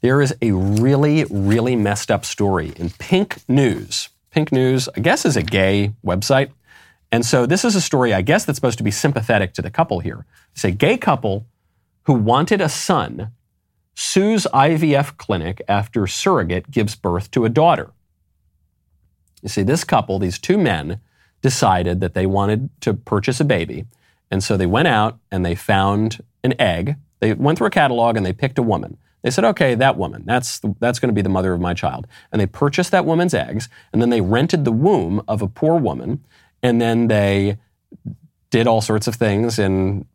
there 0.01 0.23
is 0.23 0.33
a 0.41 0.53
really, 0.53 1.25
really 1.25 1.75
messed 1.75 2.09
up 2.09 2.25
story 2.25 2.73
in 2.77 2.91
Pink 2.91 3.39
News. 3.49 4.11
Pink 4.31 4.53
News, 4.53 4.89
I 4.97 5.01
guess, 5.01 5.25
is 5.25 5.37
a 5.37 5.43
gay 5.43 5.93
website. 6.07 6.53
And 7.11 7.27
so 7.27 7.47
this 7.47 7.65
is 7.65 7.75
a 7.75 7.81
story, 7.81 8.15
I 8.15 8.23
guess, 8.23 8.45
that's 8.45 8.57
supposed 8.57 8.79
to 8.79 8.85
be 8.85 8.93
sympathetic 8.93 9.53
to 9.55 9.63
the 9.63 9.73
couple 9.73 9.99
here. 9.99 10.27
It's 10.53 10.63
a 10.63 10.71
gay 10.71 10.97
couple 10.97 11.47
who 12.05 12.13
wanted 12.13 12.61
a 12.61 12.69
son 12.69 13.33
sues 13.97 14.47
IVF 14.55 15.17
clinic 15.17 15.61
after 15.67 16.07
surrogate 16.07 16.71
gives 16.71 16.95
birth 16.95 17.29
to 17.33 17.45
a 17.45 17.49
daughter. 17.49 17.91
You 19.43 19.49
see, 19.49 19.65
this 19.65 19.83
couple, 19.83 20.21
these 20.21 20.39
two 20.39 20.57
men, 20.57 21.01
decided 21.43 22.01
that 22.01 22.15
they 22.15 22.27
wanted 22.27 22.69
to 22.83 22.95
purchase 22.95 23.41
a 23.41 23.45
baby. 23.45 23.85
And 24.31 24.43
so 24.43 24.57
they 24.57 24.67
went 24.67 24.89
out 24.89 25.19
and 25.31 25.45
they 25.45 25.55
found 25.55 26.23
an 26.45 26.55
egg 26.61 26.97
they 27.21 27.35
went 27.35 27.59
through 27.59 27.69
a 27.69 27.71
catalog 27.71 28.17
and 28.17 28.27
they 28.27 28.33
picked 28.33 28.59
a 28.59 28.63
woman. 28.63 28.97
They 29.23 29.31
said, 29.31 29.45
okay, 29.45 29.75
that 29.75 29.99
woman, 29.99 30.25
that's, 30.25 30.61
that's 30.81 30.99
going 30.99 31.11
to 31.11 31.15
be 31.15 31.23
the 31.23 31.29
mother 31.29 31.53
of 31.53 31.61
my 31.61 31.75
child. 31.75 32.07
And 32.33 32.41
they 32.41 32.47
purchased 32.47 32.91
that 32.91 33.05
woman's 33.05 33.35
eggs, 33.35 33.69
and 33.93 34.01
then 34.01 34.09
they 34.09 34.23
rented 34.23 34.65
the 34.65 34.73
womb 34.73 35.23
of 35.29 35.43
a 35.43 35.47
poor 35.47 35.79
woman, 35.79 36.25
and 36.63 36.81
then 36.81 37.09
they 37.09 37.59
did 38.49 38.67
all 38.67 38.81
sorts 38.81 39.07
of 39.07 39.17
things 39.17 39.59
in 39.59 40.07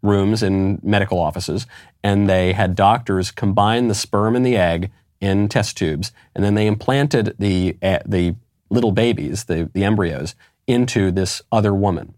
rooms 0.00 0.42
in 0.42 0.80
medical 0.82 1.18
offices, 1.18 1.66
and 2.02 2.28
they 2.28 2.54
had 2.54 2.74
doctors 2.74 3.30
combine 3.30 3.88
the 3.88 3.94
sperm 3.94 4.34
and 4.34 4.46
the 4.46 4.56
egg 4.56 4.90
in 5.20 5.48
test 5.48 5.76
tubes, 5.76 6.10
and 6.34 6.42
then 6.42 6.54
they 6.54 6.66
implanted 6.66 7.34
the, 7.38 7.76
uh, 7.82 7.98
the 8.06 8.34
little 8.70 8.92
babies, 8.92 9.44
the, 9.44 9.70
the 9.74 9.84
embryos, 9.84 10.34
into 10.68 11.10
this 11.10 11.42
other 11.50 11.74
woman. 11.74 12.14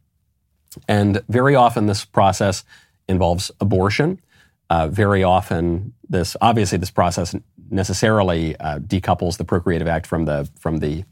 And 0.86 1.22
very 1.28 1.54
often 1.54 1.86
this 1.86 2.04
process 2.04 2.64
involves 3.08 3.50
abortion. 3.60 4.20
Uh, 4.68 4.88
very 4.88 5.24
often, 5.24 5.94
this 6.08 6.36
obviously 6.40 6.78
this 6.78 6.90
process 6.90 7.34
necessarily 7.70 8.56
uh, 8.56 8.78
decouples 8.78 9.36
the 9.36 9.44
procreative 9.44 9.88
act 9.88 10.06
from 10.06 10.26
the 10.26 10.48
from 10.58 10.78
the 10.78 11.04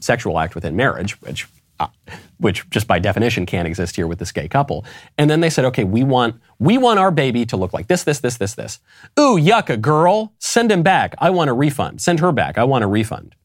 sexual 0.00 0.38
act 0.38 0.54
within 0.54 0.74
marriage, 0.74 1.20
which 1.20 1.46
uh, 1.78 1.86
which 2.38 2.68
just 2.70 2.88
by 2.88 2.98
definition 2.98 3.46
can't 3.46 3.68
exist 3.68 3.94
here 3.94 4.08
with 4.08 4.18
this 4.18 4.32
gay 4.32 4.48
couple. 4.48 4.84
And 5.16 5.30
then 5.30 5.40
they 5.40 5.50
said, 5.50 5.64
okay, 5.66 5.84
we 5.84 6.02
want 6.02 6.40
we 6.58 6.76
want 6.76 6.98
our 6.98 7.12
baby 7.12 7.46
to 7.46 7.56
look 7.56 7.72
like 7.72 7.86
this, 7.86 8.02
this, 8.02 8.18
this, 8.18 8.36
this, 8.36 8.54
this. 8.54 8.80
Ooh, 9.18 9.36
yuck, 9.36 9.68
a 9.68 9.76
girl. 9.76 10.32
Send 10.40 10.72
him 10.72 10.82
back. 10.82 11.14
I 11.18 11.30
want 11.30 11.50
a 11.50 11.52
refund. 11.52 12.00
Send 12.00 12.18
her 12.18 12.32
back. 12.32 12.58
I 12.58 12.64
want 12.64 12.82
a 12.82 12.88
refund. 12.88 13.36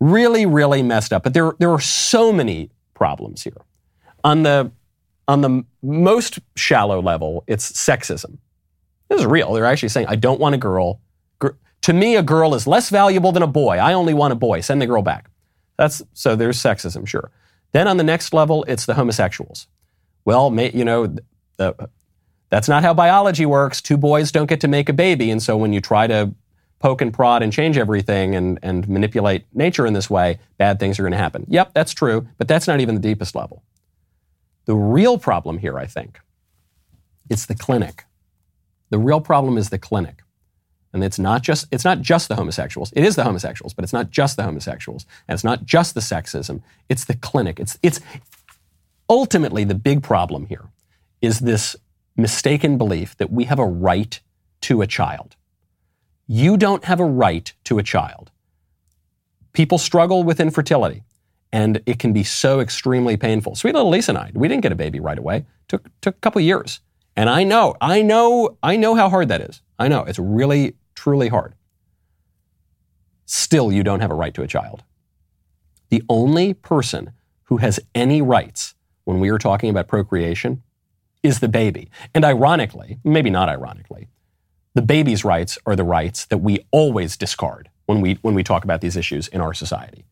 Really, 0.00 0.46
really 0.46 0.82
messed 0.82 1.12
up. 1.12 1.22
But 1.22 1.34
there 1.34 1.52
there 1.58 1.70
are 1.70 1.80
so 1.80 2.32
many 2.32 2.70
problems 2.94 3.42
here. 3.42 3.62
On 4.24 4.42
the 4.42 4.70
on 5.28 5.40
the 5.40 5.64
most 5.82 6.38
shallow 6.56 7.00
level, 7.00 7.44
it's 7.46 7.72
sexism. 7.72 8.38
This 9.08 9.20
is 9.20 9.26
real. 9.26 9.52
They're 9.52 9.64
actually 9.64 9.88
saying, 9.88 10.06
I 10.08 10.16
don't 10.16 10.40
want 10.40 10.54
a 10.54 10.58
girl. 10.58 11.00
to 11.40 11.92
me, 11.92 12.16
a 12.16 12.22
girl 12.22 12.54
is 12.54 12.66
less 12.66 12.90
valuable 12.90 13.32
than 13.32 13.42
a 13.42 13.46
boy. 13.46 13.78
I 13.78 13.92
only 13.92 14.14
want 14.14 14.32
a 14.32 14.36
boy. 14.36 14.60
Send 14.60 14.82
the 14.82 14.86
girl 14.86 15.02
back. 15.02 15.30
That's 15.76 16.02
so 16.14 16.36
there's 16.36 16.58
sexism, 16.58 17.06
sure. 17.06 17.30
Then 17.72 17.86
on 17.88 17.96
the 17.96 18.04
next 18.04 18.32
level, 18.32 18.64
it's 18.68 18.86
the 18.86 18.94
homosexuals. 18.94 19.68
Well, 20.24 20.50
may, 20.50 20.72
you 20.72 20.84
know, 20.84 21.14
the, 21.56 21.88
That's 22.48 22.68
not 22.68 22.82
how 22.82 22.94
biology 22.94 23.46
works. 23.46 23.80
Two 23.80 23.96
boys 23.96 24.32
don't 24.32 24.48
get 24.48 24.60
to 24.60 24.68
make 24.68 24.88
a 24.88 24.92
baby. 24.92 25.30
And 25.30 25.42
so 25.42 25.56
when 25.56 25.72
you 25.72 25.80
try 25.80 26.06
to 26.06 26.32
poke 26.86 27.02
and 27.02 27.12
prod 27.12 27.42
and 27.42 27.52
change 27.52 27.76
everything 27.76 28.36
and, 28.36 28.60
and 28.62 28.88
manipulate 28.88 29.44
nature 29.52 29.86
in 29.86 29.92
this 29.92 30.08
way, 30.08 30.38
bad 30.56 30.78
things 30.78 31.00
are 31.00 31.02
going 31.02 31.10
to 31.10 31.18
happen. 31.18 31.44
Yep, 31.48 31.72
that's 31.74 31.92
true, 31.92 32.28
but 32.38 32.46
that's 32.46 32.68
not 32.68 32.78
even 32.78 32.94
the 32.94 33.00
deepest 33.00 33.34
level. 33.34 33.64
The 34.66 34.76
real 34.76 35.18
problem 35.18 35.58
here, 35.58 35.80
I 35.80 35.86
think, 35.86 36.20
it's 37.28 37.44
the 37.44 37.56
clinic. 37.56 38.04
The 38.90 39.00
real 39.00 39.20
problem 39.20 39.58
is 39.58 39.70
the 39.70 39.80
clinic. 39.80 40.22
And 40.92 41.02
it's 41.02 41.18
not 41.18 41.42
just 41.42 41.66
it's 41.72 41.84
not 41.84 42.02
just 42.02 42.28
the 42.28 42.36
homosexuals. 42.36 42.92
It 42.92 43.02
is 43.02 43.16
the 43.16 43.24
homosexuals, 43.24 43.74
but 43.74 43.82
it's 43.82 43.92
not 43.92 44.12
just 44.12 44.36
the 44.36 44.44
homosexuals. 44.44 45.06
And 45.26 45.34
it's 45.34 45.42
not 45.42 45.64
just 45.64 45.94
the 45.94 46.00
sexism. 46.00 46.62
It's 46.88 47.04
the 47.04 47.16
clinic. 47.16 47.58
It's 47.58 47.76
it's 47.82 47.98
ultimately 49.10 49.64
the 49.64 49.74
big 49.74 50.04
problem 50.04 50.46
here 50.46 50.66
is 51.20 51.40
this 51.40 51.74
mistaken 52.16 52.78
belief 52.78 53.16
that 53.16 53.32
we 53.32 53.42
have 53.44 53.58
a 53.58 53.66
right 53.66 54.20
to 54.60 54.82
a 54.82 54.86
child. 54.86 55.34
You 56.26 56.56
don't 56.56 56.84
have 56.84 57.00
a 57.00 57.04
right 57.04 57.52
to 57.64 57.78
a 57.78 57.82
child. 57.82 58.30
People 59.52 59.78
struggle 59.78 60.24
with 60.24 60.40
infertility, 60.40 61.02
and 61.52 61.80
it 61.86 61.98
can 61.98 62.12
be 62.12 62.24
so 62.24 62.60
extremely 62.60 63.16
painful. 63.16 63.54
Sweet 63.54 63.74
little 63.74 63.90
Lisa 63.90 64.10
and 64.10 64.18
I, 64.18 64.30
we 64.34 64.48
didn't 64.48 64.62
get 64.62 64.72
a 64.72 64.76
baby 64.76 65.00
right 65.00 65.18
away. 65.18 65.46
Took 65.68 65.88
took 66.00 66.16
a 66.16 66.20
couple 66.20 66.40
years. 66.40 66.80
And 67.16 67.30
I 67.30 67.44
know, 67.44 67.74
I 67.80 68.02
know, 68.02 68.58
I 68.62 68.76
know 68.76 68.94
how 68.94 69.08
hard 69.08 69.28
that 69.28 69.40
is. 69.40 69.62
I 69.78 69.88
know 69.88 70.02
it's 70.02 70.18
really, 70.18 70.74
truly 70.94 71.28
hard. 71.28 71.54
Still, 73.24 73.72
you 73.72 73.82
don't 73.82 74.00
have 74.00 74.10
a 74.10 74.14
right 74.14 74.34
to 74.34 74.42
a 74.42 74.46
child. 74.46 74.82
The 75.88 76.02
only 76.08 76.52
person 76.52 77.12
who 77.44 77.56
has 77.58 77.80
any 77.94 78.20
rights 78.20 78.74
when 79.04 79.18
we 79.20 79.30
are 79.30 79.38
talking 79.38 79.70
about 79.70 79.88
procreation 79.88 80.62
is 81.22 81.40
the 81.40 81.48
baby. 81.48 81.90
And 82.14 82.24
ironically, 82.24 82.98
maybe 83.02 83.30
not 83.30 83.48
ironically, 83.48 84.08
the 84.76 84.82
baby's 84.82 85.24
rights 85.24 85.58
are 85.64 85.74
the 85.74 85.84
rights 85.84 86.26
that 86.26 86.36
we 86.38 86.66
always 86.70 87.16
discard 87.16 87.70
when 87.86 88.02
we, 88.02 88.18
when 88.20 88.34
we 88.34 88.44
talk 88.44 88.62
about 88.62 88.82
these 88.82 88.94
issues 88.94 89.26
in 89.28 89.40
our 89.40 89.54
society. 89.54 90.04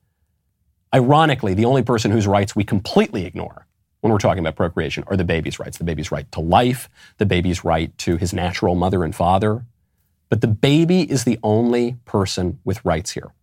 Ironically, 0.94 1.52
the 1.52 1.66
only 1.66 1.82
person 1.82 2.10
whose 2.10 2.26
rights 2.26 2.56
we 2.56 2.64
completely 2.64 3.26
ignore 3.26 3.66
when 4.00 4.10
we're 4.10 4.18
talking 4.18 4.38
about 4.38 4.56
procreation 4.56 5.04
are 5.06 5.18
the 5.18 5.24
baby's 5.24 5.58
rights 5.58 5.76
the 5.76 5.84
baby's 5.84 6.10
right 6.10 6.30
to 6.32 6.40
life, 6.40 6.88
the 7.18 7.26
baby's 7.26 7.62
right 7.62 7.96
to 7.98 8.16
his 8.16 8.32
natural 8.32 8.74
mother 8.74 9.04
and 9.04 9.14
father. 9.14 9.66
But 10.30 10.40
the 10.40 10.48
baby 10.48 11.02
is 11.10 11.24
the 11.24 11.38
only 11.42 11.96
person 12.06 12.58
with 12.64 12.82
rights 12.86 13.10
here. 13.10 13.34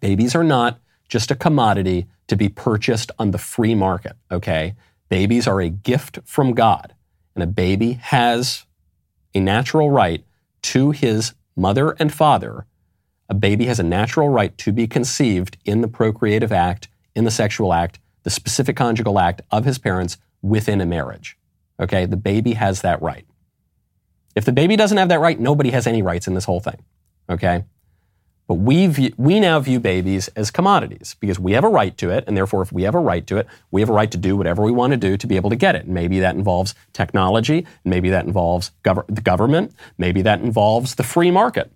Babies 0.00 0.34
are 0.34 0.44
not 0.44 0.78
just 1.08 1.30
a 1.30 1.36
commodity 1.36 2.06
to 2.26 2.36
be 2.36 2.50
purchased 2.50 3.10
on 3.18 3.30
the 3.30 3.38
free 3.38 3.74
market, 3.74 4.12
okay? 4.30 4.74
Babies 5.08 5.46
are 5.48 5.62
a 5.62 5.70
gift 5.70 6.18
from 6.26 6.52
God, 6.52 6.94
and 7.34 7.42
a 7.42 7.46
baby 7.46 7.94
has 7.94 8.66
a 9.34 9.40
natural 9.40 9.90
right 9.90 10.24
to 10.62 10.90
his 10.90 11.34
mother 11.56 11.90
and 11.98 12.12
father, 12.12 12.66
a 13.28 13.34
baby 13.34 13.66
has 13.66 13.78
a 13.78 13.84
natural 13.84 14.28
right 14.28 14.56
to 14.58 14.72
be 14.72 14.86
conceived 14.86 15.56
in 15.64 15.80
the 15.80 15.88
procreative 15.88 16.52
act, 16.52 16.88
in 17.14 17.24
the 17.24 17.30
sexual 17.30 17.72
act, 17.72 17.98
the 18.22 18.30
specific 18.30 18.76
conjugal 18.76 19.18
act 19.18 19.42
of 19.50 19.64
his 19.64 19.78
parents 19.78 20.16
within 20.42 20.80
a 20.80 20.86
marriage. 20.86 21.36
Okay, 21.80 22.06
the 22.06 22.16
baby 22.16 22.54
has 22.54 22.80
that 22.82 23.00
right. 23.02 23.26
If 24.34 24.44
the 24.44 24.52
baby 24.52 24.76
doesn't 24.76 24.98
have 24.98 25.08
that 25.08 25.20
right, 25.20 25.38
nobody 25.38 25.70
has 25.70 25.86
any 25.86 26.02
rights 26.02 26.26
in 26.26 26.34
this 26.34 26.44
whole 26.44 26.60
thing. 26.60 26.82
Okay? 27.28 27.64
But 28.48 28.54
we, 28.54 28.86
view, 28.86 29.12
we 29.18 29.40
now 29.40 29.60
view 29.60 29.78
babies 29.78 30.28
as 30.28 30.50
commodities 30.50 31.14
because 31.20 31.38
we 31.38 31.52
have 31.52 31.64
a 31.64 31.68
right 31.68 31.94
to 31.98 32.08
it, 32.08 32.24
and 32.26 32.34
therefore, 32.34 32.62
if 32.62 32.72
we 32.72 32.82
have 32.84 32.94
a 32.94 32.98
right 32.98 33.24
to 33.26 33.36
it, 33.36 33.46
we 33.70 33.82
have 33.82 33.90
a 33.90 33.92
right 33.92 34.10
to 34.10 34.16
do 34.16 34.38
whatever 34.38 34.62
we 34.62 34.72
want 34.72 34.92
to 34.92 34.96
do 34.96 35.18
to 35.18 35.26
be 35.26 35.36
able 35.36 35.50
to 35.50 35.56
get 35.56 35.76
it. 35.76 35.86
Maybe 35.86 36.18
that 36.20 36.34
involves 36.34 36.74
technology, 36.94 37.66
maybe 37.84 38.08
that 38.08 38.24
involves 38.24 38.72
gov- 38.82 39.04
the 39.06 39.20
government, 39.20 39.74
maybe 39.98 40.22
that 40.22 40.40
involves 40.40 40.94
the 40.94 41.02
free 41.02 41.30
market. 41.30 41.70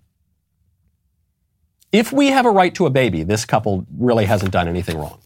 If 1.91 2.11
we 2.11 2.27
have 2.29 2.47
a 2.47 2.51
right 2.51 2.73
to 2.73 2.87
a 2.87 2.89
baby, 2.89 3.21
this 3.21 3.45
couple 3.45 3.85
really 3.95 4.25
hasn't 4.25 4.51
done 4.51 4.67
anything 4.67 4.97
wrong. 4.97 5.19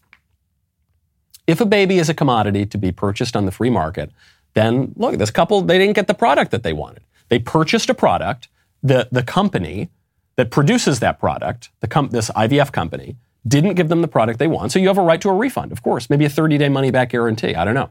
If 1.47 1.61
a 1.61 1.65
baby 1.65 1.97
is 1.97 2.09
a 2.09 2.13
commodity 2.13 2.65
to 2.65 2.77
be 2.77 2.91
purchased 2.91 3.37
on 3.37 3.45
the 3.45 3.53
free 3.53 3.69
market, 3.69 4.11
then 4.53 4.91
look, 4.97 5.17
this 5.17 5.31
couple, 5.31 5.61
they 5.61 5.77
didn't 5.77 5.95
get 5.95 6.07
the 6.07 6.13
product 6.13 6.51
that 6.51 6.63
they 6.63 6.73
wanted. 6.73 7.03
They 7.29 7.39
purchased 7.39 7.89
a 7.89 7.93
product, 7.93 8.49
the, 8.83 9.07
the 9.13 9.23
company 9.23 9.89
that 10.37 10.51
produces 10.51 10.99
that 10.99 11.19
product, 11.19 11.69
this 11.81 12.29
IVF 12.29 12.71
company, 12.71 13.17
didn't 13.47 13.73
give 13.73 13.89
them 13.89 14.01
the 14.01 14.07
product 14.07 14.39
they 14.39 14.47
want. 14.47 14.71
So 14.71 14.79
you 14.79 14.87
have 14.87 14.97
a 14.97 15.03
right 15.03 15.19
to 15.21 15.29
a 15.29 15.33
refund, 15.33 15.71
of 15.71 15.83
course, 15.83 16.09
maybe 16.09 16.25
a 16.25 16.29
30 16.29 16.57
day 16.57 16.69
money 16.69 16.91
back 16.91 17.09
guarantee. 17.09 17.55
I 17.55 17.65
don't 17.65 17.75
know. 17.75 17.89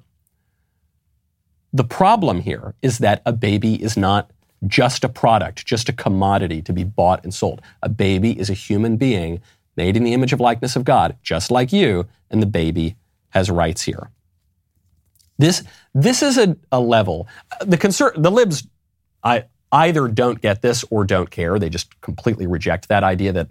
The 1.73 1.85
problem 1.85 2.41
here 2.41 2.75
is 2.83 2.99
that 2.99 3.21
a 3.27 3.33
baby 3.33 3.83
is 3.83 3.97
not 3.97 4.31
just 4.67 5.05
a 5.05 5.09
product, 5.09 5.67
just 5.67 5.89
a 5.89 5.93
commodity 5.93 6.63
to 6.63 6.73
be 6.73 6.85
bought 6.85 7.23
and 7.25 7.35
sold. 7.35 7.61
A 7.83 7.89
baby 7.89 8.39
is 8.39 8.49
a 8.49 8.55
human 8.55 8.97
being 8.97 9.41
made 9.77 9.97
in 9.97 10.05
the 10.05 10.15
image 10.15 10.33
of 10.33 10.41
likeness 10.41 10.77
of 10.77 10.85
God, 10.85 11.17
just 11.23 11.51
like 11.51 11.73
you, 11.73 12.07
and 12.31 12.41
the 12.41 12.47
baby 12.47 12.97
has 13.31 13.51
rights 13.51 13.83
here. 13.83 14.11
This, 15.39 15.65
this 15.95 16.23
is 16.23 16.39
a, 16.39 16.57
a 16.73 16.81
level. 16.81 17.29
Uh, 17.53 17.65
the, 17.67 17.77
concern, 17.77 18.13
the 18.17 18.31
libs, 18.31 18.67
I, 19.23 19.45
either 19.77 20.09
don't 20.09 20.41
get 20.41 20.63
this 20.63 20.85
or 20.91 21.05
don't 21.05 21.31
care. 21.31 21.59
They 21.59 21.69
just 21.69 22.01
completely 22.01 22.47
reject 22.47 22.89
that 22.89 23.05
idea 23.05 23.33
that 23.33 23.49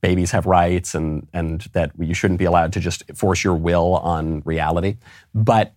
babies 0.00 0.30
have 0.30 0.46
rights 0.46 0.94
and, 0.94 1.26
and 1.32 1.62
that 1.72 1.92
you 1.98 2.14
shouldn't 2.14 2.38
be 2.38 2.44
allowed 2.44 2.72
to 2.74 2.80
just 2.80 3.02
force 3.14 3.42
your 3.42 3.54
will 3.54 3.96
on 3.96 4.42
reality. 4.44 4.96
But 5.34 5.72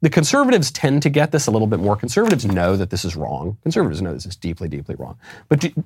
the 0.00 0.10
conservatives 0.10 0.70
tend 0.70 1.02
to 1.02 1.10
get 1.10 1.32
this 1.32 1.46
a 1.46 1.50
little 1.50 1.66
bit 1.66 1.80
more. 1.80 1.96
Conservatives 1.96 2.44
know 2.44 2.76
that 2.76 2.90
this 2.90 3.04
is 3.04 3.16
wrong. 3.16 3.56
Conservatives 3.62 4.00
know 4.02 4.12
this 4.12 4.26
is 4.26 4.36
deeply, 4.36 4.68
deeply 4.68 4.94
wrong. 4.94 5.18
But 5.48 5.60
do, 5.60 5.84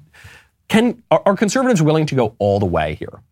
can, 0.68 1.02
are, 1.10 1.22
are 1.24 1.36
conservatives 1.36 1.80
willing 1.82 2.06
to 2.06 2.14
go 2.14 2.34
all 2.38 2.60
the 2.60 2.66
way 2.66 2.96
here? 2.96 3.22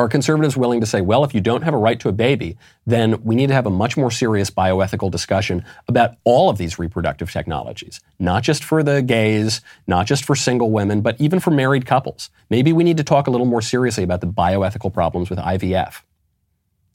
Are 0.00 0.08
conservatives 0.08 0.56
willing 0.56 0.80
to 0.80 0.86
say, 0.86 1.02
well, 1.02 1.24
if 1.24 1.34
you 1.34 1.42
don't 1.42 1.60
have 1.60 1.74
a 1.74 1.76
right 1.76 2.00
to 2.00 2.08
a 2.08 2.12
baby, 2.12 2.56
then 2.86 3.22
we 3.22 3.34
need 3.34 3.48
to 3.48 3.52
have 3.52 3.66
a 3.66 3.70
much 3.70 3.98
more 3.98 4.10
serious 4.10 4.50
bioethical 4.50 5.10
discussion 5.10 5.62
about 5.88 6.16
all 6.24 6.48
of 6.48 6.56
these 6.56 6.78
reproductive 6.78 7.30
technologies, 7.30 8.00
not 8.18 8.42
just 8.42 8.64
for 8.64 8.82
the 8.82 9.02
gays, 9.02 9.60
not 9.86 10.06
just 10.06 10.24
for 10.24 10.34
single 10.34 10.70
women, 10.70 11.02
but 11.02 11.20
even 11.20 11.38
for 11.38 11.50
married 11.50 11.84
couples? 11.84 12.30
Maybe 12.48 12.72
we 12.72 12.82
need 12.82 12.96
to 12.96 13.04
talk 13.04 13.26
a 13.26 13.30
little 13.30 13.44
more 13.46 13.60
seriously 13.60 14.02
about 14.02 14.22
the 14.22 14.26
bioethical 14.26 14.90
problems 14.90 15.28
with 15.28 15.38
IVF. 15.38 16.00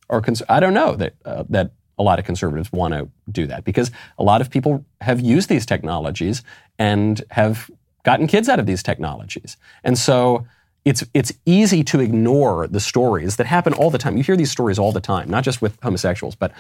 Or 0.10 0.20
cons- 0.20 0.42
I 0.50 0.60
don't 0.60 0.74
know 0.74 0.96
that 0.96 1.14
uh, 1.26 1.44
that 1.50 1.74
a 2.00 2.04
lot 2.04 2.18
of 2.18 2.26
conservatives 2.26 2.72
want 2.72 2.96
to 2.96 3.08
do 3.32 3.46
that 3.46 3.66
because 3.66 3.92
a 4.18 4.24
lot 4.24 4.42
of 4.42 4.50
people 4.50 4.84
have 5.02 5.22
used 5.22 5.48
these 5.48 5.68
technologies 5.68 6.42
and 6.80 7.24
have 7.30 7.70
gotten 8.02 8.26
kids 8.26 8.50
out 8.50 8.60
of 8.60 8.66
these 8.66 8.82
technologies, 8.82 9.58
and 9.84 9.96
so 9.96 10.48
it's 10.86 11.04
it's 11.16 11.34
easy 11.48 11.84
to 11.84 12.00
ignore 12.00 12.68
the 12.68 12.80
stories 12.80 13.38
that 13.38 13.48
happen 13.48 13.74
all 13.74 13.90
the 13.90 13.98
time. 13.98 14.18
You 14.18 14.24
hear 14.24 14.38
these 14.38 14.52
stories 14.52 14.78
all 14.78 14.92
the 14.92 15.02
time, 15.02 15.30
not 15.30 15.44
just 15.44 15.60
with 15.60 15.78
homosexuals, 15.82 16.36
but 16.36 16.52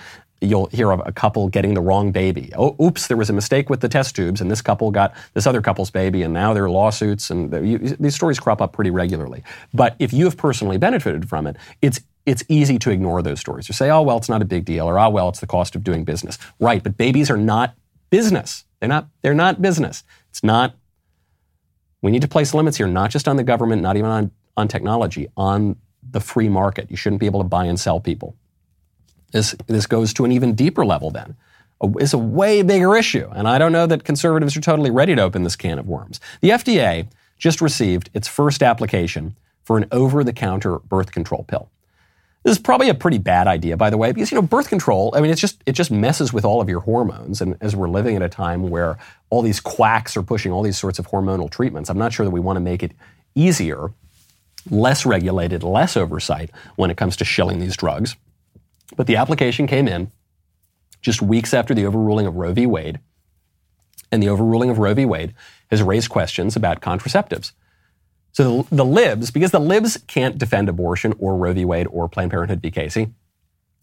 you'll 0.41 0.65
hear 0.67 0.91
of 0.91 1.01
a 1.05 1.11
couple 1.11 1.47
getting 1.47 1.75
the 1.75 1.81
wrong 1.81 2.11
baby. 2.11 2.51
Oh, 2.57 2.75
oops, 2.83 3.07
there 3.07 3.17
was 3.17 3.29
a 3.29 3.33
mistake 3.33 3.69
with 3.69 3.81
the 3.81 3.87
test 3.87 4.15
tubes, 4.15 4.41
and 4.41 4.49
this 4.49 4.63
couple 4.63 4.89
got 4.89 5.13
this 5.35 5.45
other 5.45 5.61
couple's 5.61 5.91
baby, 5.91 6.23
and 6.23 6.33
now 6.33 6.55
there 6.55 6.65
are 6.65 6.69
lawsuits, 6.69 7.29
and 7.29 7.53
you, 7.65 7.77
these 7.77 8.15
stories 8.15 8.39
crop 8.39 8.61
up 8.61 8.73
pretty 8.73 8.89
regularly. 8.89 9.43
But 9.73 9.95
if 9.99 10.11
you 10.11 10.25
have 10.25 10.37
personally 10.37 10.79
benefited 10.79 11.29
from 11.29 11.45
it, 11.45 11.55
it's 11.83 12.01
it's 12.25 12.43
easy 12.49 12.79
to 12.79 12.89
ignore 12.89 13.21
those 13.21 13.39
stories. 13.39 13.69
You 13.69 13.73
say, 13.73 13.91
oh 13.91 14.01
well, 14.01 14.17
it's 14.17 14.29
not 14.29 14.41
a 14.41 14.45
big 14.45 14.65
deal, 14.65 14.89
or 14.89 14.97
oh 14.97 15.09
well, 15.09 15.29
it's 15.29 15.39
the 15.39 15.47
cost 15.47 15.75
of 15.75 15.83
doing 15.83 16.03
business. 16.03 16.39
Right, 16.59 16.81
but 16.81 16.97
babies 16.97 17.29
are 17.29 17.37
not 17.37 17.75
business. 18.09 18.65
They're 18.79 18.89
not. 18.89 19.07
They're 19.21 19.35
not 19.35 19.61
business. 19.61 20.03
It's 20.31 20.43
not 20.43 20.75
we 22.01 22.11
need 22.11 22.21
to 22.21 22.27
place 22.27 22.53
limits 22.53 22.77
here, 22.77 22.87
not 22.87 23.09
just 23.09 23.27
on 23.27 23.35
the 23.35 23.43
government, 23.43 23.81
not 23.81 23.97
even 23.97 24.09
on, 24.09 24.31
on 24.57 24.67
technology, 24.67 25.27
on 25.35 25.75
the 26.11 26.19
free 26.19 26.49
market. 26.49 26.89
You 26.89 26.97
shouldn't 26.97 27.19
be 27.19 27.25
able 27.25 27.41
to 27.41 27.47
buy 27.47 27.65
and 27.65 27.79
sell 27.79 27.99
people. 27.99 28.35
This, 29.31 29.55
this 29.67 29.85
goes 29.85 30.13
to 30.13 30.25
an 30.25 30.31
even 30.31 30.55
deeper 30.55 30.85
level 30.85 31.11
then. 31.11 31.35
It's 31.99 32.13
a 32.13 32.17
way 32.17 32.61
bigger 32.61 32.95
issue. 32.95 33.29
And 33.33 33.47
I 33.47 33.57
don't 33.57 33.71
know 33.71 33.85
that 33.87 34.03
conservatives 34.03 34.55
are 34.55 34.61
totally 34.61 34.91
ready 34.91 35.15
to 35.15 35.21
open 35.21 35.43
this 35.43 35.55
can 35.55 35.77
of 35.77 35.87
worms. 35.87 36.19
The 36.41 36.49
FDA 36.51 37.07
just 37.37 37.59
received 37.59 38.09
its 38.13 38.27
first 38.27 38.63
application 38.63 39.35
for 39.63 39.77
an 39.77 39.85
over 39.91 40.23
the 40.23 40.31
counter 40.31 40.79
birth 40.79 41.11
control 41.11 41.43
pill. 41.43 41.69
This 42.45 42.57
is 42.57 42.61
probably 42.61 42.89
a 42.89 42.93
pretty 42.93 43.17
bad 43.17 43.47
idea, 43.47 43.75
by 43.75 43.89
the 43.89 43.97
way, 43.97 44.11
because 44.11 44.31
you 44.31 44.35
know 44.35 44.43
birth 44.43 44.69
control. 44.69 45.11
I 45.15 45.19
mean, 45.19 45.31
it's 45.31 45.41
just 45.41 45.63
it 45.65 45.71
just 45.71 45.89
messes 45.89 46.31
with 46.31 46.45
all 46.45 46.61
of 46.61 46.69
your 46.69 46.81
hormones, 46.81 47.41
and 47.41 47.57
as 47.59 47.75
we're 47.75 47.89
living 47.89 48.15
at 48.15 48.21
a 48.21 48.29
time 48.29 48.69
where 48.69 48.99
all 49.31 49.41
these 49.41 49.59
quacks 49.59 50.15
are 50.15 50.21
pushing 50.21 50.51
all 50.51 50.61
these 50.61 50.77
sorts 50.77 50.99
of 50.99 51.07
hormonal 51.07 51.49
treatments, 51.49 51.89
I'm 51.89 51.97
not 51.97 52.13
sure 52.13 52.23
that 52.23 52.29
we 52.29 52.39
want 52.39 52.57
to 52.57 52.61
make 52.61 52.83
it 52.83 52.91
easier, 53.33 53.91
less 54.69 55.07
regulated, 55.07 55.63
less 55.63 55.97
oversight 55.97 56.51
when 56.75 56.91
it 56.91 56.97
comes 56.97 57.17
to 57.17 57.25
shilling 57.25 57.57
these 57.57 57.75
drugs. 57.75 58.15
But 58.95 59.07
the 59.07 59.15
application 59.15 59.65
came 59.65 59.87
in 59.87 60.11
just 61.01 61.23
weeks 61.23 61.51
after 61.51 61.73
the 61.73 61.87
overruling 61.87 62.27
of 62.27 62.35
Roe 62.35 62.53
v. 62.53 62.67
Wade, 62.67 62.99
and 64.11 64.21
the 64.21 64.29
overruling 64.29 64.69
of 64.69 64.77
Roe 64.77 64.93
v. 64.93 65.03
Wade 65.05 65.33
has 65.71 65.81
raised 65.81 66.11
questions 66.11 66.55
about 66.55 66.79
contraceptives. 66.79 67.53
So 68.35 68.63
the, 68.63 68.75
the 68.75 68.85
libs, 68.85 69.31
because 69.31 69.51
the 69.51 69.61
libs 69.61 69.97
can't 70.07 70.37
defend 70.37 70.67
abortion 70.67 71.13
or 71.19 71.37
Roe 71.37 71.53
v. 71.53 71.63
Wade 71.63 71.87
or 71.89 72.09
Planned 72.09 72.31
Parenthood 72.31 72.61
v. 72.61 72.69
Casey, 72.69 73.13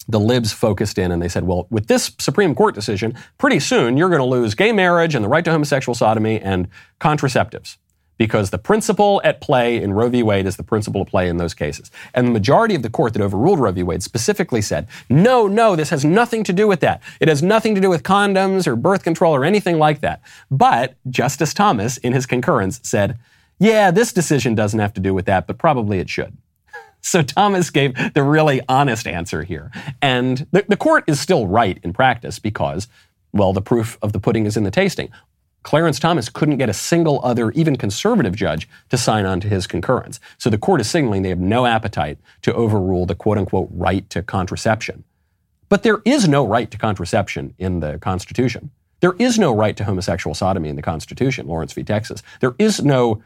the 0.08 0.20
libs 0.20 0.52
focused 0.52 0.98
in 0.98 1.10
and 1.10 1.22
they 1.22 1.28
said, 1.28 1.44
well, 1.44 1.66
with 1.70 1.86
this 1.86 2.12
Supreme 2.18 2.54
Court 2.54 2.74
decision, 2.74 3.16
pretty 3.38 3.58
soon 3.58 3.96
you're 3.96 4.10
going 4.10 4.20
to 4.20 4.26
lose 4.26 4.54
gay 4.54 4.70
marriage 4.70 5.14
and 5.14 5.24
the 5.24 5.28
right 5.30 5.42
to 5.46 5.50
homosexual 5.50 5.94
sodomy 5.94 6.38
and 6.38 6.68
contraceptives 7.00 7.78
because 8.18 8.50
the 8.50 8.58
principle 8.58 9.22
at 9.24 9.40
play 9.40 9.82
in 9.82 9.94
Roe 9.94 10.10
v. 10.10 10.22
Wade 10.22 10.44
is 10.44 10.56
the 10.56 10.62
principle 10.62 11.00
at 11.00 11.06
play 11.06 11.30
in 11.30 11.38
those 11.38 11.54
cases. 11.54 11.90
And 12.12 12.26
the 12.26 12.32
majority 12.32 12.74
of 12.74 12.82
the 12.82 12.90
court 12.90 13.14
that 13.14 13.22
overruled 13.22 13.58
Roe 13.58 13.72
v. 13.72 13.82
Wade 13.82 14.02
specifically 14.02 14.60
said, 14.60 14.86
no, 15.08 15.48
no, 15.48 15.76
this 15.76 15.88
has 15.88 16.04
nothing 16.04 16.44
to 16.44 16.52
do 16.52 16.68
with 16.68 16.80
that. 16.80 17.00
It 17.20 17.28
has 17.28 17.42
nothing 17.42 17.74
to 17.74 17.80
do 17.80 17.88
with 17.88 18.02
condoms 18.02 18.66
or 18.66 18.76
birth 18.76 19.02
control 19.02 19.34
or 19.34 19.46
anything 19.46 19.78
like 19.78 20.02
that. 20.02 20.20
But 20.50 20.94
Justice 21.08 21.54
Thomas, 21.54 21.96
in 21.96 22.12
his 22.12 22.26
concurrence, 22.26 22.80
said, 22.82 23.18
yeah, 23.62 23.92
this 23.92 24.12
decision 24.12 24.56
doesn't 24.56 24.80
have 24.80 24.92
to 24.94 25.00
do 25.00 25.14
with 25.14 25.26
that, 25.26 25.46
but 25.46 25.56
probably 25.56 25.98
it 25.98 26.10
should. 26.10 26.36
So 27.04 27.20
Thomas 27.20 27.70
gave 27.70 27.96
the 28.14 28.22
really 28.22 28.60
honest 28.68 29.08
answer 29.08 29.42
here. 29.42 29.72
And 30.00 30.46
the, 30.52 30.64
the 30.68 30.76
court 30.76 31.02
is 31.08 31.20
still 31.20 31.48
right 31.48 31.80
in 31.82 31.92
practice 31.92 32.38
because, 32.38 32.86
well, 33.32 33.52
the 33.52 33.60
proof 33.60 33.98
of 34.02 34.12
the 34.12 34.20
pudding 34.20 34.46
is 34.46 34.56
in 34.56 34.62
the 34.62 34.70
tasting. 34.70 35.10
Clarence 35.64 35.98
Thomas 35.98 36.28
couldn't 36.28 36.58
get 36.58 36.68
a 36.68 36.72
single 36.72 37.20
other, 37.24 37.50
even 37.52 37.74
conservative 37.74 38.36
judge 38.36 38.68
to 38.90 38.96
sign 38.96 39.26
on 39.26 39.40
to 39.40 39.48
his 39.48 39.66
concurrence. 39.66 40.20
So 40.38 40.48
the 40.48 40.58
court 40.58 40.80
is 40.80 40.88
signaling 40.88 41.22
they 41.22 41.30
have 41.30 41.40
no 41.40 41.66
appetite 41.66 42.18
to 42.42 42.54
overrule 42.54 43.04
the 43.04 43.16
quote 43.16 43.36
unquote 43.36 43.68
right 43.72 44.08
to 44.10 44.22
contraception. 44.22 45.02
But 45.68 45.82
there 45.82 46.02
is 46.04 46.28
no 46.28 46.46
right 46.46 46.70
to 46.70 46.78
contraception 46.78 47.52
in 47.58 47.80
the 47.80 47.98
Constitution. 47.98 48.70
There 49.02 49.16
is 49.18 49.36
no 49.36 49.52
right 49.52 49.76
to 49.76 49.84
homosexual 49.84 50.32
sodomy 50.32 50.68
in 50.68 50.76
the 50.76 50.82
Constitution, 50.82 51.48
Lawrence 51.48 51.72
v. 51.72 51.82
Texas. 51.82 52.22
There 52.38 52.54
is 52.60 52.84
no 52.84 53.20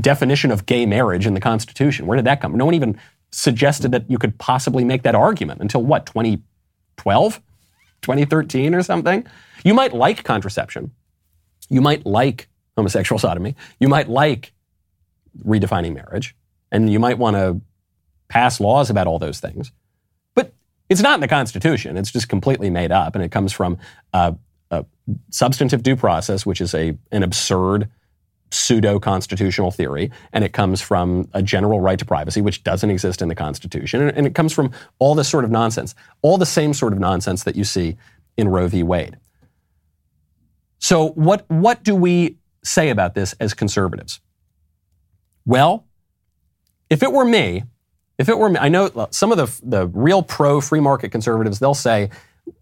definition 0.00 0.50
of 0.50 0.66
gay 0.66 0.86
marriage 0.86 1.26
in 1.26 1.34
the 1.34 1.40
Constitution. 1.40 2.06
Where 2.06 2.16
did 2.16 2.24
that 2.26 2.40
come? 2.40 2.56
No 2.56 2.64
one 2.64 2.74
even 2.74 2.98
suggested 3.30 3.92
that 3.92 4.10
you 4.10 4.18
could 4.18 4.38
possibly 4.38 4.84
make 4.84 5.02
that 5.02 5.14
argument 5.14 5.60
until 5.60 5.82
what, 5.82 6.06
2012? 6.06 7.40
2013 8.02 8.74
or 8.74 8.82
something? 8.82 9.26
You 9.64 9.74
might 9.74 9.92
like 9.92 10.24
contraception. 10.24 10.92
You 11.68 11.80
might 11.80 12.06
like 12.06 12.48
homosexual 12.76 13.18
sodomy. 13.18 13.56
You 13.80 13.88
might 13.88 14.08
like 14.08 14.52
redefining 15.44 15.94
marriage. 15.94 16.36
And 16.70 16.90
you 16.90 16.98
might 16.98 17.18
want 17.18 17.36
to 17.36 17.60
pass 18.28 18.60
laws 18.60 18.90
about 18.90 19.06
all 19.06 19.18
those 19.18 19.40
things. 19.40 19.72
But 20.34 20.52
it's 20.88 21.00
not 21.00 21.14
in 21.14 21.20
the 21.20 21.28
Constitution. 21.28 21.96
It's 21.96 22.12
just 22.12 22.28
completely 22.28 22.70
made 22.70 22.92
up. 22.92 23.14
And 23.14 23.24
it 23.24 23.30
comes 23.30 23.52
from 23.52 23.78
a 24.12 24.36
substantive 25.30 25.82
due 25.82 25.96
process, 25.96 26.44
which 26.44 26.60
is 26.60 26.74
a, 26.74 26.96
an 27.10 27.22
absurd 27.22 27.88
pseudo 28.50 28.98
constitutional 28.98 29.70
theory, 29.70 30.10
and 30.32 30.44
it 30.44 30.52
comes 30.52 30.80
from 30.80 31.28
a 31.32 31.42
general 31.42 31.80
right 31.80 31.98
to 31.98 32.04
privacy, 32.04 32.40
which 32.40 32.64
doesn't 32.64 32.90
exist 32.90 33.22
in 33.22 33.28
the 33.28 33.34
Constitution, 33.34 34.08
and 34.08 34.26
it 34.26 34.34
comes 34.34 34.52
from 34.52 34.70
all 34.98 35.14
this 35.14 35.28
sort 35.28 35.44
of 35.44 35.50
nonsense, 35.50 35.94
all 36.22 36.38
the 36.38 36.46
same 36.46 36.74
sort 36.74 36.92
of 36.92 36.98
nonsense 36.98 37.44
that 37.44 37.56
you 37.56 37.64
see 37.64 37.96
in 38.36 38.48
Roe 38.48 38.68
v. 38.68 38.82
Wade. 38.82 39.16
So, 40.78 41.08
what, 41.10 41.44
what 41.48 41.82
do 41.82 41.94
we 41.94 42.36
say 42.62 42.90
about 42.90 43.14
this 43.14 43.34
as 43.40 43.54
conservatives? 43.54 44.20
Well, 45.44 45.86
if 46.90 47.02
it 47.02 47.12
were 47.12 47.24
me, 47.24 47.64
if 48.18 48.28
it 48.28 48.38
were 48.38 48.48
me, 48.48 48.58
I 48.58 48.68
know 48.68 49.08
some 49.10 49.32
of 49.32 49.38
the, 49.38 49.60
the 49.62 49.86
real 49.88 50.22
pro 50.22 50.60
free 50.60 50.80
market 50.80 51.10
conservatives, 51.10 51.58
they'll 51.58 51.74
say, 51.74 52.10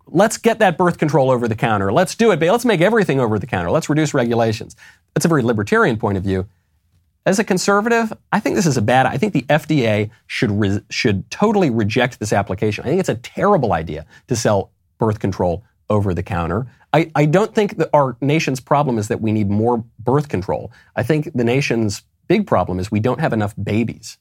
let's 0.07 0.39
get 0.39 0.59
that 0.61 0.79
birth 0.79 0.99
control 0.99 1.31
over 1.31 1.49
the 1.49 1.55
counter. 1.55 1.93
Let's 1.93 2.15
do 2.15 2.31
it. 2.31 2.41
Let's 2.41 2.65
make 2.65 2.81
everything 2.81 3.21
over 3.21 3.39
the 3.39 3.47
counter. 3.47 3.71
Let's 3.71 3.89
reduce 3.89 4.15
regulations. 4.15 4.77
That's 5.15 5.25
a 5.25 5.29
very 5.29 5.43
libertarian 5.43 5.97
point 5.97 6.19
of 6.19 6.25
view. 6.25 6.47
As 7.25 7.41
a 7.41 7.45
conservative, 7.45 8.13
I 8.31 8.39
think 8.39 8.55
this 8.55 8.67
is 8.67 8.77
a 8.77 8.83
bad. 8.83 9.07
I 9.07 9.19
think 9.19 9.33
the 9.33 9.43
FDA 9.43 10.11
should 10.27 10.53
re, 10.53 10.81
should 10.91 11.29
totally 11.31 11.71
reject 11.71 12.21
this 12.21 12.33
application. 12.33 12.85
I 12.85 12.89
think 12.89 13.01
it's 13.01 13.09
a 13.09 13.17
terrible 13.17 13.73
idea 13.73 14.07
to 14.29 14.37
sell 14.37 14.71
birth 14.99 15.19
control 15.19 15.65
over 15.91 16.15
the 16.15 16.23
counter. 16.23 16.67
I, 16.93 17.11
I 17.15 17.27
don't 17.27 17.55
think 17.55 17.79
that 17.79 17.91
our 17.93 18.17
nation's 18.21 18.61
problem 18.61 18.97
is 18.97 19.09
that 19.09 19.21
we 19.21 19.33
need 19.33 19.51
more 19.51 19.85
birth 19.99 20.29
control. 20.29 20.71
I 20.95 21.03
think 21.03 21.33
the 21.35 21.45
nation's 21.45 22.03
big 22.29 22.47
problem 22.47 22.79
is 22.79 22.91
we 22.91 23.01
don't 23.01 23.21
have 23.21 23.33
enough 23.33 23.55
babies. 23.63 24.19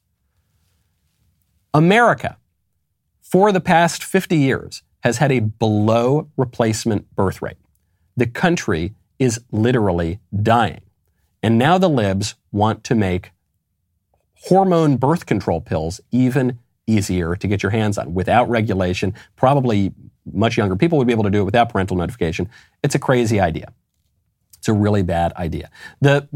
America, 1.73 2.37
for 3.21 3.51
the 3.51 3.61
past 3.61 4.03
50 4.03 4.37
years, 4.37 4.81
has 5.05 5.19
had 5.19 5.31
a 5.31 5.39
below 5.39 6.27
replacement 6.35 7.15
birth 7.15 7.39
rate. 7.39 7.57
The 8.17 8.25
country 8.25 8.95
is 9.19 9.39
literally 9.51 10.19
dying. 10.41 10.81
And 11.43 11.59
now 11.59 11.77
the 11.77 11.87
libs 11.87 12.33
want 12.51 12.83
to 12.85 12.95
make 12.95 13.31
hormone 14.47 14.97
birth 14.97 15.27
control 15.27 15.61
pills 15.61 16.01
even 16.11 16.57
easier 16.87 17.35
to 17.35 17.47
get 17.47 17.61
your 17.61 17.69
hands 17.69 17.99
on 17.99 18.15
without 18.15 18.49
regulation. 18.49 19.13
Probably 19.35 19.93
much 20.33 20.57
younger 20.57 20.75
people 20.75 20.97
would 20.97 21.05
be 21.05 21.13
able 21.13 21.23
to 21.23 21.29
do 21.29 21.41
it 21.41 21.45
without 21.45 21.69
parental 21.69 21.95
notification. 21.97 22.49
It's 22.81 22.95
a 22.95 22.99
crazy 22.99 23.39
idea. 23.39 23.71
It's 24.57 24.69
a 24.69 24.73
really 24.73 25.03
bad 25.03 25.33
idea. 25.33 25.69
The, 26.01 26.27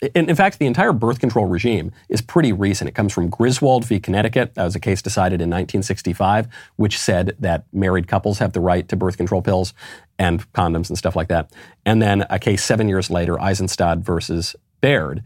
in, 0.00 0.30
in, 0.30 0.36
fact, 0.36 0.58
the 0.58 0.66
entire 0.66 0.92
birth 0.92 1.18
control 1.18 1.46
regime 1.46 1.92
is 2.08 2.20
pretty 2.20 2.52
recent. 2.52 2.88
It 2.88 2.94
comes 2.94 3.12
from 3.12 3.28
Griswold 3.28 3.84
v. 3.84 3.98
Connecticut. 3.98 4.54
That 4.54 4.64
was 4.64 4.76
a 4.76 4.80
case 4.80 5.02
decided 5.02 5.40
in 5.40 5.50
1965, 5.50 6.48
which 6.76 6.98
said 6.98 7.34
that 7.40 7.64
married 7.72 8.06
couples 8.06 8.38
have 8.38 8.52
the 8.52 8.60
right 8.60 8.88
to 8.88 8.96
birth 8.96 9.16
control 9.16 9.42
pills 9.42 9.74
and 10.18 10.50
condoms 10.52 10.88
and 10.88 10.96
stuff 10.96 11.16
like 11.16 11.28
that. 11.28 11.50
And 11.84 12.00
then 12.00 12.26
a 12.30 12.38
case 12.38 12.64
seven 12.64 12.88
years 12.88 13.10
later, 13.10 13.40
Eisenstadt 13.40 13.98
versus 13.98 14.54
Baird, 14.80 15.24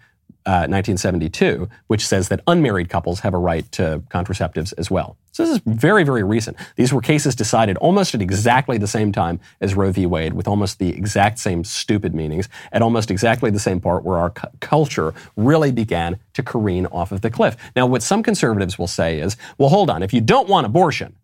1972, 0.50 1.68
uh, 1.70 1.74
which 1.86 2.06
says 2.06 2.28
that 2.28 2.40
unmarried 2.46 2.88
couples 2.88 3.20
have 3.20 3.34
a 3.34 3.38
right 3.38 3.70
to 3.72 4.02
contraceptives 4.10 4.74
as 4.76 4.90
well. 4.90 5.16
So 5.32 5.44
this 5.44 5.56
is 5.56 5.62
very, 5.64 6.04
very 6.04 6.22
recent. 6.22 6.58
These 6.76 6.92
were 6.92 7.00
cases 7.00 7.34
decided 7.34 7.76
almost 7.78 8.14
at 8.14 8.20
exactly 8.20 8.76
the 8.76 8.86
same 8.86 9.12
time 9.12 9.40
as 9.60 9.74
Roe 9.74 9.90
v. 9.90 10.04
Wade, 10.04 10.34
with 10.34 10.46
almost 10.46 10.78
the 10.78 10.90
exact 10.90 11.38
same 11.38 11.64
stupid 11.64 12.14
meanings, 12.14 12.48
at 12.70 12.82
almost 12.82 13.10
exactly 13.10 13.50
the 13.50 13.58
same 13.58 13.80
part 13.80 14.04
where 14.04 14.18
our 14.18 14.30
cu- 14.30 14.48
culture 14.60 15.14
really 15.36 15.72
began 15.72 16.18
to 16.34 16.42
careen 16.42 16.86
off 16.86 17.12
of 17.12 17.22
the 17.22 17.30
cliff. 17.30 17.56
Now, 17.74 17.86
what 17.86 18.02
some 18.02 18.22
conservatives 18.22 18.78
will 18.78 18.86
say 18.86 19.20
is, 19.20 19.36
well, 19.56 19.70
hold 19.70 19.88
on, 19.88 20.02
if 20.02 20.12
you 20.12 20.20
don't 20.20 20.48
want 20.48 20.66
abortion, 20.66 21.16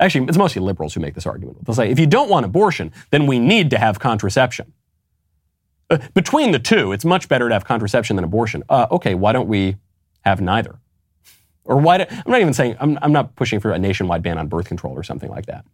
actually, 0.00 0.26
it's 0.26 0.38
mostly 0.38 0.60
liberals 0.60 0.94
who 0.94 1.00
make 1.00 1.14
this 1.14 1.26
argument. 1.26 1.64
They'll 1.64 1.76
say, 1.76 1.90
if 1.90 1.98
you 2.00 2.06
don't 2.06 2.28
want 2.28 2.44
abortion, 2.44 2.92
then 3.10 3.26
we 3.26 3.38
need 3.38 3.70
to 3.70 3.78
have 3.78 4.00
contraception. 4.00 4.72
Uh, 5.90 5.98
between 6.14 6.52
the 6.52 6.58
two, 6.58 6.92
it's 6.92 7.04
much 7.04 7.28
better 7.28 7.48
to 7.48 7.54
have 7.54 7.64
contraception 7.64 8.16
than 8.16 8.24
abortion. 8.24 8.62
Uh, 8.68 8.86
okay, 8.90 9.14
why 9.14 9.32
don't 9.32 9.48
we 9.48 9.76
have 10.22 10.40
neither? 10.40 10.78
Or 11.64 11.76
why? 11.76 11.98
Do, 11.98 12.04
I'm 12.10 12.30
not 12.30 12.40
even 12.40 12.54
saying 12.54 12.76
I'm, 12.80 12.98
I'm 13.02 13.12
not 13.12 13.36
pushing 13.36 13.60
for 13.60 13.72
a 13.72 13.78
nationwide 13.78 14.22
ban 14.22 14.38
on 14.38 14.48
birth 14.48 14.66
control 14.66 14.94
or 14.94 15.02
something 15.02 15.30
like 15.30 15.46
that. 15.46 15.64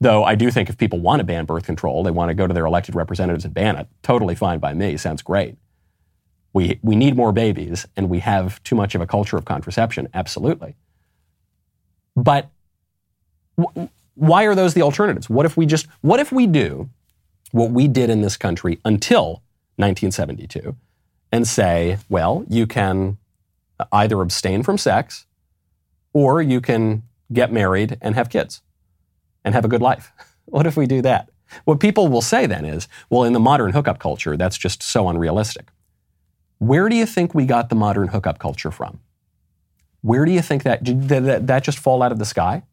Though 0.00 0.24
I 0.24 0.34
do 0.34 0.50
think 0.50 0.68
if 0.68 0.76
people 0.76 0.98
want 0.98 1.20
to 1.20 1.24
ban 1.24 1.44
birth 1.44 1.64
control, 1.64 2.02
they 2.02 2.10
want 2.10 2.28
to 2.30 2.34
go 2.34 2.46
to 2.46 2.54
their 2.54 2.66
elected 2.66 2.94
representatives 2.96 3.44
and 3.44 3.54
ban 3.54 3.76
it. 3.76 3.86
Totally 4.02 4.34
fine 4.34 4.58
by 4.58 4.74
me. 4.74 4.96
Sounds 4.96 5.22
great. 5.22 5.56
We 6.52 6.78
we 6.82 6.96
need 6.96 7.16
more 7.16 7.32
babies, 7.32 7.86
and 7.96 8.08
we 8.08 8.18
have 8.18 8.62
too 8.62 8.74
much 8.74 8.94
of 8.94 9.00
a 9.00 9.06
culture 9.06 9.36
of 9.36 9.44
contraception. 9.44 10.08
Absolutely. 10.12 10.74
But 12.14 12.50
why 14.14 14.44
are 14.44 14.54
those 14.54 14.74
the 14.74 14.82
alternatives? 14.82 15.30
What 15.30 15.46
if 15.46 15.56
we 15.56 15.66
just 15.66 15.86
what 16.00 16.20
if 16.20 16.32
we 16.32 16.46
do 16.46 16.90
what 17.52 17.70
we 17.70 17.86
did 17.86 18.10
in 18.10 18.22
this 18.22 18.36
country 18.36 18.80
until 18.84 19.42
1972 19.76 20.76
and 21.30 21.46
say, 21.46 21.98
well, 22.08 22.44
you 22.48 22.66
can 22.66 23.18
either 23.92 24.20
abstain 24.20 24.62
from 24.62 24.76
sex 24.76 25.26
or 26.12 26.42
you 26.42 26.60
can 26.60 27.02
get 27.32 27.52
married 27.52 27.96
and 28.00 28.14
have 28.14 28.28
kids 28.28 28.62
and 29.44 29.54
have 29.54 29.64
a 29.64 29.68
good 29.68 29.82
life. 29.82 30.12
What 30.46 30.66
if 30.66 30.76
we 30.76 30.86
do 30.86 31.00
that? 31.02 31.30
What 31.64 31.78
people 31.78 32.08
will 32.08 32.20
say 32.20 32.46
then 32.46 32.64
is, 32.64 32.88
well, 33.08 33.22
in 33.22 33.32
the 33.32 33.40
modern 33.40 33.72
hookup 33.72 34.00
culture, 34.00 34.36
that's 34.36 34.58
just 34.58 34.82
so 34.82 35.08
unrealistic. 35.08 35.68
Where 36.58 36.88
do 36.88 36.96
you 36.96 37.06
think 37.06 37.32
we 37.32 37.46
got 37.46 37.68
the 37.68 37.76
modern 37.76 38.08
hookup 38.08 38.40
culture 38.40 38.72
from? 38.72 38.98
Where 40.00 40.24
do 40.24 40.32
you 40.32 40.42
think 40.42 40.64
that 40.64 40.82
did 40.82 41.08
that, 41.08 41.46
that 41.46 41.62
just 41.62 41.78
fall 41.78 42.02
out 42.02 42.10
of 42.10 42.18
the 42.18 42.24
sky? 42.24 42.64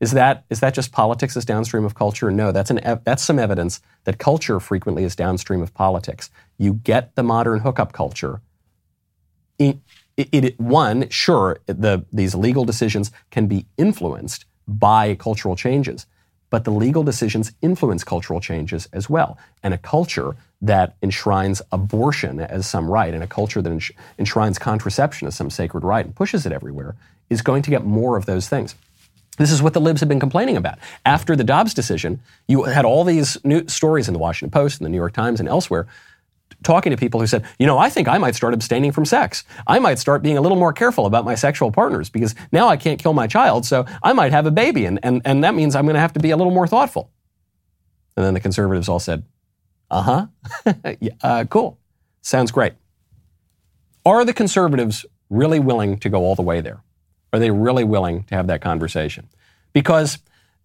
Is 0.00 0.12
that, 0.12 0.44
is 0.48 0.60
that 0.60 0.72
just 0.72 0.92
politics 0.92 1.36
is 1.36 1.44
downstream 1.44 1.84
of 1.84 1.94
culture? 1.94 2.30
No, 2.30 2.52
that's, 2.52 2.70
an, 2.70 2.80
that's 3.04 3.22
some 3.22 3.38
evidence 3.38 3.80
that 4.04 4.18
culture 4.18 4.58
frequently 4.58 5.04
is 5.04 5.14
downstream 5.14 5.60
of 5.60 5.74
politics. 5.74 6.30
You 6.56 6.74
get 6.74 7.14
the 7.16 7.22
modern 7.22 7.60
hookup 7.60 7.92
culture. 7.92 8.40
It, 9.58 9.78
it, 10.16 10.58
one, 10.58 11.08
sure, 11.10 11.58
the, 11.66 12.06
these 12.12 12.34
legal 12.34 12.64
decisions 12.64 13.10
can 13.30 13.46
be 13.46 13.66
influenced 13.76 14.46
by 14.66 15.14
cultural 15.16 15.54
changes, 15.54 16.06
but 16.48 16.64
the 16.64 16.70
legal 16.70 17.02
decisions 17.02 17.52
influence 17.60 18.02
cultural 18.02 18.40
changes 18.40 18.88
as 18.94 19.10
well. 19.10 19.38
And 19.62 19.74
a 19.74 19.78
culture 19.78 20.34
that 20.62 20.96
enshrines 21.02 21.60
abortion 21.72 22.40
as 22.40 22.66
some 22.66 22.88
right, 22.88 23.12
and 23.12 23.22
a 23.22 23.26
culture 23.26 23.60
that 23.60 23.92
enshrines 24.18 24.58
contraception 24.58 25.28
as 25.28 25.34
some 25.34 25.50
sacred 25.50 25.84
right 25.84 26.06
and 26.06 26.14
pushes 26.14 26.46
it 26.46 26.52
everywhere, 26.52 26.96
is 27.28 27.42
going 27.42 27.62
to 27.62 27.70
get 27.70 27.84
more 27.84 28.16
of 28.16 28.26
those 28.26 28.48
things. 28.48 28.74
This 29.40 29.52
is 29.52 29.62
what 29.62 29.72
the 29.72 29.80
libs 29.80 30.00
have 30.00 30.08
been 30.10 30.20
complaining 30.20 30.58
about. 30.58 30.78
After 31.06 31.34
the 31.34 31.44
Dobbs 31.44 31.72
decision, 31.72 32.20
you 32.46 32.64
had 32.64 32.84
all 32.84 33.04
these 33.04 33.42
new 33.42 33.66
stories 33.68 34.06
in 34.06 34.12
the 34.12 34.18
Washington 34.18 34.50
Post 34.50 34.78
and 34.78 34.84
the 34.84 34.90
New 34.90 34.98
York 34.98 35.14
Times 35.14 35.40
and 35.40 35.48
elsewhere 35.48 35.86
talking 36.62 36.90
to 36.90 36.96
people 36.98 37.20
who 37.20 37.26
said, 37.26 37.46
you 37.58 37.66
know, 37.66 37.78
I 37.78 37.88
think 37.88 38.06
I 38.06 38.18
might 38.18 38.34
start 38.34 38.52
abstaining 38.52 38.92
from 38.92 39.06
sex. 39.06 39.44
I 39.66 39.78
might 39.78 39.98
start 39.98 40.22
being 40.22 40.36
a 40.36 40.42
little 40.42 40.58
more 40.58 40.74
careful 40.74 41.06
about 41.06 41.24
my 41.24 41.36
sexual 41.36 41.72
partners 41.72 42.10
because 42.10 42.34
now 42.52 42.68
I 42.68 42.76
can't 42.76 43.02
kill 43.02 43.14
my 43.14 43.26
child, 43.26 43.64
so 43.64 43.86
I 44.02 44.12
might 44.12 44.32
have 44.32 44.44
a 44.44 44.50
baby, 44.50 44.84
and, 44.84 45.00
and, 45.02 45.22
and 45.24 45.42
that 45.42 45.54
means 45.54 45.74
I'm 45.74 45.86
going 45.86 45.94
to 45.94 46.00
have 46.00 46.12
to 46.12 46.20
be 46.20 46.32
a 46.32 46.36
little 46.36 46.52
more 46.52 46.66
thoughtful. 46.66 47.10
And 48.18 48.26
then 48.26 48.34
the 48.34 48.40
conservatives 48.40 48.90
all 48.90 48.98
said, 48.98 49.24
uh 49.90 50.02
huh, 50.02 50.74
yeah, 51.00 51.12
uh, 51.22 51.44
cool, 51.48 51.78
sounds 52.20 52.50
great. 52.50 52.74
Are 54.04 54.22
the 54.26 54.34
conservatives 54.34 55.06
really 55.30 55.60
willing 55.60 55.98
to 56.00 56.10
go 56.10 56.18
all 56.24 56.34
the 56.34 56.42
way 56.42 56.60
there? 56.60 56.82
Are 57.32 57.38
they 57.38 57.50
really 57.50 57.84
willing 57.84 58.24
to 58.24 58.34
have 58.34 58.46
that 58.48 58.60
conversation? 58.60 59.28
Because 59.72 60.18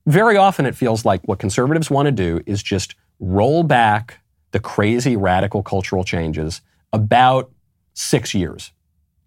very 0.05 0.37
often 0.37 0.65
it 0.65 0.75
feels 0.75 1.05
like 1.05 1.21
what 1.27 1.39
conservatives 1.39 1.89
want 1.89 2.07
to 2.07 2.11
do 2.11 2.41
is 2.45 2.61
just 2.61 2.95
roll 3.19 3.63
back 3.63 4.19
the 4.51 4.59
crazy 4.59 5.15
radical 5.15 5.63
cultural 5.63 6.03
changes 6.03 6.61
about 6.93 7.51
six 7.93 8.33
years. 8.33 8.71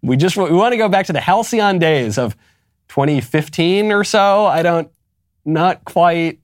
We 0.01 0.15
just 0.15 0.37
we 0.37 0.51
want 0.51 0.73
to 0.73 0.77
go 0.77 0.89
back 0.89 1.05
to 1.07 1.13
the 1.13 1.19
halcyon 1.19 1.79
days 1.79 2.17
of 2.17 2.35
2015 2.87 3.91
or 3.91 4.03
so. 4.03 4.45
I 4.45 4.63
don't, 4.63 4.89
not 5.45 5.83
quite. 5.85 6.39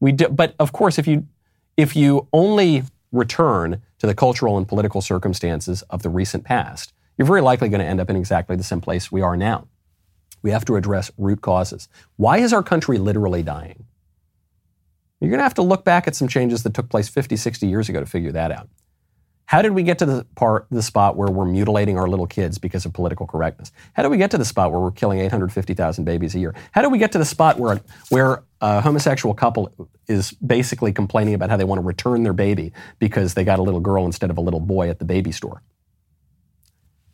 We 0.00 0.12
do, 0.12 0.28
but 0.28 0.54
of 0.58 0.72
course, 0.72 0.98
if 0.98 1.06
you 1.06 1.26
if 1.76 1.96
you 1.96 2.28
only 2.32 2.82
return 3.12 3.80
to 3.98 4.06
the 4.06 4.14
cultural 4.14 4.58
and 4.58 4.66
political 4.66 5.00
circumstances 5.00 5.82
of 5.82 6.02
the 6.02 6.10
recent 6.10 6.44
past, 6.44 6.92
you're 7.16 7.26
very 7.26 7.40
likely 7.40 7.68
going 7.68 7.80
to 7.80 7.86
end 7.86 8.00
up 8.00 8.10
in 8.10 8.16
exactly 8.16 8.56
the 8.56 8.64
same 8.64 8.80
place 8.80 9.10
we 9.10 9.22
are 9.22 9.36
now. 9.36 9.66
We 10.44 10.50
have 10.50 10.66
to 10.66 10.76
address 10.76 11.10
root 11.16 11.40
causes. 11.40 11.88
Why 12.16 12.36
is 12.36 12.52
our 12.52 12.62
country 12.62 12.98
literally 12.98 13.42
dying? 13.42 13.86
You're 15.18 15.30
going 15.30 15.38
to 15.38 15.44
have 15.44 15.54
to 15.54 15.62
look 15.62 15.86
back 15.86 16.06
at 16.06 16.14
some 16.14 16.28
changes 16.28 16.64
that 16.64 16.74
took 16.74 16.90
place 16.90 17.08
50, 17.08 17.34
60 17.34 17.66
years 17.66 17.88
ago 17.88 17.98
to 17.98 18.04
figure 18.04 18.30
that 18.32 18.52
out. 18.52 18.68
How 19.46 19.62
did 19.62 19.72
we 19.72 19.82
get 19.82 19.98
to 20.00 20.06
the 20.06 20.26
part, 20.34 20.66
the 20.70 20.82
spot 20.82 21.16
where 21.16 21.30
we're 21.30 21.46
mutilating 21.46 21.98
our 21.98 22.06
little 22.06 22.26
kids 22.26 22.58
because 22.58 22.84
of 22.84 22.92
political 22.92 23.26
correctness? 23.26 23.72
How 23.94 24.02
did 24.02 24.10
we 24.10 24.18
get 24.18 24.30
to 24.32 24.38
the 24.38 24.44
spot 24.44 24.70
where 24.70 24.80
we're 24.80 24.90
killing 24.90 25.18
850,000 25.18 26.04
babies 26.04 26.34
a 26.34 26.38
year? 26.38 26.54
How 26.72 26.82
did 26.82 26.92
we 26.92 26.98
get 26.98 27.12
to 27.12 27.18
the 27.18 27.24
spot 27.24 27.58
where, 27.58 27.80
where 28.10 28.42
a 28.60 28.82
homosexual 28.82 29.34
couple 29.34 29.72
is 30.08 30.32
basically 30.32 30.92
complaining 30.92 31.32
about 31.32 31.48
how 31.48 31.56
they 31.56 31.64
want 31.64 31.80
to 31.80 31.86
return 31.86 32.22
their 32.22 32.34
baby 32.34 32.72
because 32.98 33.32
they 33.32 33.44
got 33.44 33.58
a 33.58 33.62
little 33.62 33.80
girl 33.80 34.04
instead 34.04 34.28
of 34.28 34.36
a 34.36 34.42
little 34.42 34.60
boy 34.60 34.90
at 34.90 34.98
the 34.98 35.06
baby 35.06 35.32
store? 35.32 35.62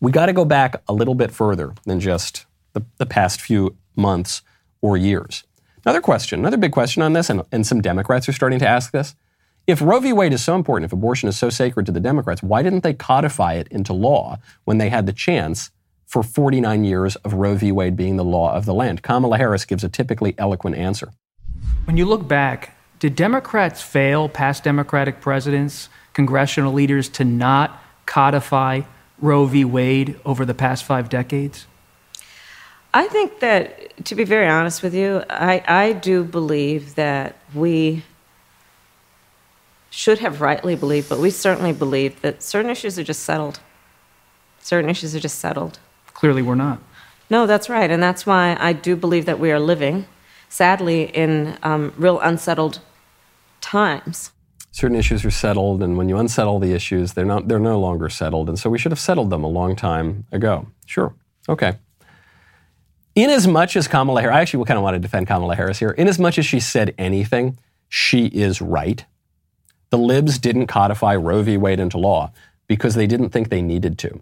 We 0.01 0.11
got 0.11 0.27
to 0.27 0.33
go 0.33 0.45
back 0.45 0.83
a 0.89 0.93
little 0.93 1.15
bit 1.15 1.31
further 1.31 1.75
than 1.85 2.01
just 2.01 2.47
the, 2.73 2.85
the 2.99 3.07
past 3.07 3.41
few 3.41 3.77
months 3.97 4.43
or 4.81 4.97
years. 4.97 5.45
Another 5.85 6.01
question, 6.01 6.41
another 6.41 6.57
big 6.57 6.73
question 6.73 7.03
on 7.03 7.15
this, 7.15 7.31
and, 7.31 7.43
and 7.53 7.67
some 7.67 7.81
Democrats 7.81 8.29
are 8.29 8.33
starting 8.33 8.59
to 8.59 8.69
ask 8.69 8.93
this. 8.93 9.15
If 9.67 9.81
Roe 9.81 10.01
v. 10.01 10.13
Wade 10.13 10.33
is 10.33 10.43
so 10.43 10.55
important, 10.57 10.87
if 10.87 10.93
abortion 10.93 11.29
is 11.29 11.39
so 11.39 11.49
sacred 11.49 11.87
to 11.87 11.93
the 11.93 12.01
Democrats, 12.01 12.43
why 12.43 12.63
didn't 12.63 12.83
they 12.83 12.95
codify 12.95 13.55
it 13.55 13.69
into 13.69 13.93
law 13.93 14.39
when 14.65 14.79
they 14.79 14.89
had 14.89 15.07
the 15.07 15.13
chance 15.13 15.71
for 16.07 16.23
49 16.23 16.85
years 16.85 17.17
of 17.17 17.35
Roe 17.35 17.55
v. 17.55 17.73
Wade 17.73 17.97
being 17.97 18.17
the 18.17 18.25
law 18.25 18.53
of 18.53 18.65
the 18.65 18.75
land? 18.75 19.03
Kamala 19.03 19.39
Harris 19.39 19.65
gives 19.65 19.85
a 19.85 19.89
typically 19.89 20.35
eloquent 20.39 20.77
answer. 20.77 21.13
When 21.85 21.97
you 21.97 22.05
look 22.05 22.27
back, 22.27 22.77
did 22.99 23.17
Democrats 23.17 23.81
fail, 23.81 24.29
past 24.29 24.65
Democratic 24.65 25.21
presidents, 25.21 25.89
congressional 26.13 26.73
leaders, 26.73 27.09
to 27.11 27.25
not 27.25 27.83
codify 28.07 28.83
Roe 29.19 29.47
v. 29.47 29.65
Wade 29.65 30.19
over 30.25 30.45
the 30.45 30.55
past 30.55 30.85
five 30.85 31.09
decades? 31.09 31.67
I 32.93 33.07
think 33.07 33.39
that, 33.41 34.05
to 34.07 34.15
be 34.15 34.25
very 34.25 34.49
honest 34.49 34.83
with 34.83 34.95
you, 34.95 35.23
I, 35.31 35.63
I 35.67 35.93
do 35.93 36.25
believe 36.25 36.97
that 36.97 37.37
we 37.55 38.03
should 39.91 40.19
have 40.19 40.41
rightly 40.41 40.75
believed, 40.75 41.09
but 41.09 41.21
we 41.21 41.31
certainly 41.31 41.73
believe 41.73 42.21
that 42.23 42.43
certain 42.43 42.71
issues 42.71 42.99
are 42.99 43.05
just 43.05 43.23
settled. 43.23 43.61
Certain 44.61 44.91
issues 44.91 45.15
are 45.15 45.21
just 45.21 45.39
settled. 45.39 45.79
Clearly, 46.15 46.43
we're 46.43 46.57
not. 46.57 46.81
No, 47.29 47.47
that's 47.47 47.69
right. 47.69 47.91
And 47.91 48.03
that's 48.03 48.27
why 48.27 48.57
I 48.59 48.73
do 48.73 48.97
believe 48.97 49.25
that 49.27 49.39
we 49.39 49.53
are 49.53 49.61
living, 49.61 50.07
sadly, 50.49 51.05
in 51.05 51.59
um, 51.63 51.93
real 51.97 52.19
unsettled 52.19 52.81
times. 53.61 54.33
Certain 54.73 54.97
issues 54.97 55.25
are 55.25 55.31
settled, 55.31 55.83
and 55.83 55.97
when 55.97 56.09
you 56.09 56.17
unsettle 56.17 56.59
the 56.59 56.73
issues, 56.73 57.13
they're, 57.13 57.25
not, 57.25 57.47
they're 57.47 57.59
no 57.61 57.79
longer 57.79 58.09
settled. 58.09 58.49
And 58.49 58.59
so 58.59 58.69
we 58.69 58.79
should 58.79 58.93
have 58.93 59.01
settled 59.01 59.31
them 59.31 59.45
a 59.45 59.49
long 59.49 59.77
time 59.77 60.27
ago. 60.33 60.67
Sure. 60.87 61.15
Okay 61.49 61.77
in 63.23 63.31
as 63.31 63.47
much 63.47 63.77
as 63.77 63.89
Kamala 63.89 64.21
Harris, 64.21 64.37
I 64.37 64.41
actually 64.41 64.65
kind 64.65 64.79
of 64.79 64.85
want 64.85 64.95
to 64.95 65.01
defend 65.01 65.27
Kamala 65.27 65.57
Harris 65.57 65.79
here. 65.79 65.91
In 65.91 66.09
as 66.09 66.19
much 66.19 66.39
as 66.39 66.47
she 66.47 66.61
said 66.61 66.95
anything, 66.99 67.59
she 67.89 68.27
is 68.27 68.61
right. 68.61 69.05
The 69.91 69.99
libs 69.99 70.39
didn't 70.39 70.69
codify 70.69 71.17
Roe 71.17 71.43
v. 71.43 71.57
Wade 71.57 71.81
into 71.81 71.99
law 71.99 72.33
because 72.69 72.95
they 72.95 73.07
didn't 73.07 73.31
think 73.31 73.49
they 73.49 73.63
needed 73.63 73.99
to. 73.99 74.21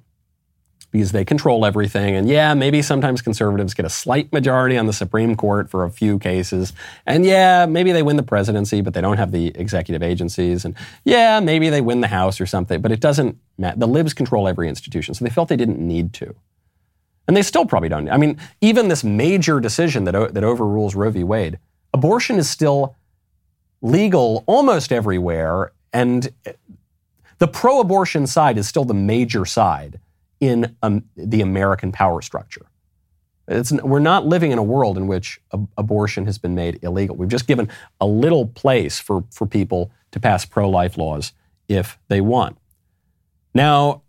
Because 0.90 1.12
they 1.12 1.26
control 1.26 1.66
everything. 1.66 2.16
And 2.16 2.30
yeah, 2.30 2.54
maybe 2.54 2.80
sometimes 2.80 3.20
conservatives 3.20 3.74
get 3.74 3.84
a 3.84 3.90
slight 3.90 4.32
majority 4.32 4.78
on 4.78 4.86
the 4.86 4.94
Supreme 4.94 5.36
Court 5.36 5.68
for 5.68 5.84
a 5.84 5.90
few 5.90 6.18
cases. 6.18 6.72
And 7.04 7.26
yeah, 7.26 7.66
maybe 7.66 7.92
they 7.92 8.02
win 8.02 8.16
the 8.16 8.22
presidency, 8.22 8.80
but 8.80 8.94
they 8.94 9.02
don't 9.02 9.18
have 9.18 9.30
the 9.30 9.48
executive 9.48 10.02
agencies. 10.02 10.64
And 10.64 10.74
yeah, 11.04 11.40
maybe 11.40 11.68
they 11.68 11.82
win 11.82 12.00
the 12.00 12.08
House 12.08 12.40
or 12.40 12.46
something, 12.46 12.80
but 12.80 12.90
it 12.90 13.00
doesn't 13.00 13.36
matter. 13.58 13.78
The 13.78 13.86
libs 13.86 14.14
control 14.14 14.48
every 14.48 14.70
institution. 14.70 15.12
So 15.12 15.26
they 15.26 15.30
felt 15.30 15.50
they 15.50 15.56
didn't 15.56 15.78
need 15.78 16.14
to. 16.14 16.34
And 17.28 17.36
they 17.36 17.42
still 17.42 17.66
probably 17.66 17.90
don't. 17.90 18.08
I 18.08 18.16
mean, 18.16 18.38
even 18.62 18.88
this 18.88 19.04
major 19.04 19.60
decision 19.60 20.04
that, 20.04 20.34
that 20.34 20.42
overrules 20.42 20.94
Roe 20.94 21.10
v. 21.10 21.22
Wade, 21.22 21.58
abortion 21.92 22.38
is 22.38 22.48
still 22.48 22.96
legal 23.82 24.44
almost 24.46 24.90
everywhere. 24.90 25.72
And 25.92 26.30
the 27.36 27.46
pro 27.46 27.80
abortion 27.80 28.26
side 28.26 28.56
is 28.56 28.66
still 28.66 28.84
the 28.84 28.94
major 28.94 29.44
side 29.44 30.00
in 30.40 30.74
um, 30.82 31.04
the 31.16 31.42
American 31.42 31.92
power 31.92 32.22
structure. 32.22 32.66
It's, 33.46 33.72
we're 33.72 33.98
not 33.98 34.26
living 34.26 34.50
in 34.50 34.58
a 34.58 34.62
world 34.62 34.96
in 34.96 35.06
which 35.06 35.40
ab- 35.52 35.68
abortion 35.76 36.26
has 36.26 36.38
been 36.38 36.54
made 36.54 36.82
illegal. 36.82 37.14
We've 37.16 37.28
just 37.28 37.46
given 37.46 37.68
a 38.00 38.06
little 38.06 38.46
place 38.46 38.98
for, 38.98 39.24
for 39.30 39.46
people 39.46 39.90
to 40.12 40.20
pass 40.20 40.44
pro 40.44 40.68
life 40.68 40.96
laws 40.96 41.32
if 41.68 41.98
they 42.08 42.20
want. 42.20 42.56
Now, 43.54 44.02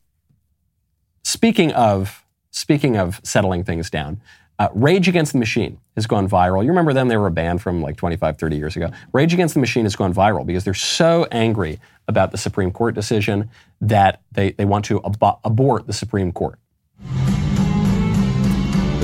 speaking 1.24 1.72
of 1.74 2.24
Speaking 2.60 2.98
of 2.98 3.22
settling 3.24 3.64
things 3.64 3.90
down, 3.90 4.20
uh, 4.60 4.68
Rage 4.74 5.08
Against 5.08 5.32
the 5.32 5.40
Machine 5.40 5.80
has 5.96 6.06
gone 6.06 6.28
viral. 6.28 6.62
You 6.62 6.68
remember 6.68 6.92
them? 6.92 7.08
They 7.08 7.16
were 7.16 7.28
a 7.28 7.32
band 7.32 7.62
from 7.62 7.82
like 7.82 7.96
25, 7.96 8.38
30 8.38 8.58
years 8.58 8.76
ago. 8.76 8.92
Rage 9.14 9.34
Against 9.34 9.54
the 9.54 9.62
Machine 9.62 9.86
has 9.86 9.96
gone 9.96 10.14
viral 10.14 10.46
because 10.46 10.66
they're 10.66 10.74
so 10.74 11.26
angry 11.32 11.80
about 12.10 12.32
the 12.32 12.38
Supreme 12.38 12.70
Court 12.72 12.96
decision 12.96 13.50
that 13.80 14.20
they, 14.34 14.52
they 14.52 14.66
want 14.66 14.84
to 14.86 15.02
ab- 15.06 15.40
abort 15.46 15.88
the 15.88 15.94
Supreme 15.94 16.34
Court. 16.34 16.60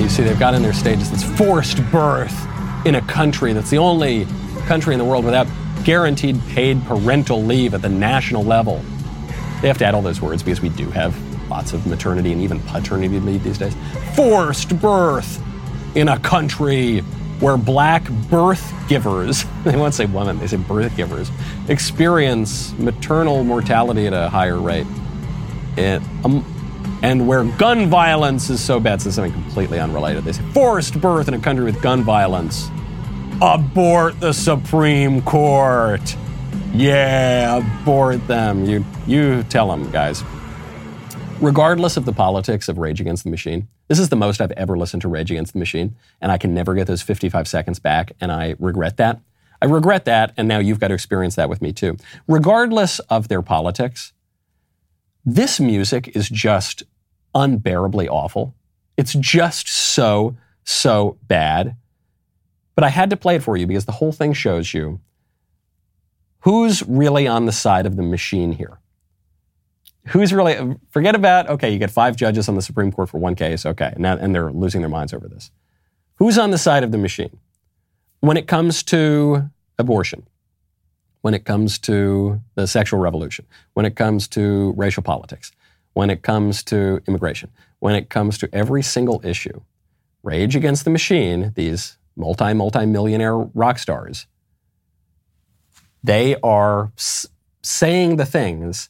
You 0.01 0.09
see, 0.09 0.23
they've 0.23 0.37
got 0.37 0.53
in 0.53 0.61
their 0.61 0.73
stages 0.73 1.09
this 1.09 1.23
forced 1.37 1.81
birth 1.93 2.37
in 2.85 2.95
a 2.95 3.01
country 3.03 3.53
that's 3.53 3.69
the 3.69 3.77
only 3.77 4.27
country 4.65 4.93
in 4.93 4.99
the 4.99 5.05
world 5.05 5.23
without 5.23 5.47
guaranteed 5.85 6.41
paid 6.49 6.83
parental 6.83 7.41
leave 7.41 7.73
at 7.73 7.81
the 7.81 7.87
national 7.87 8.43
level. 8.43 8.83
They 9.61 9.69
have 9.69 9.77
to 9.77 9.85
add 9.85 9.95
all 9.95 10.01
those 10.01 10.19
words 10.19 10.43
because 10.43 10.59
we 10.59 10.67
do 10.67 10.91
have 10.91 11.15
lots 11.49 11.73
of 11.73 11.85
maternity 11.85 12.31
and 12.31 12.41
even 12.41 12.59
paternity 12.61 13.19
leave 13.19 13.43
these 13.43 13.57
days. 13.57 13.75
Forced 14.15 14.79
birth 14.79 15.41
in 15.95 16.09
a 16.09 16.19
country 16.19 16.99
where 17.39 17.57
black 17.57 18.09
birth 18.29 18.73
givers, 18.87 19.45
they 19.63 19.75
won't 19.75 19.93
say 19.93 20.05
women, 20.05 20.39
they 20.39 20.47
say 20.47 20.57
birth 20.57 20.95
givers, 20.95 21.29
experience 21.67 22.73
maternal 22.77 23.43
mortality 23.43 24.07
at 24.07 24.13
a 24.13 24.29
higher 24.29 24.59
rate. 24.59 24.87
It, 25.77 26.01
um, 26.23 26.45
and 27.01 27.27
where 27.27 27.43
gun 27.43 27.89
violence 27.89 28.49
is 28.49 28.63
so 28.63 28.79
bad, 28.79 29.01
so 29.01 29.11
something 29.11 29.33
completely 29.33 29.79
unrelated. 29.79 30.23
They 30.23 30.31
say 30.31 30.43
forced 30.53 30.99
birth 30.99 31.27
in 31.27 31.33
a 31.33 31.39
country 31.39 31.65
with 31.65 31.81
gun 31.81 32.03
violence. 32.03 32.69
Abort 33.41 34.19
the 34.21 34.33
Supreme 34.33 35.21
Court. 35.21 36.15
Yeah, 36.73 37.57
abort 37.57 38.25
them. 38.27 38.65
You, 38.65 38.85
you 39.05 39.43
tell 39.43 39.69
them, 39.69 39.91
guys 39.91 40.23
regardless 41.41 41.97
of 41.97 42.05
the 42.05 42.13
politics 42.13 42.69
of 42.69 42.77
Rage 42.77 43.01
Against 43.01 43.23
the 43.23 43.29
Machine, 43.29 43.67
this 43.87 43.99
is 43.99 44.09
the 44.09 44.15
most 44.15 44.41
I've 44.41 44.51
ever 44.53 44.77
listened 44.77 45.01
to 45.01 45.07
Rage 45.07 45.31
Against 45.31 45.53
the 45.53 45.59
Machine, 45.59 45.95
and 46.21 46.31
I 46.31 46.37
can 46.37 46.53
never 46.53 46.73
get 46.73 46.87
those 46.87 47.01
55 47.01 47.47
seconds 47.47 47.79
back, 47.79 48.13
and 48.21 48.31
I 48.31 48.55
regret 48.59 48.97
that. 48.97 49.19
I 49.61 49.65
regret 49.65 50.05
that, 50.05 50.33
and 50.37 50.47
now 50.47 50.59
you've 50.59 50.79
got 50.79 50.89
to 50.89 50.93
experience 50.93 51.35
that 51.35 51.49
with 51.49 51.61
me 51.61 51.71
too. 51.71 51.97
Regardless 52.27 52.99
of 52.99 53.27
their 53.27 53.41
politics, 53.41 54.13
this 55.25 55.59
music 55.59 56.15
is 56.15 56.29
just 56.29 56.83
unbearably 57.33 58.07
awful. 58.07 58.53
It's 58.95 59.13
just 59.13 59.67
so, 59.67 60.37
so 60.63 61.17
bad. 61.23 61.75
But 62.75 62.83
I 62.83 62.89
had 62.89 63.09
to 63.09 63.17
play 63.17 63.35
it 63.35 63.43
for 63.43 63.57
you 63.57 63.67
because 63.67 63.85
the 63.85 63.93
whole 63.93 64.11
thing 64.11 64.33
shows 64.33 64.73
you 64.73 64.99
who's 66.39 66.83
really 66.83 67.27
on 67.27 67.45
the 67.45 67.51
side 67.51 67.85
of 67.85 67.95
the 67.95 68.03
machine 68.03 68.51
here 68.51 68.79
who's 70.07 70.33
really 70.33 70.75
forget 70.89 71.15
about 71.15 71.49
okay 71.49 71.71
you 71.71 71.79
get 71.79 71.91
five 71.91 72.15
judges 72.15 72.47
on 72.47 72.55
the 72.55 72.61
supreme 72.61 72.91
court 72.91 73.09
for 73.09 73.17
one 73.19 73.35
case 73.35 73.65
okay 73.65 73.93
and, 73.95 74.05
and 74.05 74.35
they're 74.35 74.51
losing 74.51 74.81
their 74.81 74.89
minds 74.89 75.13
over 75.13 75.27
this 75.27 75.51
who's 76.15 76.37
on 76.37 76.51
the 76.51 76.57
side 76.57 76.83
of 76.83 76.91
the 76.91 76.97
machine 76.97 77.37
when 78.19 78.37
it 78.37 78.47
comes 78.47 78.83
to 78.83 79.49
abortion 79.77 80.25
when 81.25 81.33
it 81.33 81.43
comes 81.43 81.79
to 81.79 82.39
the 82.53 82.67
sexual 82.67 82.99
revolution, 82.99 83.47
when 83.73 83.83
it 83.83 83.95
comes 83.95 84.27
to 84.27 84.75
racial 84.77 85.01
politics, 85.01 85.51
when 85.93 86.11
it 86.11 86.21
comes 86.21 86.61
to 86.63 87.01
immigration, 87.07 87.49
when 87.79 87.95
it 87.95 88.11
comes 88.11 88.37
to 88.37 88.47
every 88.53 88.83
single 88.83 89.19
issue. 89.23 89.59
Rage 90.21 90.55
Against 90.55 90.83
the 90.83 90.91
Machine, 90.91 91.51
these 91.55 91.97
multi, 92.15 92.53
multi 92.53 92.85
millionaire 92.85 93.35
rock 93.35 93.79
stars, 93.79 94.27
they 96.03 96.35
are 96.43 96.91
s- 96.95 97.25
saying 97.63 98.17
the 98.17 98.25
things 98.27 98.89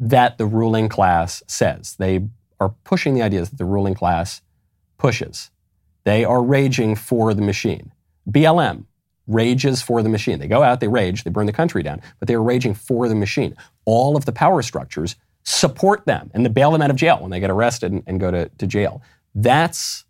that 0.00 0.38
the 0.38 0.46
ruling 0.46 0.88
class 0.88 1.42
says. 1.46 1.96
They 1.98 2.28
are 2.60 2.70
pushing 2.84 3.14
the 3.14 3.22
ideas 3.22 3.50
that 3.50 3.56
the 3.56 3.64
ruling 3.64 3.94
class 3.94 4.42
pushes. 4.96 5.50
They 6.04 6.24
are 6.24 6.42
raging 6.42 6.96
for 6.96 7.34
the 7.34 7.42
machine. 7.42 7.92
BLM 8.30 8.84
rages 9.26 9.82
for 9.82 10.02
the 10.02 10.08
machine. 10.08 10.38
They 10.38 10.48
go 10.48 10.62
out, 10.62 10.80
they 10.80 10.88
rage, 10.88 11.24
they 11.24 11.30
burn 11.30 11.46
the 11.46 11.52
country 11.52 11.82
down, 11.82 12.00
but 12.18 12.28
they 12.28 12.34
are 12.34 12.42
raging 12.42 12.74
for 12.74 13.08
the 13.08 13.14
machine. 13.14 13.54
All 13.84 14.16
of 14.16 14.24
the 14.24 14.32
power 14.32 14.62
structures 14.62 15.16
support 15.44 16.06
them 16.06 16.30
and 16.34 16.44
they 16.44 16.50
bail 16.50 16.70
them 16.70 16.82
out 16.82 16.90
of 16.90 16.96
jail 16.96 17.18
when 17.20 17.30
they 17.30 17.40
get 17.40 17.50
arrested 17.50 17.92
and, 17.92 18.02
and 18.06 18.20
go 18.20 18.30
to, 18.30 18.48
to 18.58 18.66
jail. 18.66 19.02
That's 19.34 20.04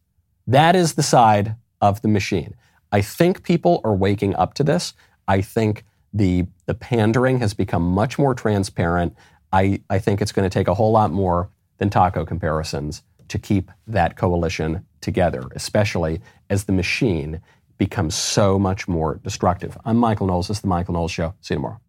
that 0.47 0.75
is 0.75 0.95
the 0.95 1.03
side 1.03 1.57
of 1.81 2.01
the 2.01 2.09
machine. 2.09 2.55
I 2.91 3.03
think 3.03 3.43
people 3.43 3.81
are 3.85 3.95
waking 3.95 4.35
up 4.37 4.55
to 4.55 4.65
this. 4.65 4.95
I 5.27 5.43
think 5.43 5.85
the 6.13 6.47
the 6.67 6.75
pandering 6.75 7.41
has 7.41 7.55
become 7.55 7.83
much 7.83 8.19
more 8.19 8.35
transparent. 8.35 9.15
I, 9.53 9.81
I 9.89 9.99
think 9.99 10.21
it's 10.21 10.33
going 10.33 10.49
to 10.49 10.53
take 10.53 10.69
a 10.69 10.75
whole 10.75 10.93
lot 10.93 11.11
more 11.11 11.51
than 11.79 11.91
taco 11.91 12.25
comparisons 12.25 13.03
to 13.29 13.39
keep 13.39 13.71
that 13.87 14.17
coalition 14.17 14.85
together, 15.01 15.43
especially 15.53 16.21
as 16.51 16.65
the 16.65 16.73
machine 16.73 17.41
becomes 17.79 18.15
so 18.15 18.59
much 18.59 18.89
more 18.89 19.21
destructive. 19.23 19.79
I'm 19.85 19.97
Michael 19.97 20.27
Knowles. 20.27 20.49
This 20.49 20.59
is 20.59 20.61
The 20.63 20.69
Michael 20.69 20.95
Knowles 20.95 21.13
Show. 21.13 21.35
See 21.41 21.55
you 21.55 21.59
tomorrow. 21.59 21.81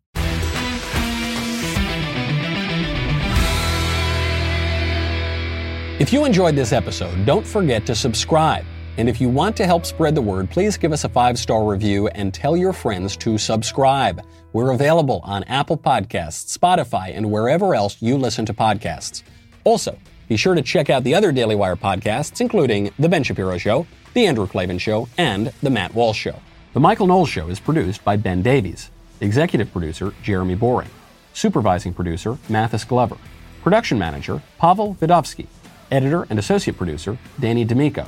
If 6.00 6.14
you 6.14 6.24
enjoyed 6.24 6.56
this 6.56 6.72
episode, 6.72 7.26
don't 7.26 7.46
forget 7.46 7.86
to 7.88 7.96
subscribe. 7.96 8.66
And 8.98 9.10
if 9.10 9.20
you 9.20 9.28
want 9.28 9.58
to 9.58 9.66
help 9.66 9.86
spread 9.86 10.16
the 10.16 10.22
word, 10.22 10.50
please 10.50 10.78
give 10.78 10.94
us 10.94 11.04
a 11.04 11.10
five 11.10 11.38
star 11.38 11.66
review 11.66 12.08
and 12.10 12.34
tell 12.34 12.56
your 12.56 12.74
friends 12.74 13.18
to 13.18 13.38
subscribe. 13.38 14.22
We're 14.52 14.72
available 14.72 15.22
on 15.24 15.44
Apple 15.44 15.78
Podcasts, 15.78 16.58
Spotify, 16.58 17.16
and 17.16 17.32
wherever 17.32 17.76
else 17.76 17.98
you 18.02 18.18
listen 18.18 18.48
to 18.48 18.54
podcasts. 18.54 19.22
Also, 19.64 19.96
be 20.28 20.38
sure 20.38 20.56
to 20.56 20.64
check 20.64 20.90
out 20.90 21.04
the 21.04 21.14
other 21.14 21.32
Daily 21.32 21.56
Wire 21.56 21.76
podcasts, 21.76 22.42
including 22.42 22.92
The 22.98 23.10
Ben 23.10 23.24
Shapiro 23.24 23.60
Show, 23.60 23.86
The 24.16 24.26
Andrew 24.26 24.48
Klavan 24.48 24.80
Show, 24.80 25.08
and 25.20 25.54
The 25.62 25.70
Matt 25.70 25.94
Walsh 25.94 26.18
Show. 26.18 26.36
The 26.74 26.80
Michael 26.80 27.06
Knowles 27.06 27.30
Show 27.30 27.48
is 27.50 27.60
produced 27.60 28.04
by 28.04 28.16
Ben 28.18 28.42
Davies, 28.42 28.90
executive 29.22 29.72
producer 29.72 30.16
Jeremy 30.24 30.56
Boring, 30.56 30.90
supervising 31.34 31.94
producer 31.94 32.40
Mathis 32.50 32.84
Glover, 32.84 33.18
production 33.62 34.00
manager 34.00 34.42
Pavel 34.58 34.96
Vidovsky, 34.96 35.46
editor 35.92 36.26
and 36.32 36.40
associate 36.40 36.76
producer 36.76 37.20
Danny 37.40 37.66
D'Amico, 37.66 38.08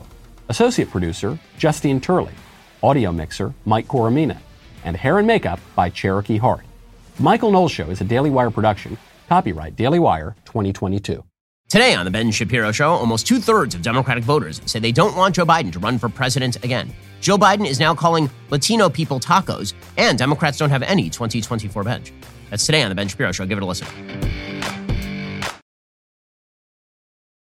associate 0.50 0.90
producer 0.90 1.38
Justine 1.60 2.02
Turley, 2.02 2.34
audio 2.82 3.12
mixer 3.12 3.54
Mike 3.64 3.88
Coromina, 3.88 4.38
and 4.84 4.96
hair 4.96 5.18
and 5.18 5.28
makeup 5.28 5.60
by 5.76 5.90
Cherokee 5.90 6.38
Hart. 6.38 6.66
Michael 7.20 7.52
Knowles 7.52 7.72
Show 7.72 7.90
is 7.90 8.02
a 8.02 8.04
Daily 8.04 8.30
Wire 8.30 8.52
production, 8.52 8.98
copyright 9.30 9.76
Daily 9.76 10.00
Wire 10.00 10.36
2022. 10.46 11.24
Today 11.70 11.96
on 11.96 12.04
The 12.04 12.12
Ben 12.12 12.32
Shapiro 12.32 12.72
Show, 12.74 12.90
almost 12.90 13.26
two 13.26 13.40
thirds 13.40 13.76
of 13.76 13.82
Democratic 13.82 14.26
voters 14.26 14.62
say 14.66 14.80
they 14.80 14.92
don't 14.92 15.16
want 15.16 15.36
Joe 15.36 15.46
Biden 15.46 15.72
to 15.72 15.80
run 15.80 15.98
for 15.98 16.10
president 16.10 16.62
again. 16.66 16.94
Joe 17.22 17.38
Biden 17.38 17.66
is 17.66 17.80
now 17.80 17.96
calling 17.96 18.30
Latino 18.50 18.90
people 18.90 19.20
tacos, 19.20 19.74
and 19.98 20.18
Democrats 20.18 20.58
don't 20.58 20.70
have 20.70 20.84
any 20.84 21.10
2024 21.10 21.84
bench. 21.84 22.12
That's 22.50 22.66
today 22.66 22.82
on 22.84 22.90
The 22.90 22.96
Ben 22.96 23.08
Shapiro 23.08 23.32
Show. 23.32 23.46
Give 23.46 23.58
it 23.58 23.64
a 23.64 23.66
listen. 23.66 23.88